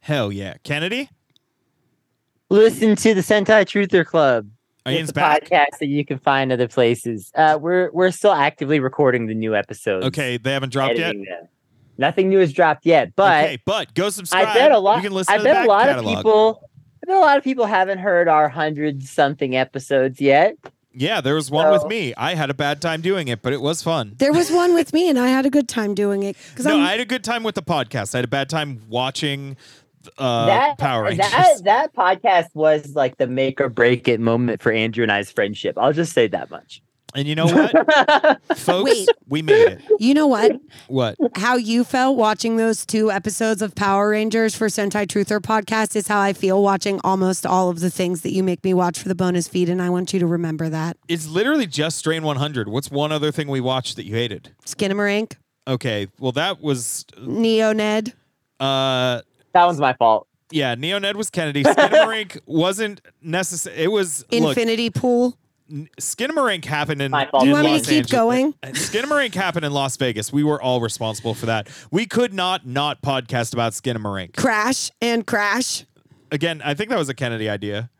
Hell 0.00 0.32
yeah, 0.32 0.54
Kennedy. 0.62 1.08
Listen 2.50 2.96
to 2.96 3.14
the 3.14 3.20
Sentai 3.22 3.64
Truther 3.64 4.04
Club. 4.04 4.48
Ian's 4.86 5.08
it's 5.08 5.10
a 5.10 5.14
back. 5.14 5.44
podcast 5.44 5.78
that 5.78 5.86
you 5.86 6.04
can 6.04 6.18
find 6.18 6.52
other 6.52 6.68
places. 6.68 7.30
Uh, 7.34 7.58
we're 7.60 7.90
we're 7.92 8.10
still 8.10 8.32
actively 8.32 8.80
recording 8.80 9.26
the 9.26 9.34
new 9.34 9.54
episodes. 9.54 10.04
Okay, 10.06 10.36
they 10.38 10.52
haven't 10.52 10.72
dropped 10.72 10.98
yet. 10.98 11.10
editing 11.10 11.24
them. 11.24 11.48
Nothing 12.02 12.30
new 12.30 12.38
has 12.40 12.52
dropped 12.52 12.84
yet, 12.84 13.14
but 13.14 13.44
okay, 13.44 13.58
but 13.64 13.94
go 13.94 14.10
subscribe. 14.10 14.48
I 14.48 14.54
bet 14.54 14.72
a 14.72 14.78
lot. 14.78 14.96
You 14.96 15.02
can 15.02 15.12
listen 15.12 15.32
I 15.32 15.38
to 15.38 15.44
bet 15.44 15.64
a 15.64 15.68
lot 15.68 15.86
catalog. 15.86 16.10
of 16.10 16.16
people. 16.16 16.68
I 17.00 17.06
bet 17.06 17.16
a 17.16 17.20
lot 17.20 17.38
of 17.38 17.44
people 17.44 17.64
haven't 17.64 17.98
heard 17.98 18.26
our 18.26 18.48
hundred 18.48 19.04
something 19.04 19.54
episodes 19.54 20.20
yet. 20.20 20.56
Yeah, 20.92 21.20
there 21.20 21.36
was 21.36 21.48
one 21.48 21.70
with 21.70 21.86
me. 21.86 22.12
I 22.16 22.34
had 22.34 22.50
a 22.50 22.54
bad 22.54 22.82
time 22.82 23.02
doing 23.02 23.28
it, 23.28 23.40
but 23.40 23.52
it 23.52 23.62
was 23.62 23.84
fun. 23.84 24.14
There 24.18 24.32
was 24.32 24.50
one 24.50 24.74
with 24.74 24.92
me, 24.92 25.08
and 25.08 25.16
I 25.16 25.28
had 25.28 25.46
a 25.46 25.50
good 25.50 25.68
time 25.68 25.94
doing 25.94 26.24
it 26.24 26.36
because 26.50 26.66
No, 26.66 26.74
I'm 26.74 26.82
I 26.82 26.90
had 26.90 27.00
a 27.00 27.04
good 27.04 27.22
time 27.22 27.44
with 27.44 27.54
the 27.54 27.62
podcast. 27.62 28.16
I 28.16 28.18
had 28.18 28.24
a 28.24 28.28
bad 28.28 28.50
time 28.50 28.82
watching 28.88 29.56
uh, 30.18 30.46
that 30.46 30.78
Power 30.78 31.04
Rangers. 31.04 31.30
that 31.30 31.60
that 31.64 31.94
podcast 31.94 32.48
was 32.54 32.96
like 32.96 33.16
the 33.18 33.28
make 33.28 33.60
or 33.60 33.68
break 33.68 34.08
it 34.08 34.18
moment 34.18 34.60
for 34.60 34.72
Andrew 34.72 35.04
and 35.04 35.12
I's 35.12 35.30
friendship. 35.30 35.78
I'll 35.78 35.92
just 35.92 36.12
say 36.12 36.26
that 36.26 36.50
much. 36.50 36.82
And 37.14 37.28
you 37.28 37.34
know 37.34 37.46
what, 37.46 38.40
folks? 38.56 38.90
Wait. 38.90 39.08
We 39.28 39.42
made 39.42 39.68
it. 39.68 39.80
You 39.98 40.14
know 40.14 40.26
what? 40.26 40.52
What? 40.88 41.16
How 41.36 41.56
you 41.56 41.84
felt 41.84 42.16
watching 42.16 42.56
those 42.56 42.84
two 42.86 43.10
episodes 43.10 43.62
of 43.62 43.74
Power 43.74 44.10
Rangers 44.10 44.54
for 44.54 44.66
Sentai 44.68 45.06
Truther 45.06 45.40
podcast 45.40 45.96
is 45.96 46.08
how 46.08 46.20
I 46.20 46.32
feel 46.32 46.62
watching 46.62 47.00
almost 47.04 47.46
all 47.46 47.70
of 47.70 47.80
the 47.80 47.90
things 47.90 48.22
that 48.22 48.32
you 48.32 48.42
make 48.42 48.62
me 48.64 48.74
watch 48.74 48.98
for 48.98 49.08
the 49.08 49.14
bonus 49.14 49.48
feed, 49.48 49.68
and 49.68 49.80
I 49.82 49.90
want 49.90 50.12
you 50.12 50.20
to 50.20 50.26
remember 50.26 50.68
that. 50.68 50.96
It's 51.08 51.26
literally 51.28 51.66
just 51.66 51.98
Strain 51.98 52.22
100. 52.22 52.68
What's 52.68 52.90
one 52.90 53.12
other 53.12 53.30
thing 53.32 53.48
we 53.48 53.60
watched 53.60 53.96
that 53.96 54.06
you 54.06 54.14
hated? 54.14 54.54
Skinamarink, 54.66 55.34
Okay, 55.68 56.08
well 56.18 56.32
that 56.32 56.60
was 56.60 57.04
Neo 57.20 57.72
Ned. 57.72 58.12
uh 58.58 59.20
That 59.52 59.64
one's 59.64 59.78
my 59.80 59.92
fault. 59.94 60.26
yeah, 60.50 60.74
Neo 60.74 60.98
Ned 60.98 61.16
was 61.16 61.30
Kennedy. 61.30 61.62
Skinamarink 61.62 62.40
wasn't 62.46 63.00
necessary. 63.22 63.76
It 63.78 63.92
was 63.92 64.24
look, 64.32 64.50
Infinity 64.56 64.90
Pool. 64.90 65.38
N- 65.72 65.88
Skinamarink 65.98 66.64
happened 66.66 67.00
in. 67.00 67.10
My 67.10 67.26
fault. 67.26 67.44
Do 67.44 67.48
you 67.48 67.56
in 67.56 67.62
want 67.62 67.74
me 67.74 67.80
to 67.80 67.86
keep 67.86 67.96
Angeles. 67.98 68.10
going? 68.12 68.54
Uh, 68.62 68.66
Skinamarink 68.68 69.34
happened 69.34 69.64
in 69.64 69.72
Las 69.72 69.96
Vegas. 69.96 70.32
We 70.32 70.44
were 70.44 70.60
all 70.60 70.80
responsible 70.80 71.34
for 71.34 71.46
that. 71.46 71.68
We 71.90 72.04
could 72.04 72.34
not 72.34 72.66
not 72.66 73.00
podcast 73.00 73.54
about 73.54 73.72
Skinamarink. 73.72 74.36
Crash 74.36 74.90
and 75.00 75.26
Crash. 75.26 75.84
Again, 76.30 76.60
I 76.64 76.74
think 76.74 76.90
that 76.90 76.98
was 76.98 77.08
a 77.08 77.14
Kennedy 77.14 77.48
idea. 77.48 77.90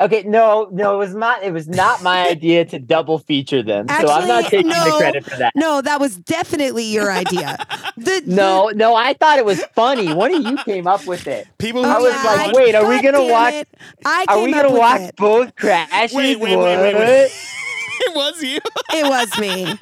Okay, 0.00 0.24
no, 0.24 0.68
no, 0.72 0.94
it 0.94 0.98
was 0.98 1.14
not. 1.14 1.44
It 1.44 1.52
was 1.52 1.68
not 1.68 2.02
my 2.02 2.28
idea 2.28 2.64
to 2.64 2.78
double 2.80 3.18
feature 3.18 3.62
them, 3.62 3.86
Actually, 3.88 4.08
so 4.08 4.14
I'm 4.14 4.28
not 4.28 4.44
taking 4.50 4.68
no, 4.68 4.84
the 4.84 4.90
credit 4.98 5.24
for 5.24 5.36
that. 5.36 5.52
No, 5.54 5.80
that 5.80 6.00
was 6.00 6.16
definitely 6.16 6.84
your 6.84 7.12
idea. 7.12 7.64
The, 7.96 8.22
no, 8.26 8.70
the, 8.70 8.76
no, 8.76 8.96
I 8.96 9.14
thought 9.14 9.38
it 9.38 9.44
was 9.44 9.62
funny. 9.74 10.12
One 10.12 10.34
of 10.34 10.42
you 10.42 10.56
came 10.64 10.88
up 10.88 11.06
with 11.06 11.28
it. 11.28 11.46
People, 11.58 11.86
oh, 11.86 11.88
I 11.88 11.98
was 11.98 12.24
like, 12.24 12.52
wait, 12.54 12.72
God 12.72 12.84
are 12.84 12.88
we 12.88 13.02
gonna 13.02 13.24
watch? 13.24 13.54
It. 13.54 13.68
I 14.04 14.24
are 14.28 14.42
we 14.42 14.52
gonna 14.52 14.76
watch 14.76 15.00
it. 15.02 15.16
both 15.16 15.54
Crash. 15.54 16.12
Wait, 16.12 16.40
wait, 16.40 16.56
wait, 16.56 16.76
wait, 16.76 16.94
wait. 16.94 17.30
it 18.00 18.16
was 18.16 18.42
you. 18.42 18.58
it 18.92 19.08
was 19.08 19.38
me 19.38 19.78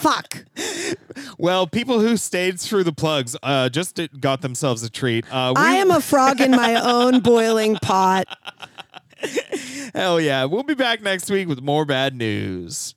fuck. 0.00 0.44
Well, 1.38 1.66
people 1.66 2.00
who 2.00 2.16
stayed 2.16 2.58
through 2.58 2.84
the 2.84 2.92
plugs 2.92 3.36
uh, 3.42 3.68
just 3.68 4.00
got 4.20 4.40
themselves 4.40 4.82
a 4.82 4.90
treat. 4.90 5.24
Uh, 5.32 5.52
we- 5.54 5.62
I 5.62 5.74
am 5.74 5.90
a 5.90 6.00
frog 6.00 6.40
in 6.40 6.50
my 6.52 6.74
own 6.82 7.20
boiling 7.20 7.76
pot. 7.76 8.26
Hell 9.94 10.20
yeah. 10.20 10.44
We'll 10.44 10.62
be 10.62 10.74
back 10.74 11.02
next 11.02 11.30
week 11.30 11.48
with 11.48 11.60
more 11.62 11.84
bad 11.84 12.14
news. 12.14 12.94